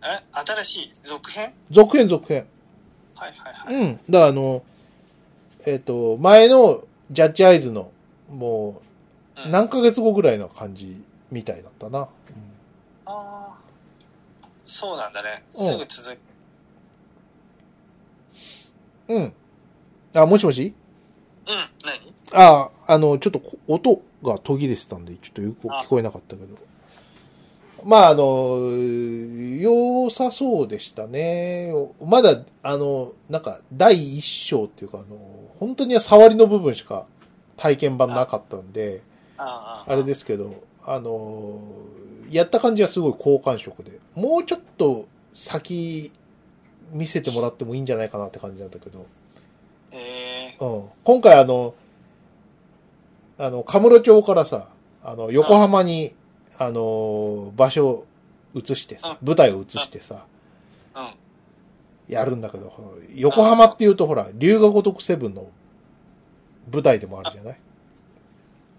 [0.02, 1.52] え新しい続編？
[1.70, 2.46] 続編続編。
[3.20, 3.74] はいはいはい。
[3.74, 4.00] うん。
[4.08, 4.62] だからあの、
[5.66, 7.90] えっ、と、前のジャッジアイズの、
[8.30, 8.80] も
[9.36, 12.00] う、うん何ヶ月後ぐらいの感じみたいだったな。
[12.00, 12.08] あ
[13.06, 13.58] あ。
[14.66, 15.42] そうなんだね。
[15.58, 16.18] うんすぐ続く。
[19.08, 19.22] うん。
[19.22, 19.32] うん。
[20.14, 20.74] あ、もしもし？
[21.48, 21.54] うん。
[21.54, 21.68] 何？
[22.32, 26.56] あ、あの、ちょっとこ音が途切れてたんで、ちょっとよくあ聞こえなかったけど。
[27.84, 28.58] まあ、あの、
[29.58, 31.72] 良さそうでしたね。
[32.04, 35.18] まだ、あの、なんか、第一章っていうか、あの、
[35.58, 37.06] 本当には触りの部分しか
[37.56, 39.02] 体験版なかったんで、
[39.36, 41.60] あれですけど、あの、
[42.30, 46.12] やった感じはすごい好感触で、もうちょっと先
[46.92, 49.06] 見せてもらってもいいんじゃないかなって感じなんだけど、
[49.92, 50.84] へえうん。
[51.04, 51.74] 今回あの、
[53.38, 54.68] あの、カムロ町からさ、
[55.02, 56.14] あの、横浜に、
[56.62, 58.06] あの、場所を
[58.54, 60.26] 移してさ、舞台を移してさ、
[60.94, 62.12] うん。
[62.12, 65.48] やるんだけど、横浜っていうとほら、龍が如くセブンの
[66.70, 67.58] 舞台でもあるじゃない？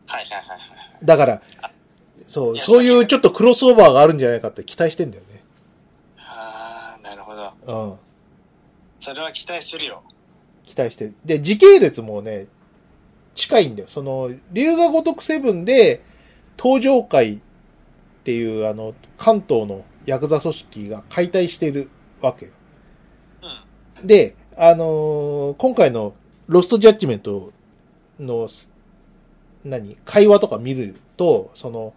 [0.06, 0.56] はいはいはいは
[1.02, 1.06] い。
[1.06, 1.42] だから、
[2.28, 5.42] そう、そういうちょっとクロスオーバーがあるんじゃないかって期待してんだよね。
[6.18, 7.34] ああ、なるほ
[7.66, 7.90] ど。
[7.90, 7.98] うん。
[9.00, 10.04] それは期待するよ。
[10.66, 11.12] 期待して。
[11.26, 12.46] で、時系列もね、
[13.34, 13.88] 近いんだよ。
[13.90, 16.04] その、龍が如くセブンで、
[16.62, 17.42] 東上会
[18.22, 21.90] っていう、あの、関東のヤクザ組織が解体してる
[22.22, 22.52] わけよ。
[24.00, 24.08] うん。
[24.08, 26.14] で、あのー今回の
[26.48, 27.52] ロストジャッジメント
[28.20, 28.70] の、す
[29.66, 31.94] 何会話とか見ると、その、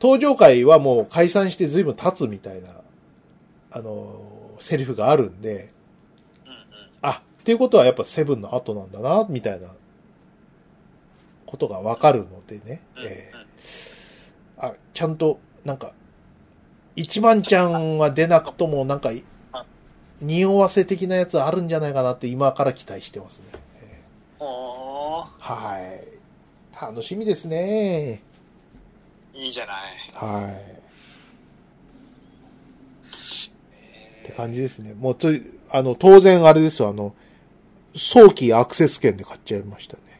[0.00, 2.68] 東上会はもう解散して随分経つみたいな、
[3.70, 5.72] あのーセリフがあるんで、
[6.44, 6.58] うんうん。
[7.00, 9.68] あ、っていうことはやっぱセブンの後なんだな、みたいな
[11.46, 12.82] ことがわかるのでね。
[12.96, 13.41] うんえー
[14.62, 15.92] あ、ちゃんと、なんか、
[16.94, 19.10] 一万ちゃんは出なくとも、なんか、
[20.20, 23.46] 匂わせ的なやつあるんじゃないかなって今から期待してますね。
[23.82, 24.00] え
[24.38, 26.06] おー、ーはい。
[26.80, 28.22] 楽しみですね。
[29.34, 29.76] いいじゃない。
[30.14, 30.82] はい。
[33.74, 34.94] えって感じですね。
[34.94, 37.16] もうつい、あの、当然あれですよ、あの、
[37.96, 40.11] 早期アクセス券で買っちゃいましたね。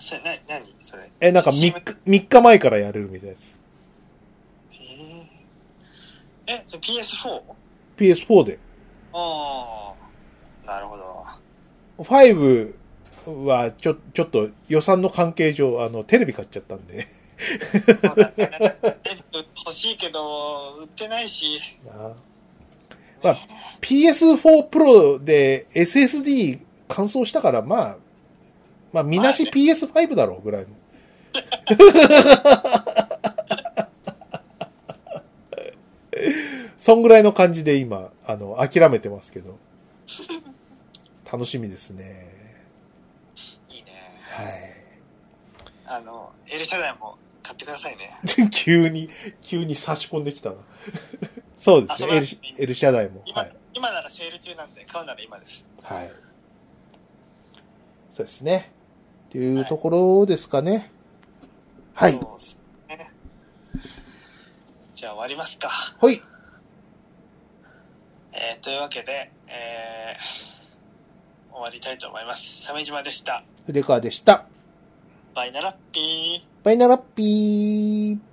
[0.00, 1.08] ー、それ、な、なにそれ。
[1.20, 3.60] え、なんか3 CM 日、3日前からやれるみたいです。
[4.72, 5.24] へー
[6.46, 7.42] え、それ PS4?
[7.96, 8.58] PS4 で。
[9.12, 9.94] あ
[10.64, 11.24] あ、なるほど。
[11.98, 12.74] 5
[13.26, 17.08] は、ちょ、ちょっと予算の関係上、あの、テレビ買っちゃったんで。
[19.64, 21.58] 欲しいけど、売ってないし。
[21.86, 22.14] な
[23.22, 23.36] まあ、
[23.82, 27.96] PS4 Pro で SSD 乾燥したから、まあ、
[28.92, 30.68] まあ、みなし PS5 だろうぐらいの。
[36.78, 39.58] そんぐらいの感じで今、あの、諦めてますけど。
[41.30, 42.28] 楽しみですね。
[43.68, 43.92] いいね。
[44.22, 44.48] はい。
[45.86, 48.18] あの、エルシャダイも買ってくださいね。
[48.50, 49.08] 急に、
[49.42, 50.56] 急に差し込んできたな。
[51.60, 52.06] そうですね。
[52.06, 53.22] あそうなん L ですね L 社代も。
[53.26, 53.56] 今、はい。
[53.74, 55.66] 今ならセール中なんで、買うなら今です。
[55.82, 56.08] はい。
[58.14, 58.72] そうですね。
[59.30, 60.90] っていうところですかね。
[61.94, 62.14] はい。
[62.14, 62.58] そうです
[62.88, 63.12] ね。
[64.92, 65.68] じゃあ終わりますか。
[65.68, 66.20] はい。
[68.32, 70.16] えー、というわけで、え
[71.52, 72.66] 終わりたいと思います。
[72.66, 73.44] 鮫島でした。
[73.66, 74.46] 筆川でした。
[75.32, 76.64] バイナラッピー。
[76.64, 78.29] バイナラッピー。